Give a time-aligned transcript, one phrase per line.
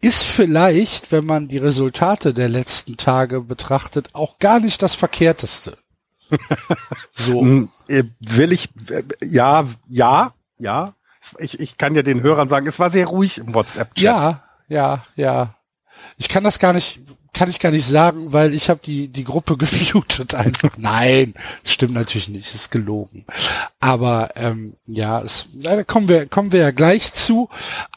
[0.00, 5.76] Ist vielleicht, wenn man die Resultate der letzten Tage betrachtet, auch gar nicht das Verkehrteste.
[7.10, 7.40] so.
[7.40, 10.94] Hm, äh, will ich, äh, ja, ja, ja.
[11.38, 14.02] Ich, ich kann ja den Hörern sagen, es war sehr ruhig im WhatsApp-Chat.
[14.04, 15.56] Ja, ja, ja.
[16.16, 17.00] Ich kann das gar nicht,
[17.34, 20.78] kann ich gar nicht sagen, weil ich habe die die Gruppe gemutet einfach.
[20.78, 23.26] Nein, stimmt natürlich nicht, ist gelogen.
[23.80, 27.48] Aber ähm, ja, es, da kommen wir kommen wir ja gleich zu.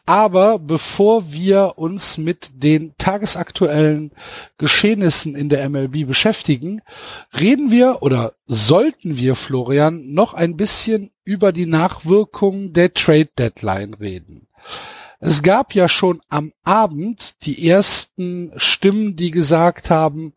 [0.05, 4.11] Aber bevor wir uns mit den tagesaktuellen
[4.57, 6.81] Geschehnissen in der MLB beschäftigen,
[7.39, 13.93] reden wir oder sollten wir Florian noch ein bisschen über die Nachwirkungen der Trade Deadline
[13.93, 14.47] reden.
[15.25, 20.33] Es gab ja schon am Abend die ersten Stimmen, die gesagt haben,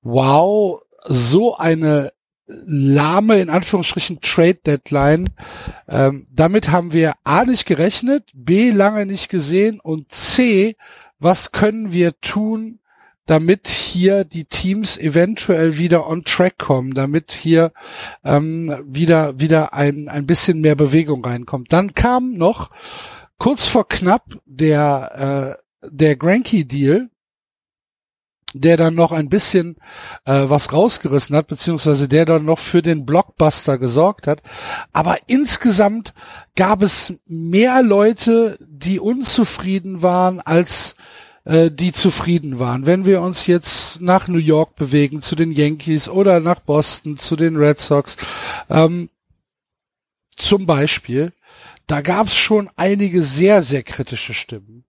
[0.00, 2.12] wow, so eine
[2.46, 5.28] lahme, in Anführungsstrichen, Trade Deadline.
[5.86, 10.76] Ähm, damit haben wir A nicht gerechnet, B lange nicht gesehen und C,
[11.18, 12.78] was können wir tun,
[13.26, 17.72] damit hier die Teams eventuell wieder on track kommen, damit hier
[18.24, 21.70] ähm, wieder wieder ein ein bisschen mehr Bewegung reinkommt.
[21.70, 22.70] Dann kam noch
[23.42, 27.10] kurz vor knapp der, äh, der Granky-Deal,
[28.54, 29.78] der dann noch ein bisschen
[30.26, 34.42] äh, was rausgerissen hat, beziehungsweise der dann noch für den Blockbuster gesorgt hat.
[34.92, 36.14] Aber insgesamt
[36.54, 40.94] gab es mehr Leute, die unzufrieden waren, als
[41.44, 42.86] äh, die zufrieden waren.
[42.86, 47.34] Wenn wir uns jetzt nach New York bewegen, zu den Yankees oder nach Boston, zu
[47.34, 48.16] den Red Sox,
[48.70, 49.10] ähm,
[50.36, 51.32] zum Beispiel,
[51.92, 54.86] da gab es schon einige sehr, sehr kritische Stimmen.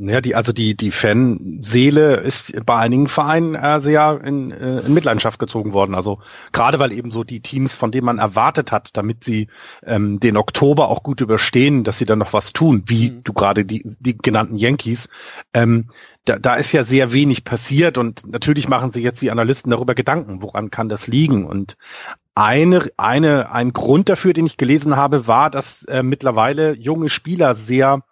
[0.00, 4.94] Ja, die, also die, die Fanseele ist bei einigen Vereinen äh, sehr in, äh, in
[4.94, 5.94] Mitleidenschaft gezogen worden.
[5.94, 6.18] Also
[6.50, 9.46] gerade weil eben so die Teams, von denen man erwartet hat, damit sie
[9.84, 13.24] ähm, den Oktober auch gut überstehen, dass sie dann noch was tun, wie mhm.
[13.24, 15.08] du gerade die, die genannten Yankees,
[15.54, 15.88] ähm,
[16.24, 19.94] da, da ist ja sehr wenig passiert und natürlich machen sich jetzt die Analysten darüber
[19.94, 21.44] Gedanken, woran kann das liegen?
[21.44, 21.76] Und
[22.38, 27.56] eine, eine, ein Grund dafür, den ich gelesen habe, war, dass äh, mittlerweile junge Spieler
[27.56, 28.04] sehr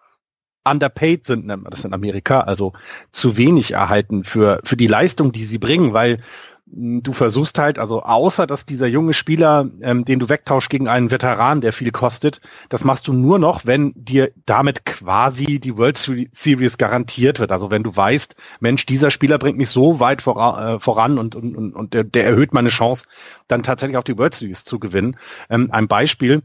[0.64, 2.72] underpaid sind, nennt man das in Amerika, also
[3.12, 6.18] zu wenig erhalten für, für die Leistung, die sie bringen, weil
[6.66, 11.10] du versuchst halt, also außer dass dieser junge Spieler, ähm, den du wegtauschst gegen einen
[11.10, 15.96] Veteran, der viel kostet, das machst du nur noch, wenn dir damit quasi die World
[16.32, 17.52] Series garantiert wird.
[17.52, 21.36] Also wenn du weißt, Mensch, dieser Spieler bringt mich so weit voran, äh, voran und,
[21.36, 23.06] und, und, und der, der erhöht meine Chance,
[23.46, 25.16] dann tatsächlich auch die World Series zu gewinnen.
[25.48, 26.42] Ähm, ein Beispiel,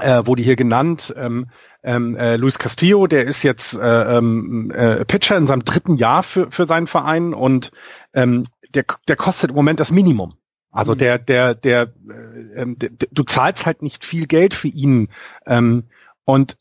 [0.00, 1.46] äh, wurde hier genannt, ähm,
[1.82, 6.22] ähm, äh, Luis Castillo, der ist jetzt äh, ähm, äh, Pitcher in seinem dritten Jahr
[6.22, 7.70] für, für seinen Verein und
[8.12, 8.44] ähm,
[8.76, 10.34] der, der kostet im Moment das Minimum.
[10.70, 10.98] Also mhm.
[10.98, 15.08] der, der, der, äh, ähm, der, du zahlst halt nicht viel Geld für ihn.
[15.46, 15.84] Ähm,
[16.24, 16.58] und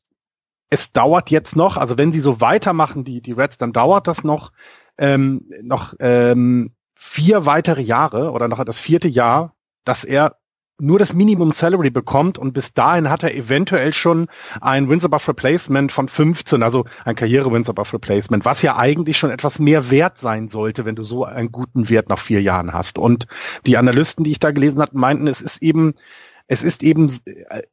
[0.69, 4.23] es dauert jetzt noch, also wenn sie so weitermachen, die, die Reds, dann dauert das
[4.23, 4.51] noch,
[4.97, 9.53] ähm, noch ähm, vier weitere Jahre oder noch das vierte Jahr,
[9.83, 10.37] dass er
[10.79, 14.27] nur das Minimum Salary bekommt und bis dahin hat er eventuell schon
[14.59, 19.17] ein Wins above Replacement von 15, also ein Karriere Wins above Replacement, was ja eigentlich
[19.17, 22.73] schon etwas mehr wert sein sollte, wenn du so einen guten Wert nach vier Jahren
[22.73, 22.97] hast.
[22.97, 23.27] Und
[23.65, 25.95] die Analysten, die ich da gelesen hatte, meinten, es ist eben
[26.47, 27.11] es ist eben,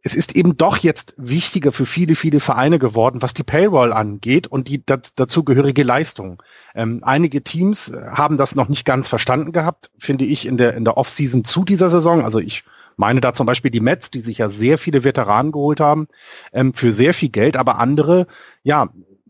[0.03, 4.47] es ist eben doch jetzt wichtiger für viele, viele Vereine geworden, was die Payroll angeht
[4.47, 6.43] und die dazugehörige Leistung.
[6.75, 10.85] Ähm, einige Teams haben das noch nicht ganz verstanden gehabt, finde ich, in der, in
[10.85, 12.25] der Offseason zu dieser Saison.
[12.25, 12.65] Also ich
[12.97, 16.09] meine da zum Beispiel die Mets, die sich ja sehr viele Veteranen geholt haben,
[16.53, 18.27] ähm, für sehr viel Geld, aber andere,
[18.63, 18.89] ja,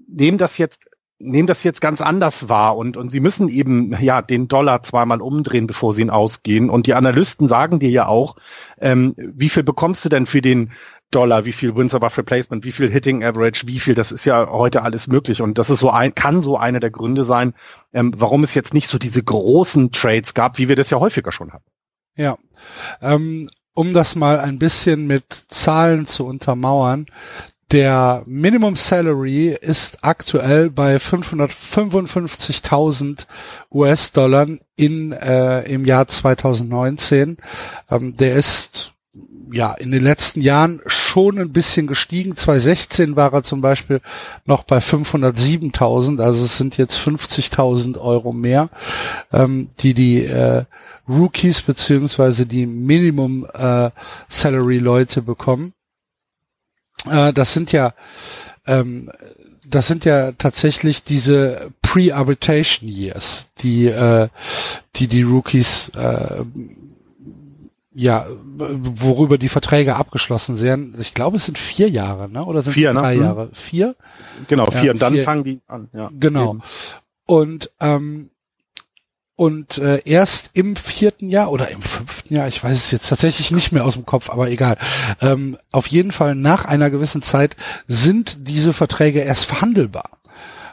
[0.08, 0.88] nehmen das jetzt
[1.22, 5.20] nehmen das jetzt ganz anders wahr und, und sie müssen eben ja den Dollar zweimal
[5.20, 6.68] umdrehen, bevor sie ihn ausgehen.
[6.68, 8.36] Und die Analysten sagen dir ja auch,
[8.80, 10.72] ähm, wie viel bekommst du denn für den
[11.10, 14.48] Dollar, wie viel Wins above Replacement, wie viel Hitting Average, wie viel, das ist ja
[14.50, 15.42] heute alles möglich.
[15.42, 17.54] Und das ist so ein, kann so einer der Gründe sein,
[17.92, 21.30] ähm, warum es jetzt nicht so diese großen Trades gab, wie wir das ja häufiger
[21.30, 21.70] schon hatten.
[22.16, 22.36] Ja,
[23.00, 27.06] ähm, um das mal ein bisschen mit Zahlen zu untermauern,
[27.72, 33.24] der Minimum Salary ist aktuell bei 555.000
[33.72, 37.38] US-Dollar in äh, im Jahr 2019.
[37.90, 38.91] Ähm, der ist
[39.52, 42.36] ja in den letzten Jahren schon ein bisschen gestiegen.
[42.36, 44.00] 2016 war er zum Beispiel
[44.44, 48.70] noch bei 507.000, also es sind jetzt 50.000 Euro mehr,
[49.32, 50.64] ähm, die die äh,
[51.08, 53.90] Rookies beziehungsweise die Minimum äh,
[54.28, 55.74] Salary Leute bekommen.
[57.10, 57.94] Äh, das sind ja
[58.66, 59.10] ähm,
[59.72, 64.28] das sind ja tatsächlich diese Pre-Arbitration Years, die äh,
[64.96, 66.44] die die Rookies äh,
[67.94, 70.98] ja, worüber die Verträge abgeschlossen sind.
[70.98, 72.44] Ich glaube, es sind vier Jahre, ne?
[72.44, 73.00] Oder sind vier, es ne?
[73.00, 73.22] drei ne?
[73.22, 73.50] Jahre?
[73.52, 73.96] Vier?
[74.48, 74.84] Genau, vier.
[74.84, 75.24] Ja, und dann vier.
[75.24, 75.88] fangen die an.
[75.92, 76.52] Ja, genau.
[76.52, 76.62] Eben.
[77.26, 78.30] Und ähm,
[79.34, 83.50] und äh, erst im vierten Jahr oder im fünften Jahr, ich weiß es jetzt tatsächlich
[83.50, 84.76] nicht mehr aus dem Kopf, aber egal.
[85.20, 87.56] Ähm, auf jeden Fall nach einer gewissen Zeit
[87.88, 90.10] sind diese Verträge erst verhandelbar.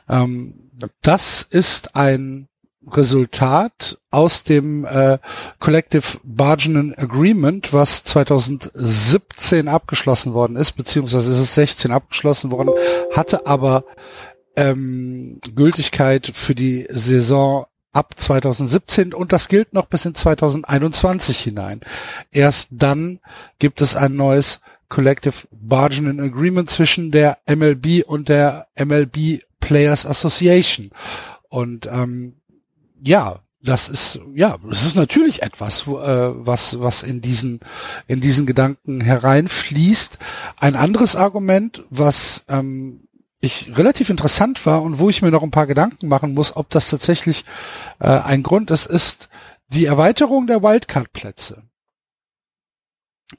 [0.07, 0.55] Ähm,
[1.01, 2.48] das ist ein
[2.87, 5.19] Resultat aus dem äh,
[5.59, 12.71] Collective Bargaining Agreement, was 2017 abgeschlossen worden ist, beziehungsweise ist es 16 abgeschlossen worden,
[13.13, 13.83] hatte aber
[14.55, 21.81] ähm, Gültigkeit für die Saison ab 2017 und das gilt noch bis in 2021 hinein.
[22.31, 23.19] Erst dann
[23.59, 30.91] gibt es ein neues Collective Bargaining Agreement zwischen der MLB und der MLB Players Association.
[31.49, 32.38] Und ähm,
[33.03, 37.59] ja, das ist ja, das ist natürlich etwas, wo, äh, was was in diesen
[38.07, 40.17] in diesen Gedanken hereinfließt.
[40.57, 43.07] Ein anderes Argument, was ähm,
[43.41, 46.69] ich relativ interessant war und wo ich mir noch ein paar Gedanken machen muss, ob
[46.69, 47.43] das tatsächlich
[47.99, 49.29] äh, ein Grund ist, ist
[49.67, 51.63] die Erweiterung der Wildcard-Plätze.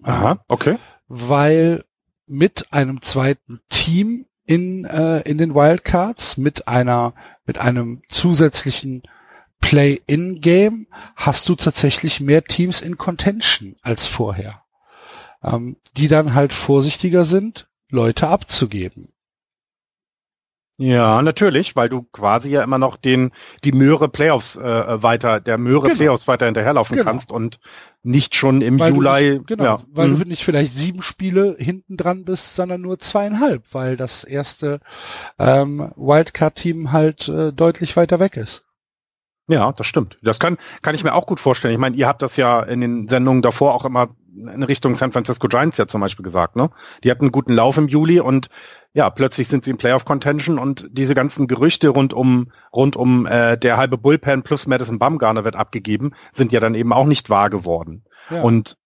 [0.02, 0.76] Aha, okay.
[1.08, 1.84] Weil
[2.26, 7.14] mit einem zweiten Team in äh, in den Wildcards, mit einer
[7.46, 9.02] mit einem zusätzlichen
[9.60, 10.86] Play-in-Game
[11.16, 14.62] hast du tatsächlich mehr Teams in Contention als vorher,
[15.42, 19.12] ähm, die dann halt vorsichtiger sind, Leute abzugeben.
[20.82, 23.32] Ja, natürlich, weil du quasi ja immer noch den
[23.64, 25.96] die Möhre Playoffs äh, weiter, der Möhre genau.
[25.96, 27.10] Playoffs weiter hinterherlaufen genau.
[27.10, 27.60] kannst und
[28.02, 29.32] nicht schon im weil Juli.
[29.34, 29.80] Nicht, genau, ja.
[29.92, 30.18] weil mhm.
[30.20, 34.80] du nicht vielleicht sieben Spiele hinten dran bist, sondern nur zweieinhalb, weil das erste
[35.38, 38.64] ähm, Wildcard-Team halt äh, deutlich weiter weg ist.
[39.50, 40.16] Ja, das stimmt.
[40.22, 41.74] Das kann, kann ich mir auch gut vorstellen.
[41.74, 45.10] Ich meine, ihr habt das ja in den Sendungen davor auch immer in Richtung San
[45.10, 46.70] Francisco Giants ja zum Beispiel gesagt, ne?
[47.02, 48.46] Die hatten einen guten Lauf im Juli und
[48.92, 53.26] ja, plötzlich sind sie im Playoff Contention und diese ganzen Gerüchte rund um rund um
[53.26, 57.28] äh, der halbe Bullpen plus Madison Bumgarner wird abgegeben, sind ja dann eben auch nicht
[57.28, 58.04] wahr geworden.
[58.30, 58.42] Ja.
[58.42, 58.76] Und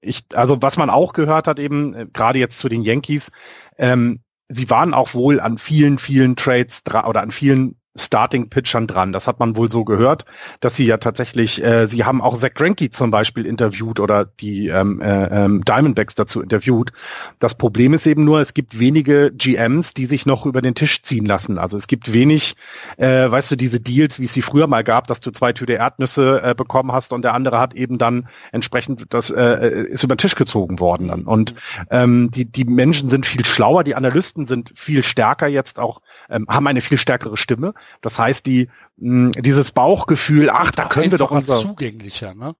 [0.00, 3.30] ich, also was man auch gehört hat eben, äh, gerade jetzt zu den Yankees,
[3.76, 9.12] ähm, sie waren auch wohl an vielen, vielen Trades oder an vielen Starting-Pitchern dran.
[9.12, 10.24] Das hat man wohl so gehört,
[10.60, 14.68] dass sie ja tatsächlich, äh, sie haben auch Zach Greinke zum Beispiel interviewt oder die
[14.68, 16.92] ähm, äh, ähm, Diamondbacks dazu interviewt.
[17.38, 21.02] Das Problem ist eben nur, es gibt wenige GMs, die sich noch über den Tisch
[21.02, 21.56] ziehen lassen.
[21.56, 22.56] Also es gibt wenig,
[22.96, 25.74] äh, weißt du, diese Deals, wie es sie früher mal gab, dass du zwei Tüte
[25.74, 30.16] Erdnüsse äh, bekommen hast und der andere hat eben dann entsprechend, das äh, ist über
[30.16, 31.08] den Tisch gezogen worden.
[31.08, 31.22] Dann.
[31.22, 31.54] Und
[31.90, 36.46] ähm, die, die Menschen sind viel schlauer, die Analysten sind viel stärker jetzt auch, ähm,
[36.48, 41.18] haben eine viel stärkere Stimme das heißt, die mh, dieses Bauchgefühl, ach, da können wir
[41.18, 42.54] doch unser zugänglicher, ne?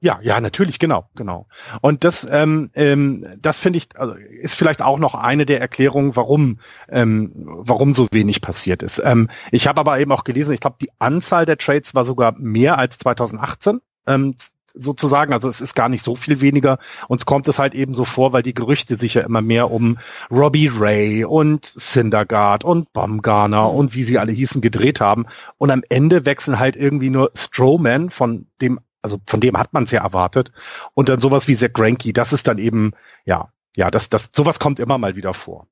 [0.00, 1.46] Ja, ja, natürlich, genau, genau.
[1.80, 6.14] Und das, ähm, ähm, das finde ich, also ist vielleicht auch noch eine der Erklärungen,
[6.14, 6.60] warum,
[6.90, 9.00] ähm, warum so wenig passiert ist.
[9.02, 12.34] Ähm, ich habe aber eben auch gelesen, ich glaube, die Anzahl der Trades war sogar
[12.38, 13.80] mehr als 2018.
[14.06, 14.36] Ähm,
[14.76, 15.32] sozusagen.
[15.32, 16.78] Also es ist gar nicht so viel weniger.
[17.08, 19.98] Uns kommt es halt eben so vor, weil die Gerüchte sich ja immer mehr um
[20.30, 25.26] Robbie Ray und Syndergaard und Baumgarner und wie sie alle hießen gedreht haben.
[25.58, 29.84] Und am Ende wechseln halt irgendwie nur Strowman, von dem, also von dem hat man
[29.84, 30.52] es ja erwartet.
[30.94, 32.12] Und dann sowas wie Zach Granky.
[32.12, 32.92] Das ist dann eben,
[33.24, 35.66] ja, ja, das, das, sowas kommt immer mal wieder vor.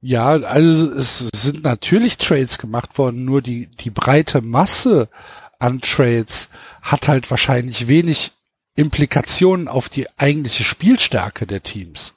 [0.00, 5.08] Ja, also es sind natürlich Trades gemacht worden, nur die, die breite Masse
[5.64, 6.50] an Trades
[6.82, 8.32] hat halt wahrscheinlich wenig
[8.76, 12.14] Implikationen auf die eigentliche Spielstärke der Teams.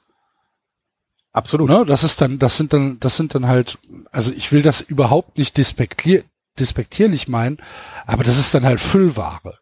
[1.32, 1.70] Absolut.
[1.70, 3.78] Ne, das ist dann, das sind dann, das sind dann halt,
[4.10, 6.24] also ich will das überhaupt nicht despektier,
[6.58, 7.58] despektierlich meinen,
[8.06, 9.58] aber das ist dann halt Füllware.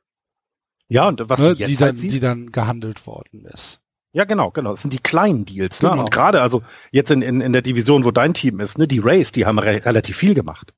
[0.88, 3.80] Ja, und was ne, jetzt die, halt dann, die dann gehandelt worden ist.
[4.12, 4.70] Ja, genau, genau.
[4.70, 5.82] Das sind die kleinen Deals.
[5.82, 5.90] Ne?
[5.90, 6.04] Genau.
[6.04, 9.00] Und gerade also jetzt in, in, in der Division, wo dein Team ist, ne, die
[9.00, 10.72] Rays, die haben re relativ viel gemacht.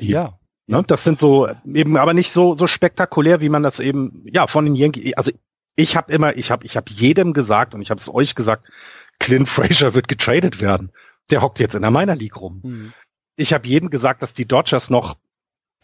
[0.00, 0.38] Die, ja.
[0.68, 0.84] Ne?
[0.86, 4.66] Das sind so eben aber nicht so so spektakulär, wie man das eben ja von
[4.66, 5.14] den Yankees.
[5.14, 5.32] Also
[5.76, 8.68] ich habe immer, ich habe ich habe jedem gesagt und ich habe es euch gesagt,
[9.18, 10.92] Clint Fraser wird getradet werden.
[11.30, 12.60] Der hockt jetzt in der Minor League rum.
[12.62, 12.92] Mhm.
[13.36, 15.16] Ich habe jedem gesagt, dass die Dodgers noch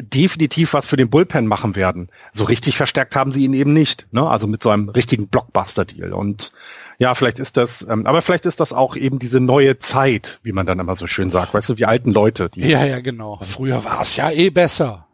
[0.00, 2.10] definitiv was für den Bullpen machen werden.
[2.32, 4.06] So richtig verstärkt haben sie ihn eben nicht.
[4.10, 4.28] Ne?
[4.28, 6.12] Also mit so einem richtigen Blockbuster-Deal.
[6.12, 6.52] Und
[6.98, 10.52] ja, vielleicht ist das, ähm, aber vielleicht ist das auch eben diese neue Zeit, wie
[10.52, 11.54] man dann immer so schön sagt.
[11.54, 12.50] Weißt du, wie alten Leute.
[12.50, 13.38] Die ja, ja, genau.
[13.42, 15.06] Früher war es ja eh besser.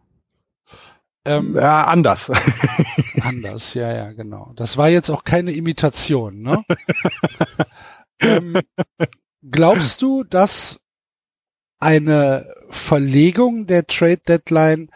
[1.27, 2.31] Ähm, ja, anders.
[3.23, 4.53] anders, ja, ja, genau.
[4.57, 6.65] Das war jetzt auch keine Imitation, ne?
[8.21, 8.57] ähm,
[9.43, 10.81] glaubst du, dass
[11.81, 14.91] eine Verlegung der Trade Deadline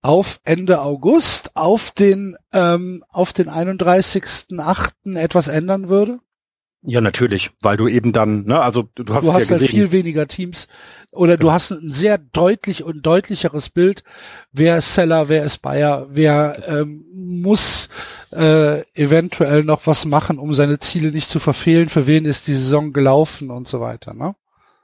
[0.00, 5.16] auf Ende August auf den ähm, auf den 31.8.
[5.16, 6.18] etwas ändern würde?
[6.84, 9.92] Ja, natürlich, weil du eben dann, ne, also du hast, du hast ja halt viel
[9.92, 10.66] weniger Teams
[11.12, 11.50] oder genau.
[11.50, 14.02] du hast ein sehr deutlich und deutlicheres Bild,
[14.50, 17.88] wer ist Seller, wer ist Bayer, wer ähm, muss
[18.32, 22.54] äh, eventuell noch was machen, um seine Ziele nicht zu verfehlen, für wen ist die
[22.54, 24.34] Saison gelaufen und so weiter, ne?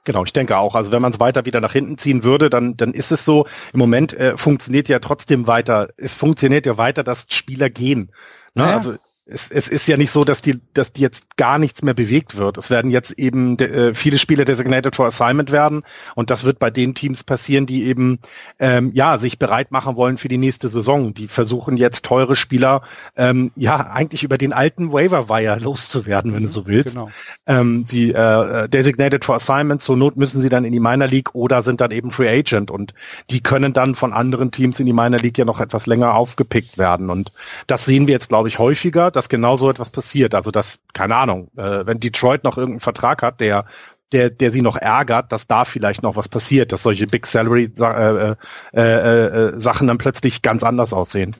[0.09, 0.73] Genau, ich denke auch.
[0.73, 3.45] Also wenn man es weiter wieder nach hinten ziehen würde, dann, dann ist es so,
[3.73, 8.11] im Moment äh, funktioniert ja trotzdem weiter, es funktioniert ja weiter, dass Spieler gehen.
[8.55, 8.63] Ne?
[8.63, 8.73] Ja.
[8.73, 8.95] Also
[9.31, 12.37] es, es ist ja nicht so, dass die, dass die jetzt gar nichts mehr bewegt
[12.37, 12.57] wird.
[12.57, 15.83] Es werden jetzt eben de, äh, viele Spiele designated for assignment werden
[16.15, 18.19] und das wird bei den Teams passieren, die eben
[18.59, 21.13] ähm, ja sich bereit machen wollen für die nächste Saison.
[21.13, 22.81] Die versuchen jetzt teure Spieler
[23.15, 26.95] ähm, ja eigentlich über den alten Waiver Wire loszuwerden, wenn mhm, du so willst.
[26.95, 27.09] Genau.
[27.45, 31.35] Ähm, die äh, designated for assignment, zur Not müssen sie dann in die Minor League
[31.35, 32.93] oder sind dann eben Free Agent und
[33.29, 36.77] die können dann von anderen Teams in die Minor League ja noch etwas länger aufgepickt
[36.77, 37.31] werden und
[37.67, 40.33] das sehen wir jetzt glaube ich häufiger dass genau so etwas passiert.
[40.33, 43.65] Also dass, keine Ahnung, äh, wenn Detroit noch irgendeinen Vertrag hat, der
[44.11, 47.71] der, der sie noch ärgert, dass da vielleicht noch was passiert, dass solche Big Salary
[47.79, 48.35] äh,
[48.73, 51.35] äh, äh, Sachen dann plötzlich ganz anders aussehen.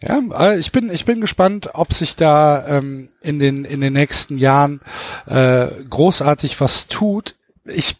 [0.00, 3.92] Ja, äh, ich bin ich bin gespannt, ob sich da ähm, in den in den
[3.92, 4.80] nächsten Jahren
[5.26, 7.36] äh, großartig was tut.
[7.64, 7.96] Ich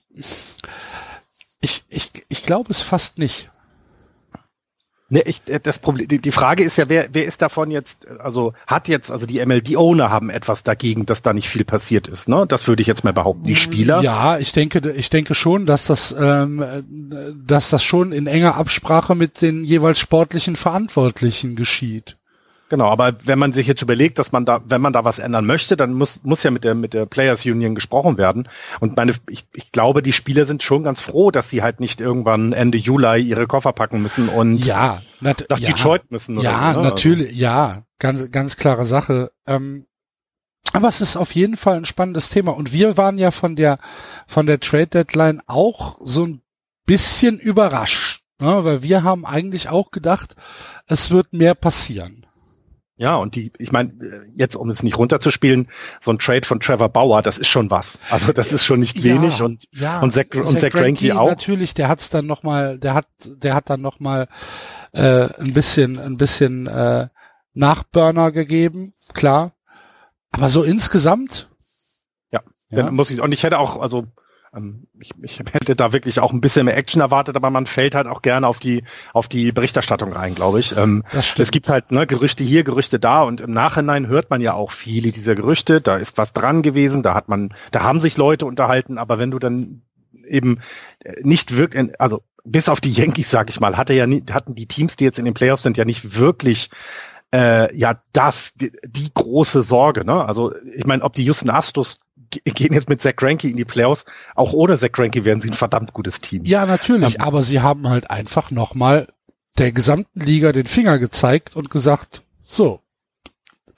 [1.60, 3.51] ich ich ich glaube es fast nicht.
[5.12, 8.08] Ne, ich, äh, das Problem, die, die Frage ist ja, wer, wer ist davon jetzt,
[8.08, 12.30] also hat jetzt, also die MLB-Owner haben etwas dagegen, dass da nicht viel passiert ist,
[12.30, 12.46] ne?
[12.48, 13.44] Das würde ich jetzt mal behaupten.
[13.44, 14.00] Die Spieler?
[14.00, 16.64] Ja, ich denke, ich denke schon, dass das, ähm,
[17.46, 22.16] dass das schon in enger Absprache mit den jeweils sportlichen Verantwortlichen geschieht.
[22.72, 25.44] Genau, aber wenn man sich jetzt überlegt, dass man da, wenn man da was ändern
[25.44, 28.48] möchte, dann muss, muss ja mit der, mit der Players Union gesprochen werden.
[28.80, 32.00] Und meine, ich, ich glaube, die Spieler sind schon ganz froh, dass sie halt nicht
[32.00, 36.38] irgendwann Ende Juli ihre Koffer packen müssen und ja, nach ja, Detroit müssen.
[36.38, 36.88] Oder ja, so, ne?
[36.88, 37.40] natürlich, also.
[37.42, 39.32] ja, ganz, ganz klare Sache.
[39.46, 39.84] Ähm,
[40.72, 42.52] aber es ist auf jeden Fall ein spannendes Thema.
[42.52, 43.80] Und wir waren ja von der,
[44.26, 46.40] von der Trade Deadline auch so ein
[46.86, 48.64] bisschen überrascht, ne?
[48.64, 50.36] weil wir haben eigentlich auch gedacht,
[50.86, 52.21] es wird mehr passieren.
[52.96, 53.92] Ja, und die, ich meine,
[54.36, 55.68] jetzt um es nicht runterzuspielen,
[55.98, 57.98] so ein Trade von Trevor Bauer, das ist schon was.
[58.10, 61.18] Also das ist schon nicht ja, wenig und ja, und Zach, und Zach, Zach Greinke
[61.18, 61.28] auch.
[61.28, 64.28] Natürlich, der hat's dann noch mal, der hat, der hat dann noch mal
[64.92, 67.08] äh, ein bisschen, ein bisschen äh,
[67.54, 69.52] Nachburner gegeben, klar.
[70.30, 71.48] Aber so insgesamt.
[72.30, 72.90] Ja, ja.
[72.90, 74.06] muss ich und ich hätte auch, also
[75.00, 78.06] ich, ich hätte da wirklich auch ein bisschen mehr Action erwartet, aber man fällt halt
[78.06, 80.76] auch gerne auf die auf die Berichterstattung rein, glaube ich.
[80.76, 81.04] Ähm,
[81.38, 84.70] es gibt halt ne, Gerüchte hier, Gerüchte da und im Nachhinein hört man ja auch
[84.70, 85.80] viele dieser Gerüchte.
[85.80, 89.30] Da ist was dran gewesen, da hat man, da haben sich Leute unterhalten, aber wenn
[89.30, 89.82] du dann
[90.26, 90.60] eben
[91.22, 94.66] nicht wirklich, also bis auf die Yankees, sag ich mal, hatte ja nie, hatten die
[94.66, 96.68] Teams, die jetzt in den Playoffs sind, ja nicht wirklich
[97.32, 100.04] äh, ja das die, die große Sorge.
[100.04, 100.24] Ne?
[100.24, 101.98] Also ich meine, ob die Houston Astros
[102.44, 104.04] gehen jetzt mit Zach Greinke in die Playoffs.
[104.34, 106.44] Auch ohne Zach Greinke wären sie ein verdammt gutes Team.
[106.44, 109.08] Ja, natürlich, ähm, aber sie haben halt einfach nochmal
[109.58, 112.80] der gesamten Liga den Finger gezeigt und gesagt, so,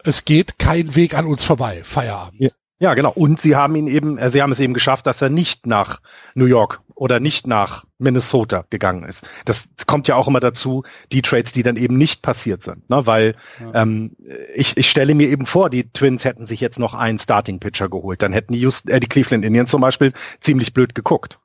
[0.04, 2.40] es geht kein Weg an uns vorbei, Feierabend.
[2.40, 3.10] Ja, ja genau.
[3.10, 6.00] Und sie haben ihn eben, äh, sie haben es eben geschafft, dass er nicht nach
[6.34, 9.26] New York oder nicht nach Minnesota gegangen ist.
[9.44, 12.88] Das kommt ja auch immer dazu, die Trades, die dann eben nicht passiert sind.
[12.88, 13.06] Ne?
[13.06, 13.82] Weil ja.
[13.82, 14.16] ähm,
[14.54, 18.22] ich, ich stelle mir eben vor, die Twins hätten sich jetzt noch einen Starting-Pitcher geholt.
[18.22, 21.38] Dann hätten die, Just, äh, die Cleveland Indians zum Beispiel ziemlich blöd geguckt.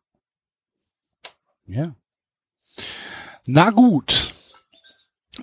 [1.65, 1.95] Ja.
[3.47, 4.33] Na gut.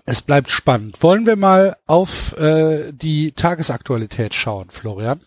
[0.05, 1.03] Es bleibt spannend.
[1.03, 5.21] Wollen wir mal auf äh, die Tagesaktualität schauen, Florian?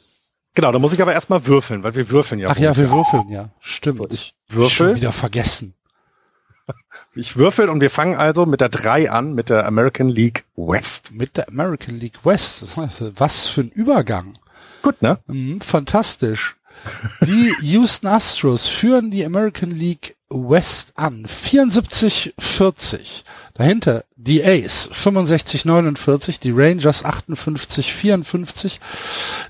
[0.55, 2.49] Genau, da muss ich aber erstmal würfeln, weil wir würfeln ja.
[2.49, 3.51] Ach ja, wir würfeln ja.
[3.59, 3.97] Stimmt.
[3.99, 4.69] So, ich würfel.
[4.69, 5.73] Schon wieder vergessen.
[7.15, 11.11] Ich würfel und wir fangen also mit der 3 an, mit der American League West.
[11.11, 12.77] Mit der American League West.
[13.17, 14.33] Was für ein Übergang.
[14.83, 15.17] Gut, ne?
[15.25, 16.55] Mhm, fantastisch.
[17.25, 21.25] Die Houston Astros führen die American League West an.
[21.25, 23.23] 74-40.
[23.59, 28.79] Dahinter die Ace 65-49, die Rangers 58-54,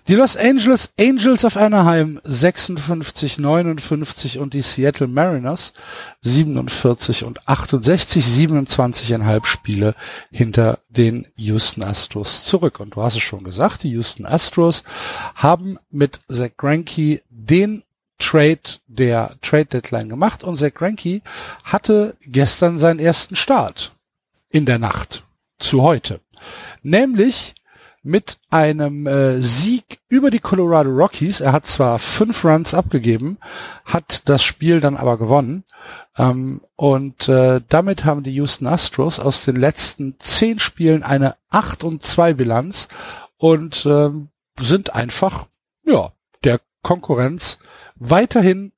[0.08, 5.74] die Los Angeles Angels of Anaheim 56-59 und die Seattle Mariners
[6.22, 9.94] 47 und 68, 27,5 Spiele
[10.32, 12.80] hinter den Houston Astros zurück.
[12.80, 14.84] Und du hast es schon gesagt, die Houston Astros
[15.36, 17.84] haben mit Zach Greinke den
[18.18, 21.22] Trade der Trade Deadline gemacht und Zach Greinke
[21.64, 23.92] hatte gestern seinen ersten Start
[24.50, 25.24] in der Nacht
[25.60, 26.22] zu heute.
[26.84, 27.56] Nämlich
[28.02, 31.42] mit einem äh, Sieg über die Colorado Rockies.
[31.42, 33.38] Er hat zwar fünf Runs abgegeben,
[33.86, 35.66] hat das Spiel dann aber gewonnen.
[36.18, 41.84] Ähm, und äh, damit haben die Houston Astros aus den letzten zehn Spielen eine 8
[41.84, 42.88] und 2 Bilanz
[43.38, 44.10] und äh,
[44.60, 45.48] sind einfach,
[45.84, 46.12] ja,
[46.44, 47.60] der Konkurrenz
[47.96, 48.72] weiterhin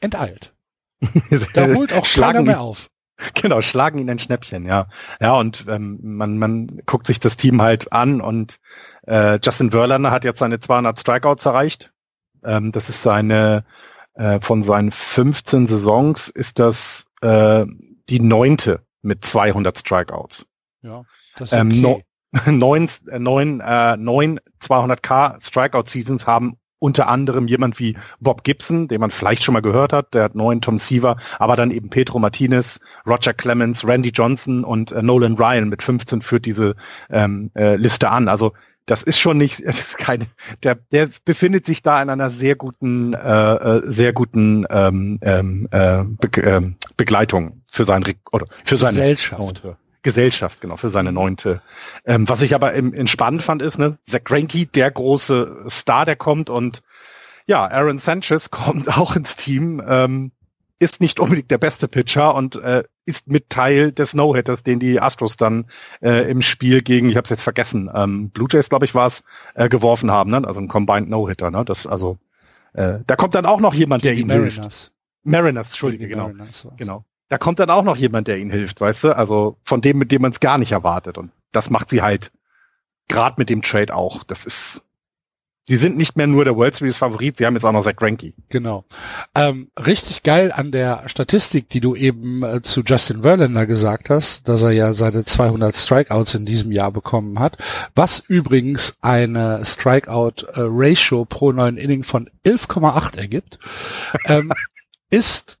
[0.00, 0.52] enteilt.
[1.54, 2.90] da holt auch keiner mehr auf.
[3.34, 4.86] Genau, schlagen ihn ein Schnäppchen, ja.
[5.20, 8.60] Ja, und ähm, man, man guckt sich das Team halt an und
[9.06, 11.92] äh, Justin Verlander hat jetzt seine 200 Strikeouts erreicht.
[12.44, 13.64] Ähm, das ist seine,
[14.14, 17.66] äh, von seinen 15 Saisons ist das äh,
[18.08, 20.46] die neunte mit 200 Strikeouts.
[20.82, 21.04] Ja,
[21.36, 22.04] das ist ähm, okay.
[22.46, 27.96] ähm, no, neun, äh, neun, äh, neun 200k Strikeout Seasons haben unter anderem jemand wie
[28.20, 31.56] Bob Gibson, den man vielleicht schon mal gehört hat, der hat neun Tom Seaver, aber
[31.56, 36.44] dann eben Pedro Martinez, Roger Clemens, Randy Johnson und äh, Nolan Ryan mit 15 führt
[36.44, 36.76] diese
[37.08, 38.28] ähm, äh, Liste an.
[38.28, 38.52] Also
[38.84, 40.26] das ist schon nicht, ist keine,
[40.62, 45.68] der, der befindet sich da in einer sehr guten, äh, äh sehr guten ähm, ähm,
[45.70, 46.60] äh, Be äh,
[46.98, 49.62] Begleitung für sein oder für seine Gesellschaft.
[50.04, 51.62] Gesellschaft, genau, für seine neunte.
[52.04, 56.04] Ähm, was ich aber im, im spannend fand, ist, ne, Zach Greinke, der große Star,
[56.04, 56.82] der kommt und
[57.46, 60.30] ja, Aaron Sanchez kommt auch ins Team, ähm,
[60.78, 65.00] ist nicht unbedingt der beste Pitcher und äh, ist mit Teil des No-Hitters, den die
[65.00, 65.66] Astros dann
[66.02, 69.06] äh, im Spiel gegen, ich habe es jetzt vergessen, ähm, Blue Jays, glaube ich, war
[69.06, 70.42] es, äh, geworfen haben, ne?
[70.46, 71.50] also ein Combined No-Hitter.
[71.50, 71.64] Ne?
[71.64, 72.18] Das also,
[72.74, 74.54] äh, da kommt dann auch noch jemand, der ihm Mariners.
[74.54, 74.92] hilft.
[75.22, 76.28] Mariners, Entschuldige, genau.
[76.28, 79.16] Mariners genau da kommt dann auch noch jemand, der ihnen hilft, weißt du?
[79.16, 81.18] Also von dem, mit dem man es gar nicht erwartet.
[81.18, 82.30] Und das macht sie halt
[83.08, 84.22] gerade mit dem Trade auch.
[84.22, 84.82] Das ist,
[85.66, 87.96] sie sind nicht mehr nur der World Series Favorit, sie haben jetzt auch noch Zach
[87.96, 88.34] Greinke.
[88.50, 88.84] Genau.
[89.34, 94.48] Ähm, richtig geil an der Statistik, die du eben äh, zu Justin Verlander gesagt hast,
[94.48, 97.58] dass er ja seine 200 Strikeouts in diesem Jahr bekommen hat,
[97.96, 103.58] was übrigens eine Strikeout äh, Ratio pro neuen Inning von 11,8 ergibt,
[104.26, 104.52] ähm,
[105.10, 105.58] ist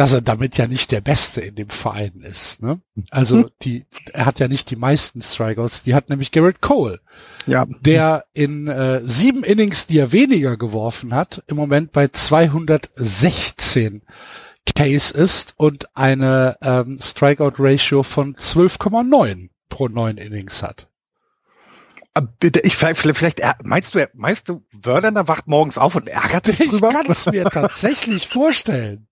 [0.00, 2.62] dass er damit ja nicht der Beste in dem Verein ist.
[2.62, 2.80] Ne?
[3.10, 3.50] Also mhm.
[3.60, 3.84] die,
[4.14, 7.00] er hat ja nicht die meisten Strikeouts, die hat nämlich Garrett Cole,
[7.44, 7.66] ja.
[7.82, 14.00] der in äh, sieben Innings, die er weniger geworfen hat, im Moment bei 216
[14.74, 20.88] Case ist und eine ähm, Strikeout-Ratio von 12,9 pro neun Innings hat.
[22.14, 26.46] Äh, bitte, ich vielleicht, vielleicht meinst du, meinst du, Wörner wacht morgens auf und ärgert
[26.46, 26.88] sich drüber?
[26.88, 29.06] Ich kann es mir tatsächlich vorstellen.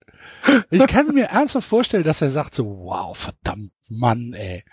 [0.70, 4.64] Ich kann mir ernsthaft vorstellen, dass er sagt so, wow, verdammt, Mann, ey.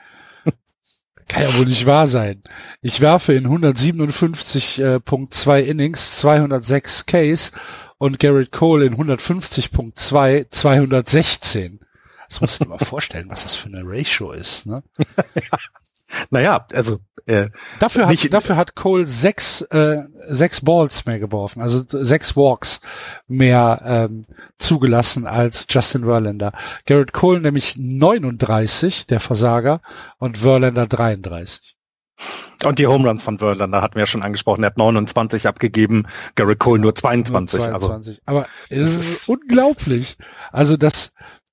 [1.28, 2.44] Kann ja wohl nicht wahr sein.
[2.82, 7.52] Ich werfe in 157.2 Innings 206 Ks
[7.98, 11.80] und Garrett Cole in 150.2 216.
[12.30, 14.84] Das musst du dir mal vorstellen, was das für eine Ratio ist, ne?
[16.30, 21.84] Naja, also äh, dafür, hat, dafür hat Cole sechs, äh, sechs Balls mehr geworfen, also
[21.88, 22.82] sechs Walks
[23.28, 24.26] mehr ähm,
[24.60, 26.52] zugelassen als Justin Verlander.
[26.86, 29.82] Garrett Cole nämlich 39, der Versager,
[30.20, 31.76] und Verlander 33.
[32.64, 34.64] Und die Home Runs von Verlander hatten wir ja schon angesprochen.
[34.64, 37.60] Er hat 29 abgegeben, Garrett Cole nur 22.
[37.60, 38.22] Nur 22.
[38.24, 40.18] Also, Aber es ist, ist unglaublich.
[40.52, 41.12] Also das,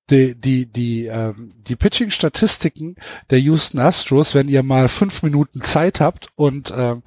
[0.09, 2.95] die, die, die, ähm, die Pitching-Statistiken
[3.29, 7.03] der Houston Astros, wenn ihr mal fünf Minuten Zeit habt und ähm,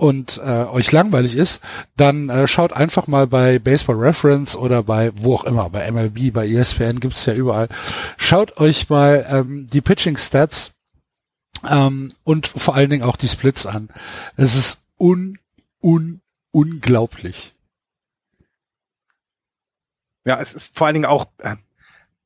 [0.00, 1.60] und äh, euch langweilig ist,
[1.94, 6.32] dann äh, schaut einfach mal bei Baseball Reference oder bei wo auch immer, bei MLB,
[6.32, 7.68] bei ESPN gibt's ja überall.
[8.16, 10.72] Schaut euch mal ähm, die Pitching Stats
[11.68, 13.90] ähm, und vor allen Dingen auch die Splits an.
[14.36, 15.38] Es ist un,
[15.82, 17.52] un, unglaublich.
[20.24, 21.56] Ja, es ist vor allen Dingen auch, äh,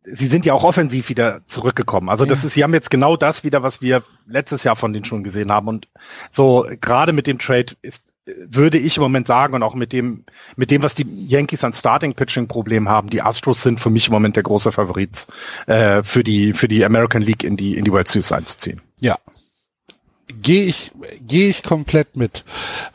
[0.05, 2.09] sie sind ja auch offensiv wieder zurückgekommen.
[2.09, 5.05] Also das ist, sie haben jetzt genau das wieder, was wir letztes Jahr von denen
[5.05, 5.69] schon gesehen haben.
[5.69, 5.89] Und
[6.31, 10.25] so gerade mit dem Trade ist, würde ich im Moment sagen und auch mit dem,
[10.57, 14.09] mit dem, was die Yankees an Starting Pitching Problem haben, die Astros sind für mich
[14.09, 15.27] im Moment der große Favorit
[15.67, 18.81] äh, für die für die American League in die in die World Series einzuziehen.
[18.99, 19.19] Ja,
[20.43, 20.93] gehe ich,
[21.27, 22.45] gehe ich komplett mit.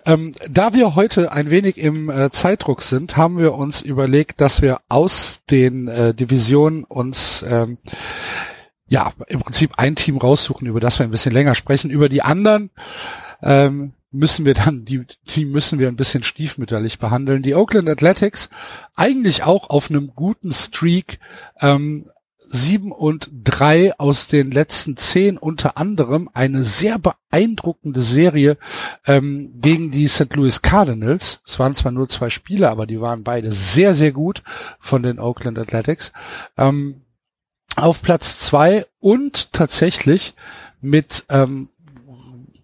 [0.05, 4.61] Ähm, da wir heute ein wenig im äh, Zeitdruck sind, haben wir uns überlegt, dass
[4.61, 7.77] wir aus den äh, Divisionen uns ähm,
[8.87, 11.91] ja, im Prinzip ein Team raussuchen, über das wir ein bisschen länger sprechen.
[11.91, 12.71] Über die anderen
[13.41, 17.43] ähm, müssen wir dann, die, die müssen wir ein bisschen stiefmütterlich behandeln.
[17.43, 18.49] Die Oakland Athletics,
[18.95, 21.19] eigentlich auch auf einem guten Streak,
[21.61, 22.09] ähm,
[22.49, 28.57] sieben und drei aus den letzten zehn, unter anderem eine sehr beeindruckende Serie
[29.05, 30.35] ähm, gegen die St.
[30.35, 31.41] Louis Cardinals.
[31.45, 34.43] Es waren zwar nur zwei Spiele, aber die waren beide sehr, sehr gut
[34.79, 36.11] von den Oakland Athletics.
[36.57, 37.01] Ähm,
[37.75, 40.33] auf Platz zwei und tatsächlich
[40.81, 41.69] mit ähm,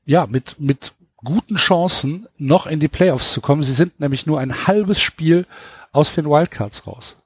[0.06, 3.64] ja mit mit guten Chancen noch in die Playoffs zu kommen.
[3.64, 5.46] Sie sind nämlich nur ein halbes Spiel
[5.92, 7.18] aus den Wildcards raus.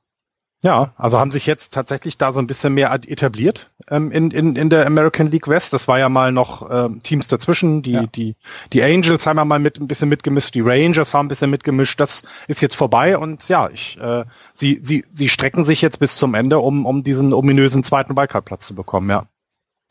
[0.61, 4.57] Ja, also haben sich jetzt tatsächlich da so ein bisschen mehr etabliert ähm, in, in,
[4.57, 5.71] in der American League West.
[5.71, 7.81] Das war ja mal noch ähm, Teams dazwischen.
[7.81, 8.05] Die, ja.
[8.07, 8.35] die,
[8.73, 11.97] die Angels haben ja mal mit ein bisschen mitgemischt, die Rangers haben ein bisschen mitgemischt.
[12.01, 16.17] Das ist jetzt vorbei und ja, ich, äh, sie, sie, sie strecken sich jetzt bis
[16.17, 19.27] zum Ende, um, um diesen ominösen zweiten Wildcard-Platz zu bekommen, ja.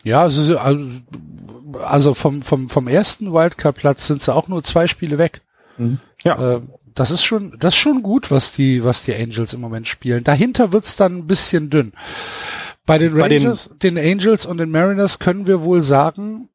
[0.05, 0.59] Ja, also,
[1.83, 5.41] also vom, vom, vom ersten Wildcard-Platz sind sie auch nur zwei Spiele weg.
[5.79, 5.99] Mhm.
[6.23, 6.57] Ja.
[6.57, 6.61] Äh,
[6.99, 10.25] das ist schon, das ist schon gut, was die, was die Angels im Moment spielen.
[10.25, 11.93] Dahinter wird's dann ein bisschen dünn.
[12.87, 16.49] Bei den Rangers, den, den, Angels und den Mariners können wir wohl sagen,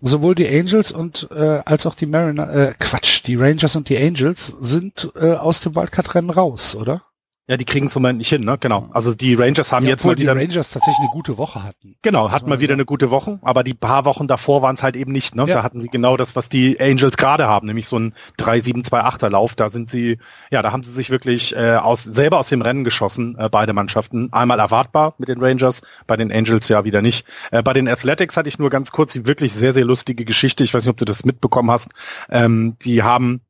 [0.00, 3.98] sowohl die Angels und äh, als auch die Mariners, äh, Quatsch, die Rangers und die
[3.98, 7.02] Angels sind äh, aus dem Wildcard-Rennen raus, oder?
[7.46, 8.56] Ja, die kriegen es im Moment nicht hin, ne?
[8.58, 8.88] Genau.
[8.92, 10.34] Also die Rangers haben ja, jetzt mal wieder.
[10.34, 11.94] Die Rangers tatsächlich eine gute Woche hatten.
[12.00, 14.96] Genau, hatten mal wieder eine gute Woche, aber die paar Wochen davor waren es halt
[14.96, 15.44] eben nicht, ne?
[15.46, 15.56] Ja.
[15.56, 19.54] Da hatten sie genau das, was die Angels gerade haben, nämlich so ein 3-7-2-8er Lauf.
[19.56, 20.16] Da sind sie,
[20.50, 23.74] ja, da haben sie sich wirklich äh, aus selber aus dem Rennen geschossen, äh, beide
[23.74, 24.32] Mannschaften.
[24.32, 27.26] Einmal erwartbar mit den Rangers, bei den Angels ja wieder nicht.
[27.50, 30.64] Äh, bei den Athletics hatte ich nur ganz kurz die wirklich sehr, sehr lustige Geschichte.
[30.64, 31.90] Ich weiß nicht, ob du das mitbekommen hast.
[32.30, 33.42] Ähm, die haben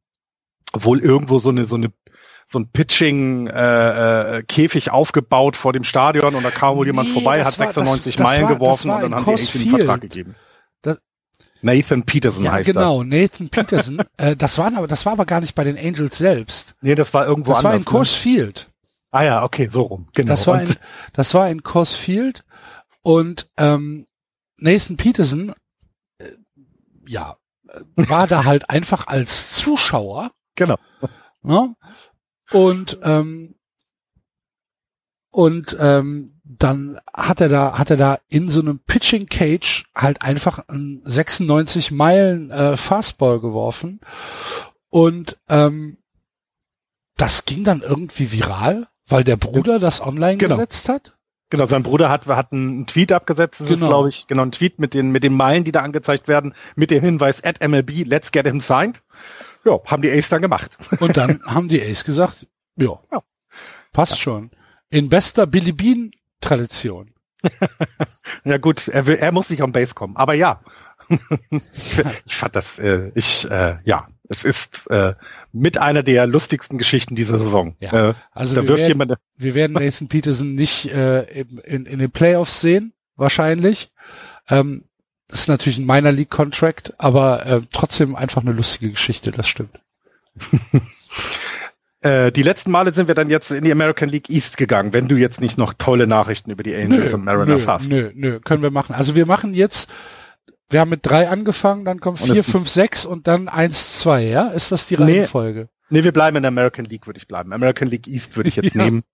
[0.73, 1.93] wohl irgendwo so eine so eine
[2.47, 7.15] so ein Pitching-Käfig äh, äh, aufgebaut vor dem Stadion und da kam wohl jemand nee,
[7.15, 9.71] vorbei, hat war, 96 das, Meilen das war, geworfen und dann haben Kors die irgendwie
[9.71, 10.35] den Vertrag gegeben.
[10.83, 11.01] Das,
[11.63, 13.05] Nathan Peterson ja, heißt genau, er.
[13.05, 14.03] Genau, Nathan Peterson.
[14.17, 16.75] äh, das, waren aber, das war aber gar nicht bei den Angels selbst.
[16.83, 17.73] Nee, das war irgendwo das anders.
[17.73, 18.19] Das war in Coors ne?
[18.19, 18.71] Field.
[19.11, 20.09] Ah ja, okay, so rum.
[20.15, 20.29] Genau.
[20.29, 20.75] Das war in,
[21.13, 22.45] das war in Coors Field
[23.03, 24.07] und ähm,
[24.57, 25.55] Nathan Peterson,
[26.19, 26.33] äh,
[27.07, 27.37] ja,
[27.69, 30.33] äh, war da halt einfach als Zuschauer.
[30.57, 30.77] Genau.
[31.43, 31.75] Ne?
[32.51, 33.55] Und ähm,
[35.31, 40.23] und ähm, dann hat er da hat er da in so einem Pitching Cage halt
[40.23, 44.01] einfach einen 96 Meilen äh, Fastball geworfen
[44.91, 45.99] und ähm,
[47.17, 50.57] das ging dann irgendwie viral, weil der Bruder das online genau.
[50.57, 51.17] gesetzt hat.
[51.51, 53.87] Genau, sein Bruder hat, hat einen Tweet abgesetzt, das genau.
[53.87, 56.55] ist glaube ich, genau ein Tweet mit den, mit den Meilen, die da angezeigt werden,
[56.75, 59.03] mit dem Hinweis at MLB, let's get him signed.
[59.65, 60.77] Ja, haben die Ace dann gemacht.
[61.01, 62.47] Und dann haben die Ace gesagt,
[62.77, 63.23] ja, ja.
[63.93, 64.19] passt ja.
[64.19, 64.51] schon.
[64.91, 67.15] In bester Billy Bean Tradition.
[68.45, 70.61] ja gut, er, will, er muss nicht am Base kommen, aber ja.
[72.25, 75.15] ich fand das, äh, ich, äh, ja, es ist äh,
[75.53, 77.77] mit einer der lustigsten Geschichten dieser Saison.
[77.79, 78.11] Ja.
[78.11, 81.99] Äh, also da wir, wirft werden, jemand wir werden Nathan Peterson nicht äh, in, in
[81.99, 83.91] den Playoffs sehen, wahrscheinlich.
[84.49, 84.85] Ähm,
[85.29, 89.49] das ist natürlich ein Minor League Contract, aber äh, trotzdem einfach eine lustige Geschichte, das
[89.49, 89.81] stimmt.
[92.05, 95.09] Äh, die letzten Male sind wir dann jetzt in die American League East gegangen, wenn
[95.09, 97.89] du jetzt nicht noch tolle Nachrichten über die Angels nö, und Mariners nö, hast.
[97.89, 98.95] Nö, nö, können wir machen.
[98.95, 99.89] Also wir machen jetzt,
[100.69, 104.49] wir haben mit drei angefangen, dann kommt vier, fünf, sechs und dann eins, zwei, ja?
[104.49, 105.61] Ist das die Reihenfolge?
[105.61, 107.53] Nee, nee wir bleiben in der American League, würde ich bleiben.
[107.53, 108.85] American League East würde ich jetzt ja.
[108.85, 109.05] nehmen.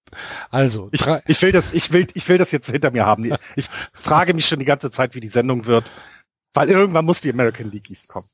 [0.51, 3.33] Also, ich, ich will das, ich will, ich will das jetzt hinter mir haben.
[3.57, 5.91] Ich frage mich schon die ganze Zeit, wie die Sendung wird,
[6.55, 8.29] weil irgendwann muss die American League East kommen.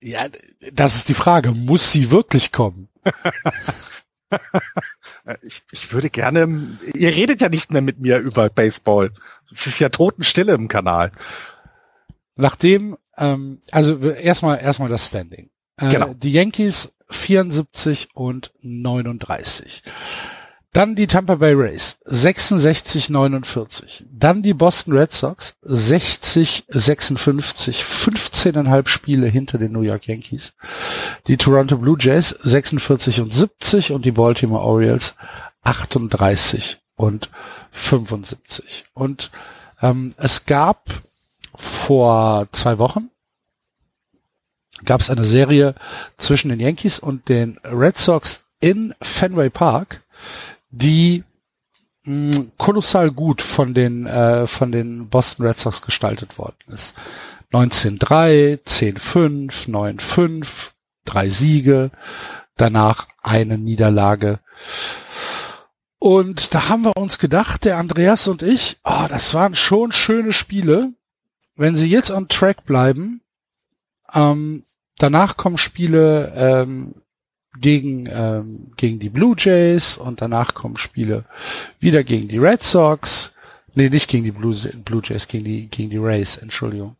[0.00, 0.26] Ja,
[0.72, 1.52] das ist die Frage.
[1.52, 2.88] Muss sie wirklich kommen?
[5.42, 9.12] ich, ich würde gerne, ihr redet ja nicht mehr mit mir über Baseball.
[9.50, 11.12] Es ist ja Totenstille im Kanal.
[12.34, 15.51] Nachdem, ähm, also erstmal erstmal das Standing.
[15.76, 16.14] Äh, genau.
[16.14, 19.82] Die Yankees 74 und 39.
[20.74, 24.04] Dann die Tampa Bay Rays 66-49.
[24.10, 30.54] Dann die Boston Red Sox 60-56, 15,5 Spiele hinter den New York Yankees.
[31.26, 35.14] Die Toronto Blue Jays 46 und 70 und die Baltimore Orioles
[35.62, 37.28] 38 und
[37.72, 38.86] 75.
[38.94, 39.30] Und
[39.82, 40.88] ähm, es gab
[41.54, 43.10] vor zwei Wochen
[44.84, 45.74] gab es eine Serie
[46.18, 50.02] zwischen den Yankees und den Red Sox in Fenway Park,
[50.70, 51.24] die
[52.04, 56.94] mh, hm, kolossal gut von den äh, von den Boston Red Sox gestaltet worden ist.
[57.52, 60.70] 19-3, 10-5, 9-5,
[61.04, 61.90] drei Siege,
[62.56, 64.40] danach eine Niederlage.
[65.98, 70.32] Und da haben wir uns gedacht, der Andreas und ich, oh, das waren schon schöne
[70.32, 70.92] Spiele.
[71.54, 73.21] Wenn sie jetzt on track bleiben,
[74.14, 74.64] ähm,
[74.98, 76.94] danach kommen Spiele ähm,
[77.60, 81.24] gegen, ähm, gegen die Blue Jays und danach kommen Spiele
[81.80, 83.32] wieder gegen die Red Sox.
[83.74, 86.96] Nee, nicht gegen die Blue, Blue Jays, gegen die, gegen die Rays, Entschuldigung.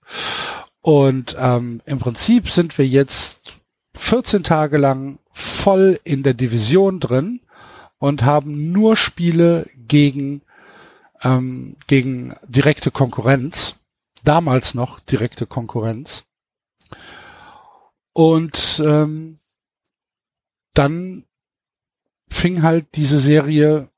[0.80, 3.54] Und ähm, im Prinzip sind wir jetzt
[3.96, 7.40] 14 Tage lang voll in der Division drin
[7.98, 10.42] und haben nur Spiele gegen,
[11.22, 13.76] ähm, gegen direkte Konkurrenz.
[14.24, 16.24] Damals noch direkte Konkurrenz.
[18.12, 19.38] Und ähm,
[20.74, 21.24] dann
[22.28, 23.88] fing halt diese Serie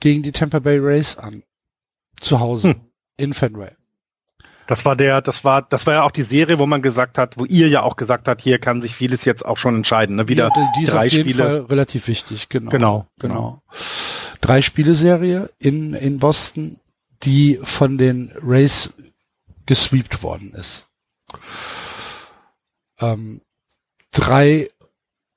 [0.00, 1.42] gegen die Tampa Bay Rays an.
[2.20, 2.70] Zu Hause.
[2.70, 2.80] Hm.
[3.16, 3.70] In Fenway.
[4.66, 7.38] Das war der, das war, das war ja auch die Serie, wo man gesagt hat,
[7.38, 10.16] wo ihr ja auch gesagt habt, hier kann sich vieles jetzt auch schon entscheiden.
[10.16, 10.26] Ne?
[10.28, 11.44] Wieder die ist drei Spiele.
[11.44, 12.70] Fall relativ wichtig, genau.
[12.70, 13.62] Genau, genau.
[14.40, 16.80] Drei Spiele-Serie in in Boston,
[17.22, 18.94] die von den Rays
[19.66, 20.88] gesweept worden ist.
[23.00, 23.40] Ähm,
[24.10, 24.70] drei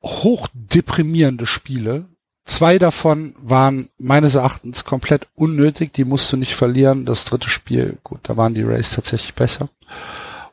[0.04, 2.06] hochdeprimierende Spiele.
[2.46, 7.06] Zwei davon waren meines Erachtens komplett unnötig, die musst du nicht verlieren.
[7.06, 9.70] Das dritte Spiel, gut, da waren die Rays tatsächlich besser.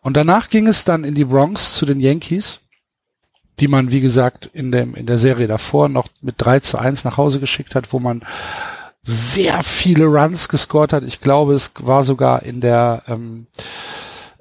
[0.00, 2.60] Und danach ging es dann in die Bronx zu den Yankees,
[3.60, 7.04] die man, wie gesagt, in dem, in der Serie davor noch mit 3 zu 1
[7.04, 8.22] nach Hause geschickt hat, wo man
[9.04, 11.04] sehr viele Runs gescored hat.
[11.04, 13.46] Ich glaube, es war sogar in der, ähm,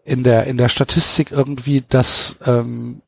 [0.06, 3.02] in der, in der Statistik irgendwie, dass ähm,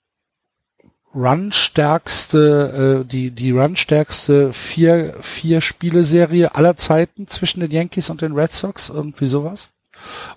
[1.13, 8.33] Run-stärkste, äh, die, die Run-stärkste vier, vier Spieleserie aller Zeiten zwischen den Yankees und den
[8.33, 9.69] Red Sox, irgendwie sowas.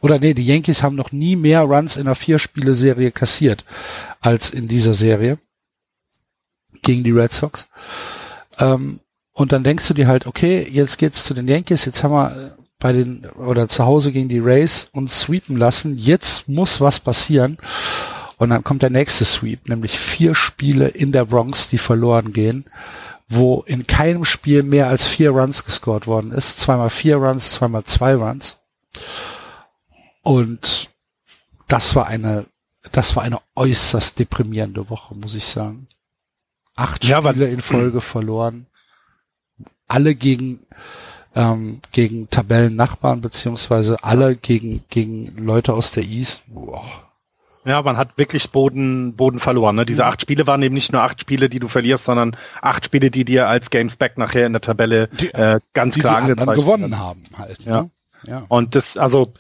[0.01, 3.65] Oder nee, die Yankees haben noch nie mehr Runs in einer Vier-Spiele-Serie kassiert
[4.21, 5.39] als in dieser Serie
[6.83, 7.67] gegen die Red Sox.
[8.59, 9.01] Ähm,
[9.33, 12.31] und dann denkst du dir halt, okay, jetzt geht's zu den Yankees, jetzt haben wir
[12.31, 17.01] äh, bei den oder zu Hause gegen die Rays uns sweepen lassen, jetzt muss was
[17.01, 17.59] passieren.
[18.37, 22.67] Und dann kommt der nächste Sweep, nämlich vier Spiele in der Bronx, die verloren gehen,
[23.29, 26.61] wo in keinem Spiel mehr als vier Runs gescored worden ist.
[26.61, 28.59] Zweimal vier Runs, zweimal zwei Runs.
[30.23, 30.89] Und
[31.67, 32.47] das war eine,
[32.93, 35.89] das war eine äußerst deprimierende Woche, muss ich sagen.
[36.77, 38.67] Acht Ja, Spiele in Folge verloren.
[39.89, 40.61] Alle gegen,
[41.39, 46.43] ähm, gegen Tabellennachbarn, beziehungsweise alle gegen, gegen Leute aus der East.
[46.49, 46.85] Boah.
[47.65, 49.77] Ja, man hat wirklich Boden, Boden verloren.
[49.77, 49.87] Ne?
[49.87, 53.11] Diese acht Spiele waren eben nicht nur acht Spiele, die du verlierst, sondern acht Spiele,
[53.11, 56.31] die dir als Games Back nachher in der Tabelle Die- äh, ganz die klar die
[56.33, 56.99] angezeigt gewonnen werden.
[56.99, 57.61] haben halt.
[57.63, 57.83] Ja.
[57.83, 57.91] Ne?
[58.25, 58.43] ja.
[58.49, 59.33] Und das, also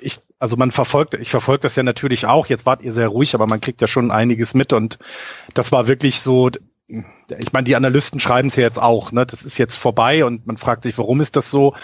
[0.00, 2.46] ich, also man verfolgt, ich verfolge das ja natürlich auch.
[2.46, 4.98] Jetzt wart ihr sehr ruhig, aber man kriegt ja schon einiges mit und
[5.54, 6.50] das war wirklich so.
[7.38, 9.12] Ich meine, die Analysten schreiben es ja jetzt auch.
[9.12, 9.26] Ne?
[9.26, 11.74] Das ist jetzt vorbei und man fragt sich, warum ist das so?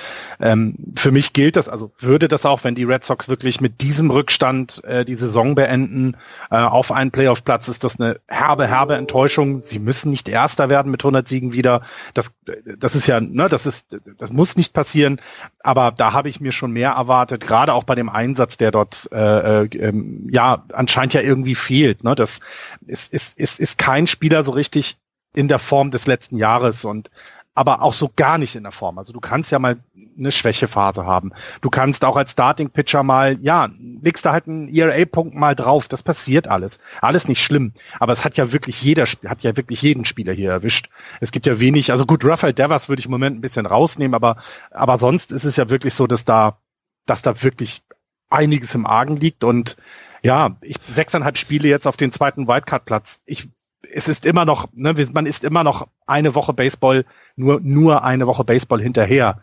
[0.40, 3.80] Ähm, für mich gilt das, also würde das auch, wenn die Red Sox wirklich mit
[3.80, 6.16] diesem Rückstand äh, die Saison beenden
[6.50, 9.60] äh, auf einen Playoff-Platz, ist das eine herbe, herbe Enttäuschung.
[9.60, 11.82] Sie müssen nicht Erster werden mit 100 Siegen wieder.
[12.14, 12.32] Das,
[12.78, 15.20] das ist ja, ne, das ist, das muss nicht passieren.
[15.60, 19.08] Aber da habe ich mir schon mehr erwartet, gerade auch bei dem Einsatz, der dort
[19.12, 22.04] äh, äh, ähm, ja anscheinend ja irgendwie fehlt.
[22.04, 22.14] Ne?
[22.14, 22.40] Das
[22.86, 24.98] ist, ist, ist, ist kein Spieler so richtig
[25.34, 27.10] in der Form des letzten Jahres und
[27.58, 28.98] aber auch so gar nicht in der Form.
[28.98, 29.78] Also du kannst ja mal
[30.16, 31.32] eine Schwächephase haben.
[31.60, 33.68] Du kannst auch als Starting Pitcher mal, ja,
[34.00, 35.88] legst da halt einen ERA-Punkt mal drauf.
[35.88, 36.78] Das passiert alles.
[37.00, 37.72] Alles nicht schlimm.
[37.98, 40.88] Aber es hat ja wirklich jeder, hat ja wirklich jeden Spieler hier erwischt.
[41.20, 44.14] Es gibt ja wenig, also gut, Rafael Devers würde ich im Moment ein bisschen rausnehmen,
[44.14, 44.36] aber,
[44.70, 46.58] aber sonst ist es ja wirklich so, dass da,
[47.06, 47.82] dass da wirklich
[48.30, 49.76] einiges im Argen liegt und
[50.22, 53.20] ja, ich, sechseinhalb Spiele jetzt auf den zweiten Wildcard-Platz.
[53.26, 53.48] Ich,
[53.92, 57.04] es ist immer noch, ne, man ist immer noch eine Woche Baseball,
[57.36, 59.42] nur, nur eine Woche Baseball hinterher.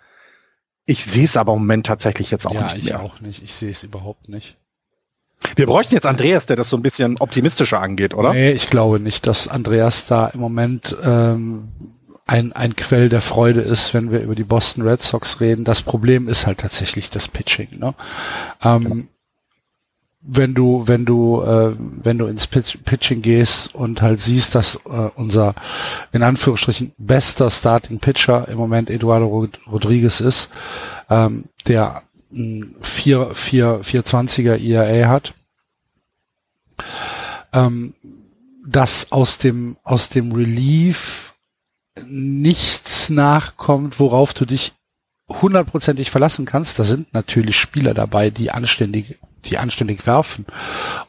[0.86, 3.02] Ich sehe es aber im Moment tatsächlich jetzt auch ja, nicht ich mehr.
[3.02, 3.44] auch nicht.
[3.44, 4.58] Ich sehe es überhaupt nicht.
[5.56, 8.34] Wir bräuchten jetzt Andreas, der das so ein bisschen optimistischer angeht, oder?
[8.34, 11.70] Nee, ich glaube nicht, dass Andreas da im Moment ähm,
[12.26, 15.64] ein, ein Quell der Freude ist, wenn wir über die Boston Red Sox reden.
[15.64, 17.80] Das Problem ist halt tatsächlich das Pitching.
[17.80, 17.94] Ne?
[18.64, 19.10] Ähm,
[20.28, 24.76] wenn du, wenn du, äh, wenn du ins Pitch, Pitching gehst und halt siehst, dass
[24.86, 25.54] äh, unser
[26.12, 30.50] in Anführungsstrichen bester Starting Pitcher im Moment Eduardo Rod- Rodriguez ist,
[31.10, 35.34] ähm, der ein 4, 4, 420er ERA hat,
[37.54, 37.94] ähm,
[38.68, 41.34] dass aus dem, aus dem Relief
[42.08, 44.74] nichts nachkommt, worauf du dich
[45.30, 46.80] hundertprozentig verlassen kannst.
[46.80, 50.46] Da sind natürlich Spieler dabei, die anständig, die anständig werfen.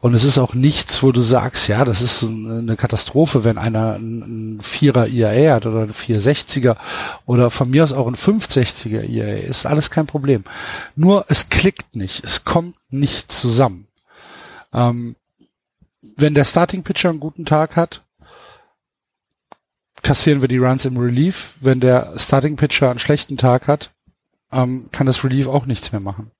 [0.01, 3.95] Und es ist auch nichts, wo du sagst, ja, das ist eine Katastrophe, wenn einer
[3.95, 6.77] ein Vierer IAA hat oder ein 460er
[7.25, 9.47] oder von mir aus auch ein 560er IAA.
[9.47, 10.43] Ist alles kein Problem.
[10.95, 12.23] Nur es klickt nicht.
[12.23, 13.87] Es kommt nicht zusammen.
[14.73, 15.15] Ähm,
[16.15, 18.03] wenn der Starting Pitcher einen guten Tag hat,
[20.03, 21.55] kassieren wir die Runs im Relief.
[21.59, 23.91] Wenn der Starting Pitcher einen schlechten Tag hat,
[24.51, 26.31] ähm, kann das Relief auch nichts mehr machen.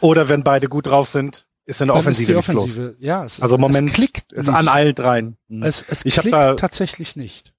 [0.00, 2.96] Oder wenn beide gut drauf sind, ist eine Offensive, ist Offensive los.
[2.98, 5.36] Ja, es, also im Moment es klickt es an allen dreien.
[5.48, 5.62] Mhm.
[5.64, 7.52] Es, es ich klickt da tatsächlich nicht.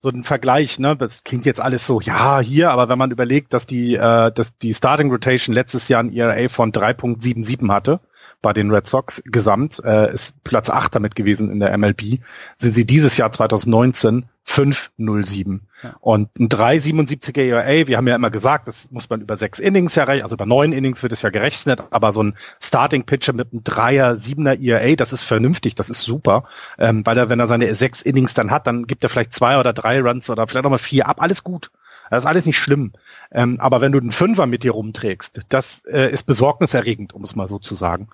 [0.00, 0.96] So ein Vergleich, ne?
[0.96, 4.56] Das klingt jetzt alles so, ja, hier, aber wenn man überlegt, dass die, äh, dass
[4.58, 8.00] die Starting Rotation letztes Jahr ein ERA von 3.77 hatte,
[8.42, 12.18] bei den Red Sox gesamt, äh, ist Platz 8 damit gewesen in der MLB,
[12.58, 15.60] sind sie dieses Jahr 2019 5-0-7.
[15.82, 15.94] Ja.
[16.00, 19.96] Und ein 3,77er ERA, wir haben ja immer gesagt, das muss man über sechs Innings
[19.96, 23.52] erreichen, also über neun Innings wird es ja gerechnet, aber so ein Starting Pitcher mit
[23.52, 26.44] einem Dreier, Siebener ERA, das ist vernünftig, das ist super,
[26.78, 29.58] ähm, weil er, wenn er seine sechs Innings dann hat, dann gibt er vielleicht zwei
[29.58, 31.70] oder drei Runs oder vielleicht auch mal vier ab, alles gut.
[32.12, 32.92] Das ist alles nicht schlimm.
[33.30, 37.34] Ähm, aber wenn du einen Fünfer mit dir rumträgst, das äh, ist besorgniserregend, um es
[37.34, 38.08] mal so zu sagen.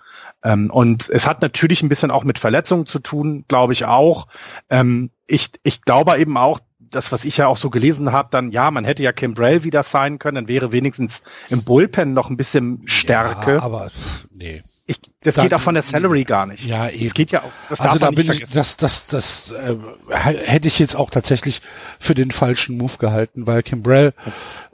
[0.44, 4.28] Ähm, und es hat natürlich ein bisschen auch mit Verletzungen zu tun, glaube ich auch.
[4.70, 8.52] Ähm, ich, ich glaube eben auch, das, was ich ja auch so gelesen habe, dann
[8.52, 12.36] ja, man hätte ja Kimbrell wieder sein können, dann wäre wenigstens im Bullpen noch ein
[12.36, 13.54] bisschen Stärke.
[13.54, 13.90] Ja, aber
[14.30, 14.62] nee.
[14.90, 16.64] Ich, das dann, geht auch von der Salary gar nicht.
[16.64, 17.04] Ja, eben.
[17.04, 17.52] Es geht ja auch.
[17.68, 19.76] Das also da bin ich, das, das, das äh,
[20.08, 21.60] hätte ich jetzt auch tatsächlich
[22.00, 24.14] für den falschen Move gehalten, weil Kimbrell,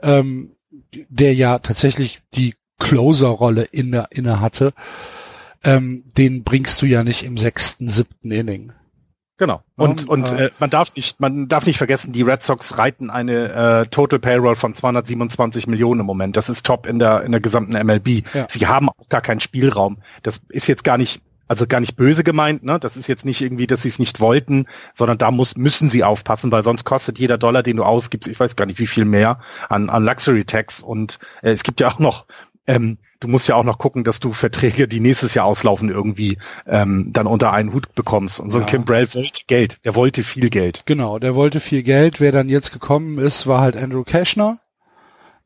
[0.01, 0.55] ähm,
[1.09, 4.73] der ja tatsächlich die Closer-Rolle inne, inne hatte,
[5.65, 8.71] ähm, den bringst du ja nicht im sechsten, siebten Inning.
[9.37, 9.61] Genau.
[9.75, 13.81] Und, und äh, man darf nicht, man darf nicht vergessen, die Red Sox reiten eine
[13.81, 16.37] äh, Total Payroll von 227 Millionen im Moment.
[16.37, 18.23] Das ist top in der in der gesamten MLB.
[18.33, 18.47] Ja.
[18.49, 19.97] Sie haben auch gar keinen Spielraum.
[20.23, 22.79] Das ist jetzt gar nicht also gar nicht böse gemeint, ne?
[22.79, 26.03] Das ist jetzt nicht irgendwie, dass sie es nicht wollten, sondern da muss, müssen sie
[26.03, 29.05] aufpassen, weil sonst kostet jeder Dollar, den du ausgibst, ich weiß gar nicht, wie viel
[29.05, 30.81] mehr an, an Luxury Tax.
[30.81, 32.25] Und äh, es gibt ja auch noch
[32.67, 36.37] ähm, du musst ja auch noch gucken, dass du Verträge, die nächstes Jahr auslaufen, irgendwie
[36.67, 38.39] ähm, dann unter einen Hut bekommst.
[38.39, 38.67] Und so ein ja.
[38.67, 39.79] Kim Brell wollte Geld.
[39.85, 40.83] Der wollte viel Geld.
[40.85, 42.19] Genau, der wollte viel Geld.
[42.19, 44.59] Wer dann jetzt gekommen ist, war halt Andrew Cashner,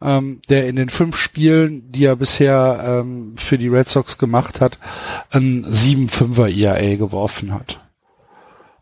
[0.02, 4.62] ähm, der in den fünf Spielen, die er bisher ähm, für die Red Sox gemacht
[4.62, 4.78] hat,
[5.32, 7.82] ein 7-5er ERA geworfen hat.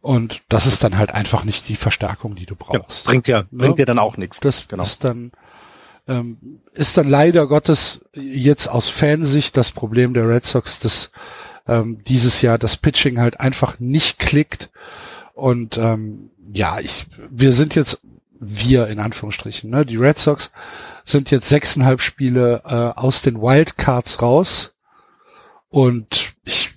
[0.01, 3.05] Und das ist dann halt einfach nicht die Verstärkung, die du brauchst.
[3.05, 3.83] Ja, bringt ja, bringt ja?
[3.83, 4.39] dir dann auch nichts.
[4.39, 4.83] Das genau.
[4.83, 5.31] ist dann
[6.07, 11.11] ähm, ist dann leider Gottes jetzt aus Fansicht das Problem der Red Sox, dass
[11.67, 14.69] ähm, dieses Jahr das Pitching halt einfach nicht klickt.
[15.33, 17.99] Und ähm, ja, ich, wir sind jetzt
[18.39, 19.85] wir in Anführungsstrichen, ne?
[19.85, 20.51] Die Red Sox
[21.05, 24.75] sind jetzt sechseinhalb Spiele äh, aus den Wildcards raus.
[25.69, 26.75] Und ich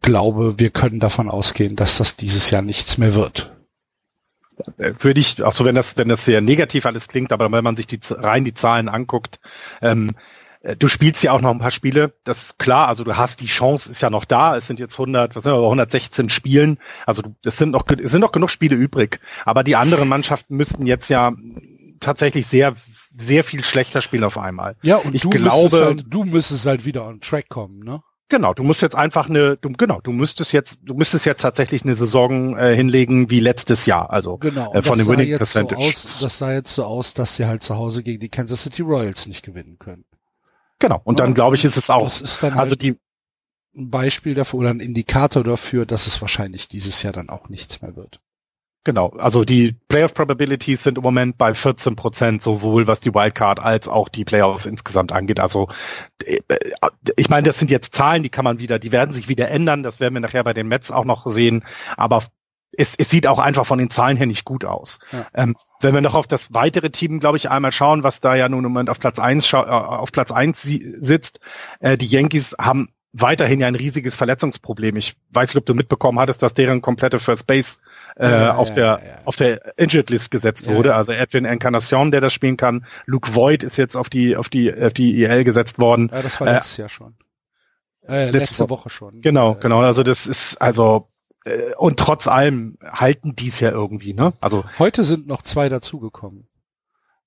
[0.00, 3.52] glaube, wir können davon ausgehen, dass das dieses Jahr nichts mehr wird
[4.76, 7.76] würde ich, auch so wenn das, wenn das sehr negativ alles klingt, aber wenn man
[7.76, 9.40] sich die rein die Zahlen anguckt,
[9.80, 10.10] ähm,
[10.62, 13.40] äh, du spielst ja auch noch ein paar Spiele, das ist klar, also du hast
[13.40, 16.78] die Chance, ist ja noch da, es sind jetzt 100, was sind wir, 116 Spielen,
[17.06, 20.86] also es sind noch, es sind noch genug Spiele übrig, aber die anderen Mannschaften müssten
[20.86, 21.32] jetzt ja
[22.00, 22.74] tatsächlich sehr,
[23.16, 24.76] sehr viel schlechter spielen auf einmal.
[24.82, 28.02] Ja, und ich du glaube, halt, du müsstest halt wieder on track kommen, ne?
[28.32, 31.82] Genau, du musst jetzt einfach eine, du, genau, du müsstest jetzt, du müsstest jetzt tatsächlich
[31.82, 35.82] eine Saison äh, hinlegen wie letztes Jahr, also genau, äh, von dem Winning Percentage.
[35.82, 38.62] So aus, das sah jetzt so aus, dass sie halt zu Hause gegen die Kansas
[38.62, 40.06] City Royals nicht gewinnen können.
[40.78, 42.96] Genau, und ja, dann glaube ich, ist es auch, ist also halt die
[43.76, 47.82] ein Beispiel dafür oder ein Indikator dafür, dass es wahrscheinlich dieses Jahr dann auch nichts
[47.82, 48.22] mehr wird.
[48.84, 53.60] Genau, also die Playoff Probabilities sind im Moment bei 14 Prozent, sowohl was die Wildcard
[53.60, 55.38] als auch die Playoffs insgesamt angeht.
[55.38, 55.68] Also
[56.24, 56.40] äh,
[57.16, 59.84] ich meine, das sind jetzt Zahlen, die kann man wieder, die werden sich wieder ändern.
[59.84, 61.64] Das werden wir nachher bei den Mets auch noch sehen.
[61.96, 62.24] Aber
[62.76, 64.98] es, es sieht auch einfach von den Zahlen her nicht gut aus.
[65.12, 65.26] Ja.
[65.34, 68.48] Ähm, wenn wir noch auf das weitere Team, glaube ich, einmal schauen, was da ja
[68.48, 71.38] nun im Moment auf Platz eins äh, auf Platz eins sitzt.
[71.80, 74.96] Äh, die Yankees haben weiterhin ja ein riesiges Verletzungsproblem.
[74.96, 77.78] Ich weiß nicht, ob du mitbekommen hattest, dass deren komplette First Base
[78.16, 80.94] äh, ja, auf ja, der ja, auf der Injured List gesetzt wurde.
[80.94, 82.84] Also Edwin Encarnacion, der das spielen kann.
[83.06, 86.10] Luke Voigt ist jetzt auf die auf die auf die EL gesetzt worden.
[86.12, 87.14] Ja, das war letztes äh, Jahr schon.
[88.06, 89.20] Äh, letzte, letzte Woche schon.
[89.20, 89.80] Genau, genau.
[89.80, 91.08] Also das ist also
[91.44, 94.32] äh, und trotz allem halten dies ja irgendwie, ne?
[94.40, 96.48] Also heute sind noch zwei dazugekommen.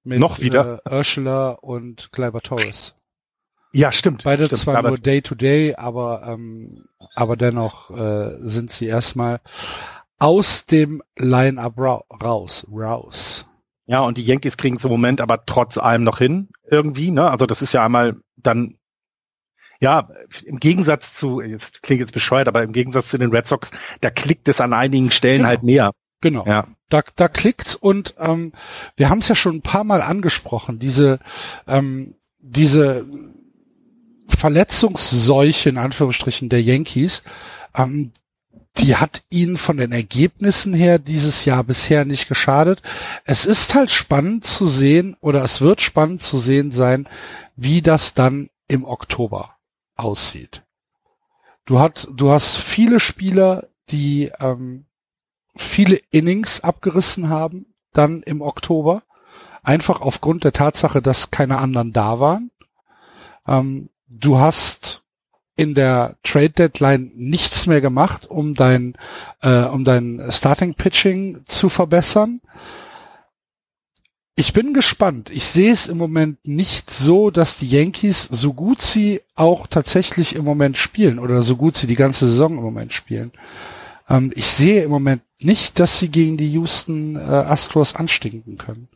[0.04, 2.94] Mit, noch wieder äh, Ursula und Kleiber Torres.
[3.74, 4.24] Ja, stimmt.
[4.24, 6.86] Beide stimmt, zwar nur Day to Day, aber ähm,
[7.16, 9.42] aber dennoch äh, sind sie erstmal
[10.18, 13.46] aus dem Line-up ra raus, raus.
[13.88, 17.12] Ja, und die Yankees kriegen es im Moment aber trotz allem noch hin irgendwie.
[17.12, 17.30] Ne?
[17.30, 18.78] Also das ist ja einmal dann
[19.80, 20.10] Ja,
[20.46, 24.10] im Gegensatz zu, jetzt klingt jetzt bescheuert, aber im Gegensatz zu den Red Sox, da
[24.10, 25.50] klickt es an einigen Stellen genau.
[25.50, 25.92] halt mehr.
[26.22, 26.46] Genau.
[26.48, 26.68] Ja.
[26.90, 28.54] Da, da klickt's und ähm,
[28.96, 31.20] wir haben es ja schon ein paar Mal angesprochen, diese,
[31.68, 33.06] ähm, diese
[34.28, 37.22] Verletzungsseuche in Anführungsstrichen der Yankees,
[37.76, 38.12] ähm,
[38.78, 42.82] die hat ihnen von den Ergebnissen her dieses Jahr bisher nicht geschadet.
[43.24, 47.08] Es ist halt spannend zu sehen oder es wird spannend zu sehen sein,
[47.56, 49.56] wie das dann im Oktober
[49.96, 50.64] aussieht.
[51.66, 54.86] Du hast, du hast viele Spieler, die ähm,
[55.56, 59.04] viele Innings abgerissen haben, dann im Oktober.
[59.64, 62.52] Einfach aufgrund der Tatsache, dass keine anderen da waren.
[63.48, 65.05] Ähm, du hast
[65.56, 68.96] in der Trade Deadline nichts mehr gemacht, um dein,
[69.42, 72.42] äh, um dein Starting Pitching zu verbessern.
[74.38, 75.30] Ich bin gespannt.
[75.30, 80.36] Ich sehe es im Moment nicht so, dass die Yankees, so gut sie auch tatsächlich
[80.36, 83.32] im Moment spielen oder so gut sie die ganze Saison im Moment spielen,
[84.10, 88.90] ähm, ich sehe im Moment nicht, dass sie gegen die Houston äh, Astros anstinken können.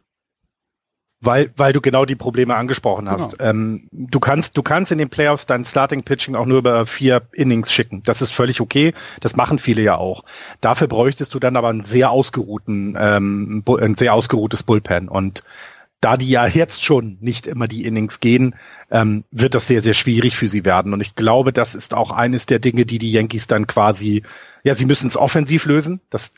[1.22, 3.38] Weil, weil du genau die Probleme angesprochen hast.
[3.38, 3.50] Genau.
[3.50, 7.24] Ähm, du kannst, du kannst in den Playoffs dein Starting Pitching auch nur über vier
[7.34, 8.02] Innings schicken.
[8.04, 8.94] Das ist völlig okay.
[9.20, 10.24] Das machen viele ja auch.
[10.62, 15.10] Dafür bräuchtest du dann aber einen sehr ausgeruhten, ähm, ein sehr ausgeruhtes Bullpen.
[15.10, 15.44] Und
[16.02, 18.56] da die ja jetzt schon nicht immer die Innings gehen,
[18.90, 20.94] ähm, wird das sehr, sehr schwierig für sie werden.
[20.94, 24.24] Und ich glaube, das ist auch eines der Dinge, die die Yankees dann quasi,
[24.64, 26.00] ja, sie müssen es offensiv lösen.
[26.10, 26.32] Das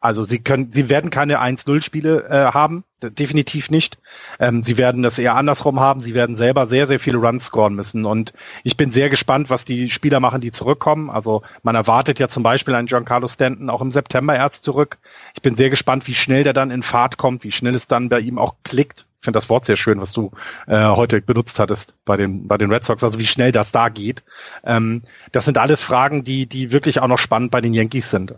[0.00, 3.98] also sie können, sie werden keine 1-0-Spiele äh, haben, definitiv nicht.
[4.38, 6.00] Ähm, sie werden das eher andersrum haben.
[6.00, 8.04] Sie werden selber sehr, sehr viele Runs scoren müssen.
[8.04, 8.32] Und
[8.62, 11.10] ich bin sehr gespannt, was die Spieler machen, die zurückkommen.
[11.10, 14.98] Also man erwartet ja zum Beispiel einen Giancarlo Stanton auch im September erst zurück.
[15.34, 18.08] Ich bin sehr gespannt, wie schnell der dann in Fahrt kommt, wie schnell es dann
[18.08, 19.06] bei ihm auch klickt.
[19.20, 20.30] Ich finde das Wort sehr schön, was du
[20.68, 23.88] äh, heute benutzt hattest bei den bei den Red Sox, also wie schnell das da
[23.88, 24.22] geht.
[24.62, 28.36] Ähm, das sind alles Fragen, die die wirklich auch noch spannend bei den Yankees sind.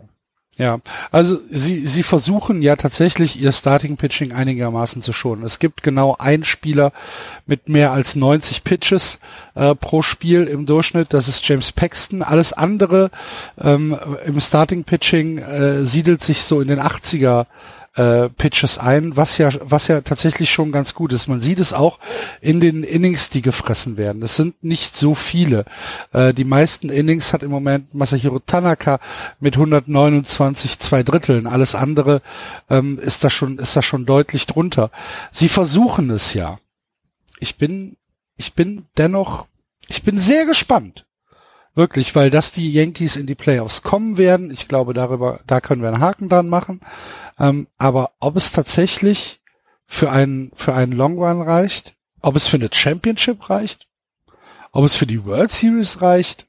[0.57, 0.79] Ja,
[1.11, 5.45] also sie, sie versuchen ja tatsächlich ihr Starting Pitching einigermaßen zu schonen.
[5.45, 6.91] Es gibt genau einen Spieler
[7.47, 9.19] mit mehr als 90 Pitches
[9.55, 12.21] äh, pro Spiel im Durchschnitt, das ist James Paxton.
[12.21, 13.11] Alles andere
[13.59, 17.45] ähm, im Starting Pitching äh, siedelt sich so in den 80er
[17.95, 21.27] äh, Pitches ein, was ja, was ja tatsächlich schon ganz gut ist.
[21.27, 21.99] Man sieht es auch
[22.39, 24.21] in den Innings, die gefressen werden.
[24.21, 25.65] Es sind nicht so viele.
[26.13, 28.99] Äh, die meisten Innings hat im Moment Masahiro Tanaka
[29.39, 31.47] mit 129 zwei Dritteln.
[31.47, 32.21] Alles andere
[32.69, 34.91] ähm, ist da schon, ist da schon deutlich drunter.
[35.31, 36.59] Sie versuchen es ja.
[37.39, 37.97] Ich bin,
[38.37, 39.47] ich bin dennoch,
[39.87, 41.05] ich bin sehr gespannt.
[41.73, 45.81] Wirklich, weil dass die Yankees in die Playoffs kommen werden, ich glaube, darüber, da können
[45.81, 46.81] wir einen Haken dran machen.
[47.39, 49.41] Ähm, aber ob es tatsächlich
[49.85, 53.87] für einen, für einen Long Run reicht, ob es für eine Championship reicht,
[54.71, 56.47] ob es für die World Series reicht,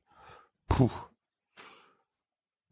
[0.68, 0.90] puh.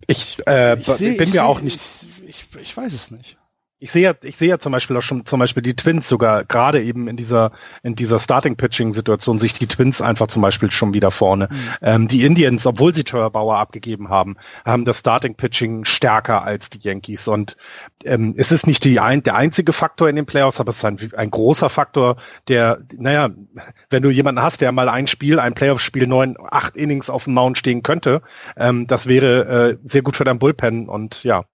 [0.07, 1.81] Ich, äh, ich seh, bin mir seh, auch nicht.
[2.03, 3.39] Ich, ich, ich weiß es nicht.
[3.83, 6.45] Ich sehe ja, ich sehe ja zum Beispiel auch schon zum Beispiel die Twins sogar
[6.45, 7.53] gerade eben in dieser
[7.83, 11.49] in dieser Starting Pitching Situation sich die Twins einfach zum Beispiel schon wieder vorne.
[11.51, 11.57] Mhm.
[11.81, 16.79] Ähm, die Indians, obwohl sie Teuerbauer abgegeben haben, haben das Starting Pitching stärker als die
[16.81, 17.57] Yankees und
[18.05, 20.85] ähm, es ist nicht die ein, der einzige Faktor in den Playoffs, aber es ist
[20.85, 22.17] ein, ein großer Faktor,
[22.49, 23.31] der, naja,
[23.91, 27.35] wenn du jemanden hast, der mal ein Spiel, ein Playoff-Spiel neun, acht Innings auf dem
[27.35, 28.23] Mount stehen könnte,
[28.57, 31.45] ähm, das wäre äh, sehr gut für dein Bullpen und ja,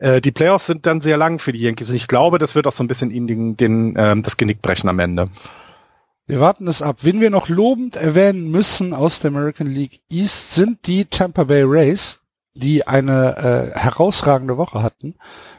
[0.00, 2.72] äh, die Playoffs sind dann sehr lang für die Yankees ich glaube, das wird auch
[2.72, 5.28] so ein bisschen ihnen den, den, ähm, das Genick brechen am Ende.
[6.26, 6.98] Wir warten es ab.
[7.02, 11.64] Wen wir noch lobend erwähnen müssen aus der American League East sind die Tampa Bay
[11.64, 12.20] Rays,
[12.54, 15.16] die eine äh, herausragende Woche hatten,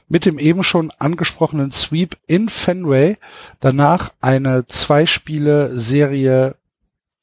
[0.07, 3.17] mit dem eben schon angesprochenen Sweep in Fenway,
[3.59, 6.55] danach eine Zwei-Spiele-Serie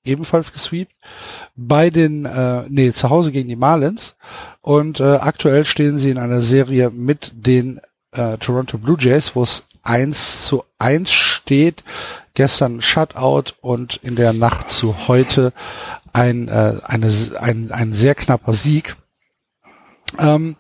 [0.08, 0.92] ebenfalls gesweept,
[1.56, 4.16] bei den, äh, nee, zu Hause gegen die Marlins
[4.60, 7.80] und äh, aktuell stehen sie in einer Serie mit den
[8.12, 11.82] äh, Toronto Blue Jays, wo es eins zu eins steht.
[12.34, 15.52] Gestern Shutout und in der Nacht zu heute
[16.12, 18.96] ein, äh, eine, ein, ein sehr knapper Sieg.
[20.18, 20.56] Ähm,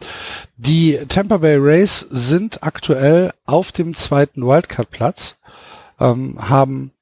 [0.56, 5.36] die Tampa Bay Rays sind aktuell auf dem zweiten Wildcard-Platz,
[6.00, 6.92] ähm, haben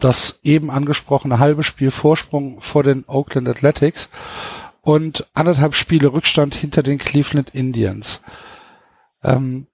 [0.00, 4.08] das eben angesprochene halbe Spiel Vorsprung vor den Oakland Athletics
[4.82, 8.20] und anderthalb Spiele Rückstand hinter den Cleveland Indians.
[9.22, 9.66] Ähm,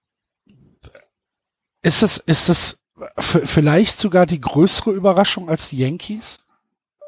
[1.82, 2.78] ist es, ist es
[3.16, 6.40] vielleicht sogar die größere Überraschung als die Yankees?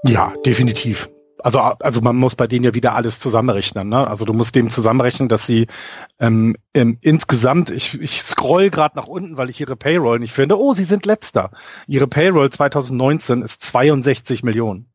[0.05, 1.09] Ja, definitiv
[1.43, 3.89] also, also man muss bei denen ja wieder alles zusammenrechnen.
[3.89, 4.07] Ne?
[4.07, 5.67] Also du musst dem zusammenrechnen, dass sie
[6.19, 10.59] ähm, ähm, insgesamt, ich, ich scroll gerade nach unten, weil ich ihre Payroll nicht finde.
[10.59, 11.51] Oh, sie sind letzter.
[11.87, 14.93] Ihre Payroll 2019 ist 62 Millionen.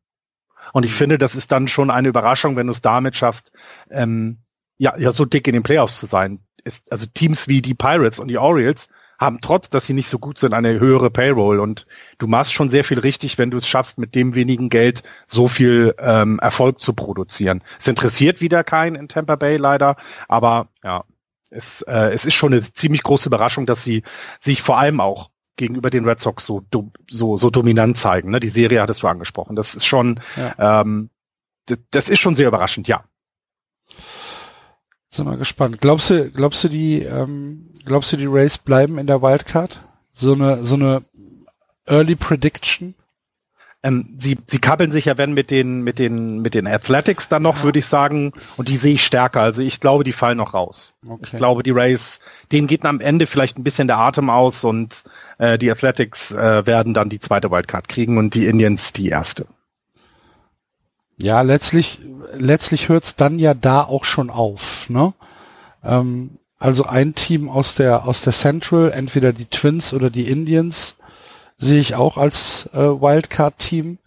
[0.72, 0.96] Und ich mhm.
[0.96, 3.52] finde, das ist dann schon eine Überraschung, wenn du es damit schaffst,
[3.90, 4.38] ähm,
[4.76, 6.40] ja, ja, so dick in den Playoffs zu sein.
[6.64, 8.88] Ist, also Teams wie die Pirates und die Orioles
[9.18, 11.60] haben trotz, dass sie nicht so gut sind, eine höhere Payroll.
[11.60, 11.86] Und
[12.18, 15.48] du machst schon sehr viel richtig, wenn du es schaffst, mit dem wenigen Geld so
[15.48, 17.62] viel ähm, Erfolg zu produzieren.
[17.78, 19.96] Es interessiert wieder keinen in Tampa Bay leider,
[20.28, 21.04] aber ja,
[21.50, 24.02] es, äh, es ist schon eine ziemlich große Überraschung, dass sie
[24.40, 26.64] sich vor allem auch gegenüber den Red Sox so,
[27.08, 28.30] so, so dominant zeigen.
[28.30, 28.40] Ne?
[28.40, 29.54] Die Serie hattest du angesprochen.
[29.54, 30.82] Das ist schon, ja.
[30.82, 31.10] ähm,
[31.90, 33.04] das ist schon sehr überraschend, ja.
[35.10, 35.80] Sind wir gespannt.
[35.80, 39.80] Glaubst du, glaubst du die, ähm, glaubst du die Rays bleiben in der Wildcard?
[40.12, 41.04] So eine, so eine
[41.86, 42.94] Early Prediction?
[43.82, 47.42] Ähm, sie, sie kabbeln sich ja, wenn mit den, mit den, mit den Athletics dann
[47.42, 47.62] noch, ja.
[47.64, 49.42] würde ich sagen, und die sehe ich stärker.
[49.42, 50.94] Also ich glaube, die fallen noch raus.
[51.06, 51.28] Okay.
[51.32, 52.20] Ich glaube, die Rays,
[52.50, 55.04] denen geht am Ende vielleicht ein bisschen der Atem aus und
[55.36, 59.46] äh, die Athletics äh, werden dann die zweite Wildcard kriegen und die Indians die erste.
[61.18, 62.00] Ja, letztlich,
[62.32, 65.12] letztlich hört's dann ja da auch schon auf, ne?
[65.84, 70.96] Ähm, also ein Team aus der, aus der Central, entweder die Twins oder die Indians,
[71.58, 73.98] sehe ich auch als äh, Wildcard-Team.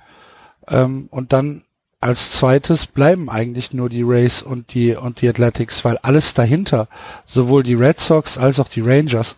[0.67, 1.63] Ähm, und dann
[1.99, 6.87] als zweites bleiben eigentlich nur die Rays und die und die Athletics, weil alles dahinter,
[7.25, 9.35] sowohl die Red Sox als auch die Rangers,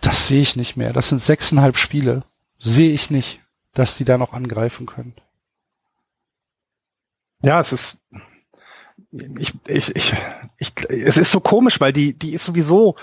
[0.00, 0.92] das sehe ich nicht mehr.
[0.92, 2.24] Das sind sechseinhalb Spiele.
[2.58, 3.40] Sehe ich nicht,
[3.72, 5.14] dass die da noch angreifen können.
[7.42, 7.96] Ja, es ist
[9.38, 10.14] ich, ich, ich,
[10.58, 12.96] ich, es ist so komisch, weil die, die ist sowieso,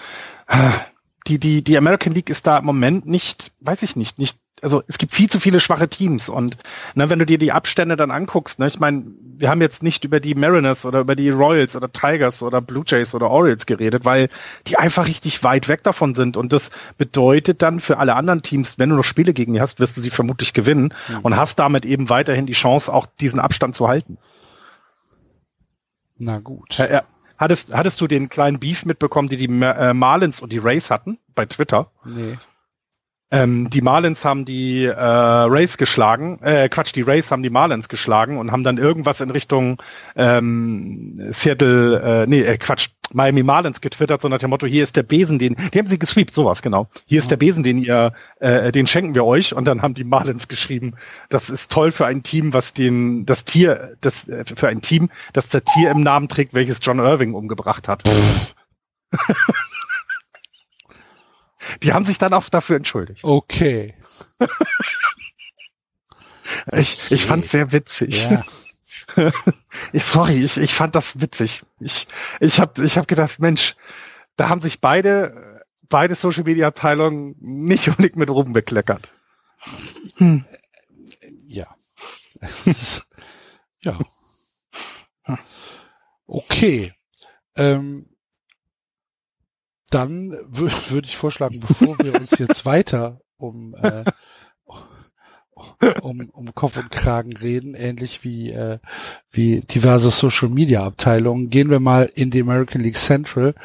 [1.27, 4.83] die, die, die American League ist da im Moment nicht, weiß ich nicht, nicht, also
[4.87, 6.57] es gibt viel zu viele schwache Teams und
[6.95, 9.03] ne, wenn du dir die Abstände dann anguckst, ne, ich meine,
[9.37, 12.83] wir haben jetzt nicht über die Mariners oder über die Royals oder Tigers oder Blue
[12.85, 14.27] Jays oder Orioles geredet, weil
[14.67, 18.79] die einfach richtig weit weg davon sind und das bedeutet dann für alle anderen Teams,
[18.79, 21.19] wenn du noch Spiele gegen die hast, wirst du sie vermutlich gewinnen mhm.
[21.21, 24.17] und hast damit eben weiterhin die Chance, auch diesen Abstand zu halten.
[26.19, 26.77] Na gut.
[26.77, 27.03] Ja, ja.
[27.37, 31.17] Hattest, hattest du den kleinen Beef mitbekommen, die die äh, Marlins und die Rays hatten
[31.35, 31.89] bei Twitter?
[32.03, 32.37] Nee.
[33.31, 37.87] Ähm, die Marlins haben die äh, Rays geschlagen, äh, Quatsch, die Rays haben die Marlins
[37.87, 39.81] geschlagen und haben dann irgendwas in Richtung
[40.15, 44.95] ähm, Seattle, äh, nee, äh, Quatsch, Miami Marlins getwittert, so nach dem Motto, hier ist
[44.95, 46.87] der Besen, den, die haben sie gesweept, sowas, genau.
[47.05, 49.53] Hier ist der Besen, den ihr, äh, den schenken wir euch.
[49.53, 50.93] Und dann haben die Marlins geschrieben,
[51.29, 55.09] das ist toll für ein Team, was den, das Tier, das, äh, für ein Team,
[55.33, 58.03] das das Tier im Namen trägt, welches John Irving umgebracht hat.
[61.83, 63.23] Die haben sich dann auch dafür entschuldigt.
[63.23, 63.95] Okay.
[66.71, 68.29] ich, ich fand es sehr witzig.
[68.29, 68.43] Ja.
[69.93, 71.63] ich, sorry, ich, ich fand das witzig.
[71.79, 72.07] Ich,
[72.39, 73.75] ich habe ich hab gedacht, Mensch,
[74.35, 79.11] da haben sich beide, beide Social Media Abteilungen nicht unbedingt mit Ruben bekleckert.
[80.15, 80.45] Hm.
[81.47, 81.75] Ja.
[83.81, 83.99] ja.
[86.25, 86.93] Okay.
[87.55, 88.09] Ähm,
[89.89, 94.03] dann würde ich vorschlagen, bevor wir uns jetzt weiter um, äh,
[96.01, 98.79] um, um Kopf und Kragen reden, ähnlich wie, äh,
[99.31, 103.55] wie diverse Social Media Abteilungen, gehen wir mal in die American League Central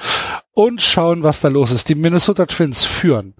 [0.52, 1.88] und schauen, was da los ist.
[1.88, 3.34] Die Minnesota Twins führen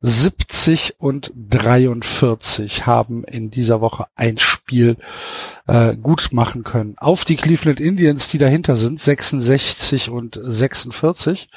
[0.00, 4.96] 70 und 43 haben in dieser Woche ein Spiel
[5.66, 6.96] äh, gut machen können.
[6.98, 11.48] Auf die Cleveland Indians, die dahinter sind, 66 und 46.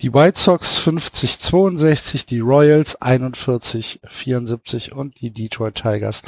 [0.00, 6.22] Die White Sox 50, 62, die Royals 41, 74 und die Detroit Tigers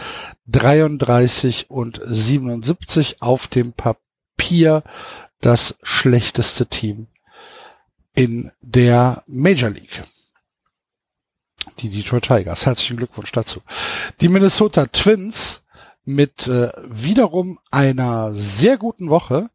[0.49, 4.83] 33 und 77 auf dem Papier
[5.41, 7.07] das schlechteste Team
[8.15, 10.05] in der Major League
[11.79, 12.67] die Detroit Tigers.
[12.67, 13.61] Herzlichen Glückwunsch dazu.
[14.21, 15.63] Die Minnesota Twins
[16.05, 19.49] mit äh, wiederum einer sehr guten Woche.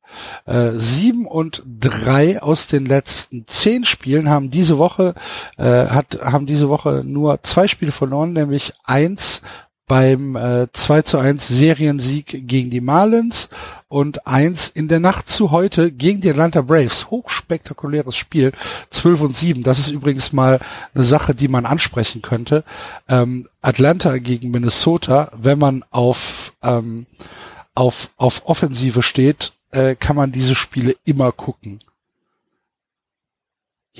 [0.45, 5.13] Äh, sieben und drei aus den letzten zehn Spielen haben diese Woche
[5.57, 9.41] äh, hat haben diese Woche nur zwei Spiele verloren, nämlich eins
[9.89, 13.49] beim äh, 2 zu 1 Seriensieg gegen die Marlins
[13.89, 17.09] und eins in der Nacht zu heute gegen die Atlanta Braves.
[17.09, 18.53] Hochspektakuläres Spiel,
[18.91, 19.63] 12 und 7.
[19.63, 20.59] Das ist übrigens mal
[20.93, 22.63] eine Sache, die man ansprechen könnte.
[23.09, 27.07] Ähm, Atlanta gegen Minnesota, wenn man auf, ähm,
[27.73, 31.79] auf, auf Offensive steht, äh, kann man diese Spiele immer gucken.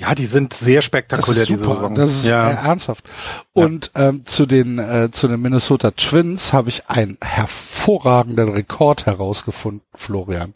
[0.00, 1.72] Ja, die sind sehr spektakulär, das ist super.
[1.72, 1.94] diese Saison.
[1.94, 2.50] Das ist ja.
[2.50, 3.04] ernsthaft.
[3.52, 4.08] Und ja.
[4.08, 10.54] ähm, zu den äh, zu den Minnesota Twins habe ich einen hervorragenden Rekord herausgefunden, Florian.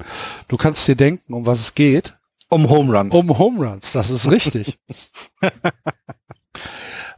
[0.48, 2.16] Du kannst dir denken, um was es geht.
[2.48, 3.14] Um Home Runs.
[3.14, 4.78] Um Home Runs, das ist richtig.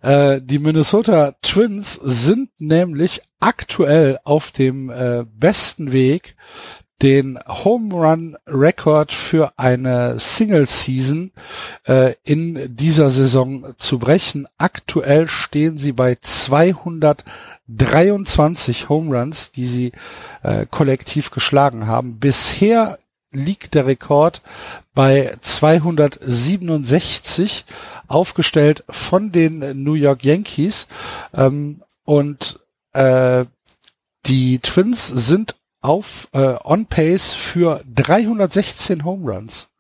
[0.03, 6.37] Äh, die Minnesota Twins sind nämlich aktuell auf dem äh, besten Weg,
[7.03, 11.31] den Home Run Record für eine Single Season
[11.85, 14.49] äh, in dieser Saison zu brechen.
[14.57, 19.93] Aktuell stehen sie bei 223 Home Runs, die sie
[20.43, 22.19] äh, kollektiv geschlagen haben.
[22.19, 22.99] Bisher
[23.31, 24.41] liegt der Rekord
[24.95, 27.67] bei 267,
[28.09, 30.87] aufgestellt von den New York Yankees.
[31.35, 32.61] Ähm, und
[32.95, 33.45] äh,
[34.25, 35.57] die Twins sind
[35.87, 39.71] auf äh, on pace für 316 Home Runs.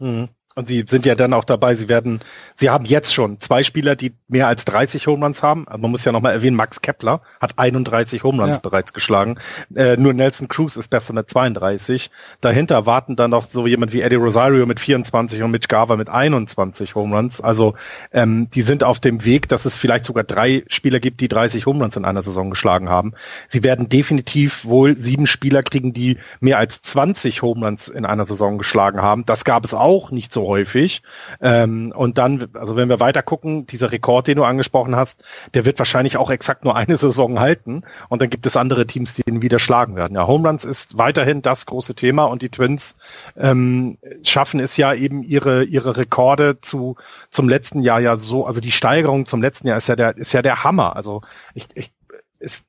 [0.00, 0.28] Mhm.
[0.56, 2.20] Und sie sind ja dann auch dabei, sie werden,
[2.54, 5.66] sie haben jetzt schon zwei Spieler, die mehr als 30 Home Runs haben.
[5.68, 8.60] Man muss ja nochmal erwähnen, Max Kepler hat 31 Home Runs ja.
[8.62, 9.40] bereits geschlagen.
[9.74, 12.08] Äh, nur Nelson Cruz ist besser mit 32.
[12.40, 16.08] Dahinter warten dann noch so jemand wie Eddie Rosario mit 24 und Mitch Garver mit
[16.08, 17.40] 21 Home Runs.
[17.40, 17.74] Also
[18.12, 21.66] ähm, die sind auf dem Weg, dass es vielleicht sogar drei Spieler gibt, die 30
[21.66, 23.14] Home Runs in einer Saison geschlagen haben.
[23.48, 28.24] Sie werden definitiv wohl sieben Spieler kriegen, die mehr als 20 Home Runs in einer
[28.24, 29.24] Saison geschlagen haben.
[29.26, 31.02] Das gab es auch nicht so häufig.
[31.40, 35.24] Ähm, und dann, also wenn wir weiter gucken, dieser Rekord, den du angesprochen hast,
[35.54, 37.82] der wird wahrscheinlich auch exakt nur eine Saison halten.
[38.08, 40.14] Und dann gibt es andere Teams, die ihn wieder schlagen werden.
[40.14, 42.96] Ja, Home Runs ist weiterhin das große Thema und die Twins
[43.36, 46.96] ähm, schaffen es ja eben ihre ihre Rekorde zu
[47.30, 50.32] zum letzten Jahr ja so, also die Steigerung zum letzten Jahr ist ja der ist
[50.32, 50.96] ja der Hammer.
[50.96, 51.22] Also
[51.54, 51.92] ich, ich
[52.38, 52.66] ist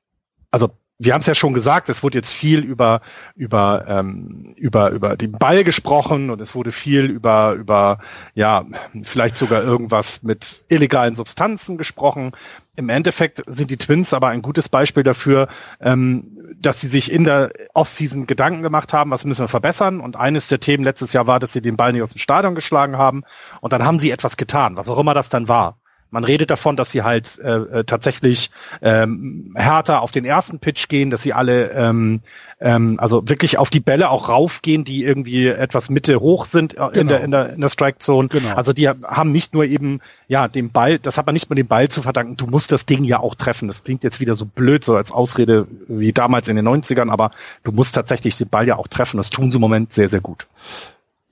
[0.50, 3.02] also wir haben es ja schon gesagt, es wurde jetzt viel über
[3.34, 7.98] über ähm, über über den Ball gesprochen und es wurde viel über über
[8.34, 8.64] ja
[9.02, 12.32] vielleicht sogar irgendwas mit illegalen Substanzen gesprochen.
[12.76, 15.48] Im Endeffekt sind die Twins aber ein gutes Beispiel dafür,
[15.80, 20.00] ähm, dass sie sich in der Offseason Gedanken gemacht haben, was müssen wir verbessern.
[20.00, 22.54] Und eines der Themen letztes Jahr war, dass sie den Ball nicht aus dem Stadion
[22.54, 23.22] geschlagen haben.
[23.60, 25.78] Und dann haben sie etwas getan, was auch immer das dann war.
[26.10, 28.50] Man redet davon, dass sie halt äh, äh, tatsächlich
[28.80, 32.20] ähm, härter auf den ersten Pitch gehen, dass sie alle ähm,
[32.58, 36.76] ähm, also wirklich auf die Bälle auch raufgehen, die irgendwie etwas Mitte hoch sind äh,
[36.76, 36.90] genau.
[36.92, 38.28] in der in der in der Strike Zone.
[38.28, 38.54] Genau.
[38.54, 41.66] Also die haben nicht nur eben ja den Ball, das hat man nicht nur dem
[41.66, 42.36] Ball zu verdanken.
[42.36, 43.68] Du musst das Ding ja auch treffen.
[43.68, 47.30] Das klingt jetzt wieder so blöd so als Ausrede wie damals in den 90ern, aber
[47.62, 49.18] du musst tatsächlich den Ball ja auch treffen.
[49.18, 50.46] Das tun sie im Moment sehr sehr gut.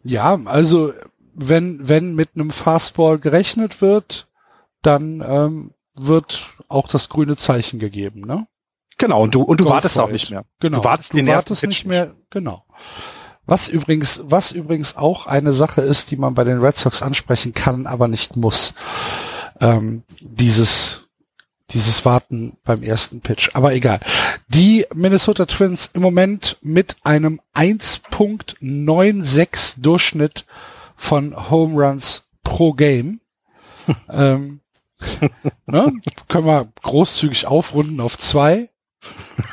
[0.02, 0.92] Ja, also
[1.34, 4.26] wenn wenn mit einem Fastball gerechnet wird,
[4.86, 8.46] dann ähm, wird auch das grüne Zeichen gegeben, ne?
[8.98, 10.44] Genau, und du, und du wartest auch nicht mehr.
[10.60, 10.78] Genau.
[10.78, 12.64] Du wartest, du den wartest nicht mehr, genau.
[13.46, 17.52] Was übrigens, was übrigens auch eine Sache ist, die man bei den Red Sox ansprechen
[17.52, 18.72] kann, aber nicht muss.
[19.60, 21.08] Ähm, dieses,
[21.70, 23.50] dieses Warten beim ersten Pitch.
[23.54, 24.00] Aber egal.
[24.48, 30.46] Die Minnesota Twins im Moment mit einem 1.96 Durchschnitt
[30.96, 33.20] von Home Runs pro Game.
[34.10, 34.60] ähm,
[35.66, 35.92] ne?
[36.28, 38.70] Können wir großzügig aufrunden auf zwei.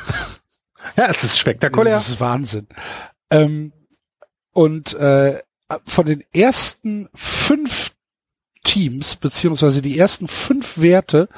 [0.96, 1.94] Ja, es ist spektakulär.
[1.94, 2.66] Das ist Wahnsinn.
[3.30, 3.72] Ähm,
[4.52, 5.40] und äh,
[5.86, 7.94] von den ersten fünf
[8.62, 11.28] Teams, beziehungsweise die ersten fünf Werte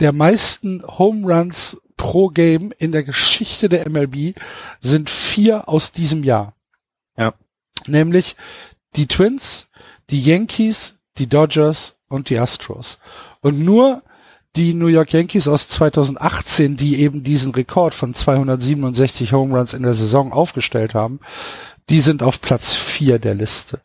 [0.00, 4.36] der meisten Home Runs pro Game in der Geschichte der MLB
[4.80, 6.54] sind vier aus diesem Jahr.
[7.16, 7.34] Ja.
[7.86, 8.36] Nämlich
[8.96, 9.68] die Twins,
[10.10, 12.98] die Yankees, die Dodgers und die Astros.
[13.44, 14.02] Und nur
[14.56, 19.82] die New York Yankees aus 2018, die eben diesen Rekord von 267 Home Runs in
[19.82, 21.20] der Saison aufgestellt haben,
[21.90, 23.82] die sind auf Platz 4 der Liste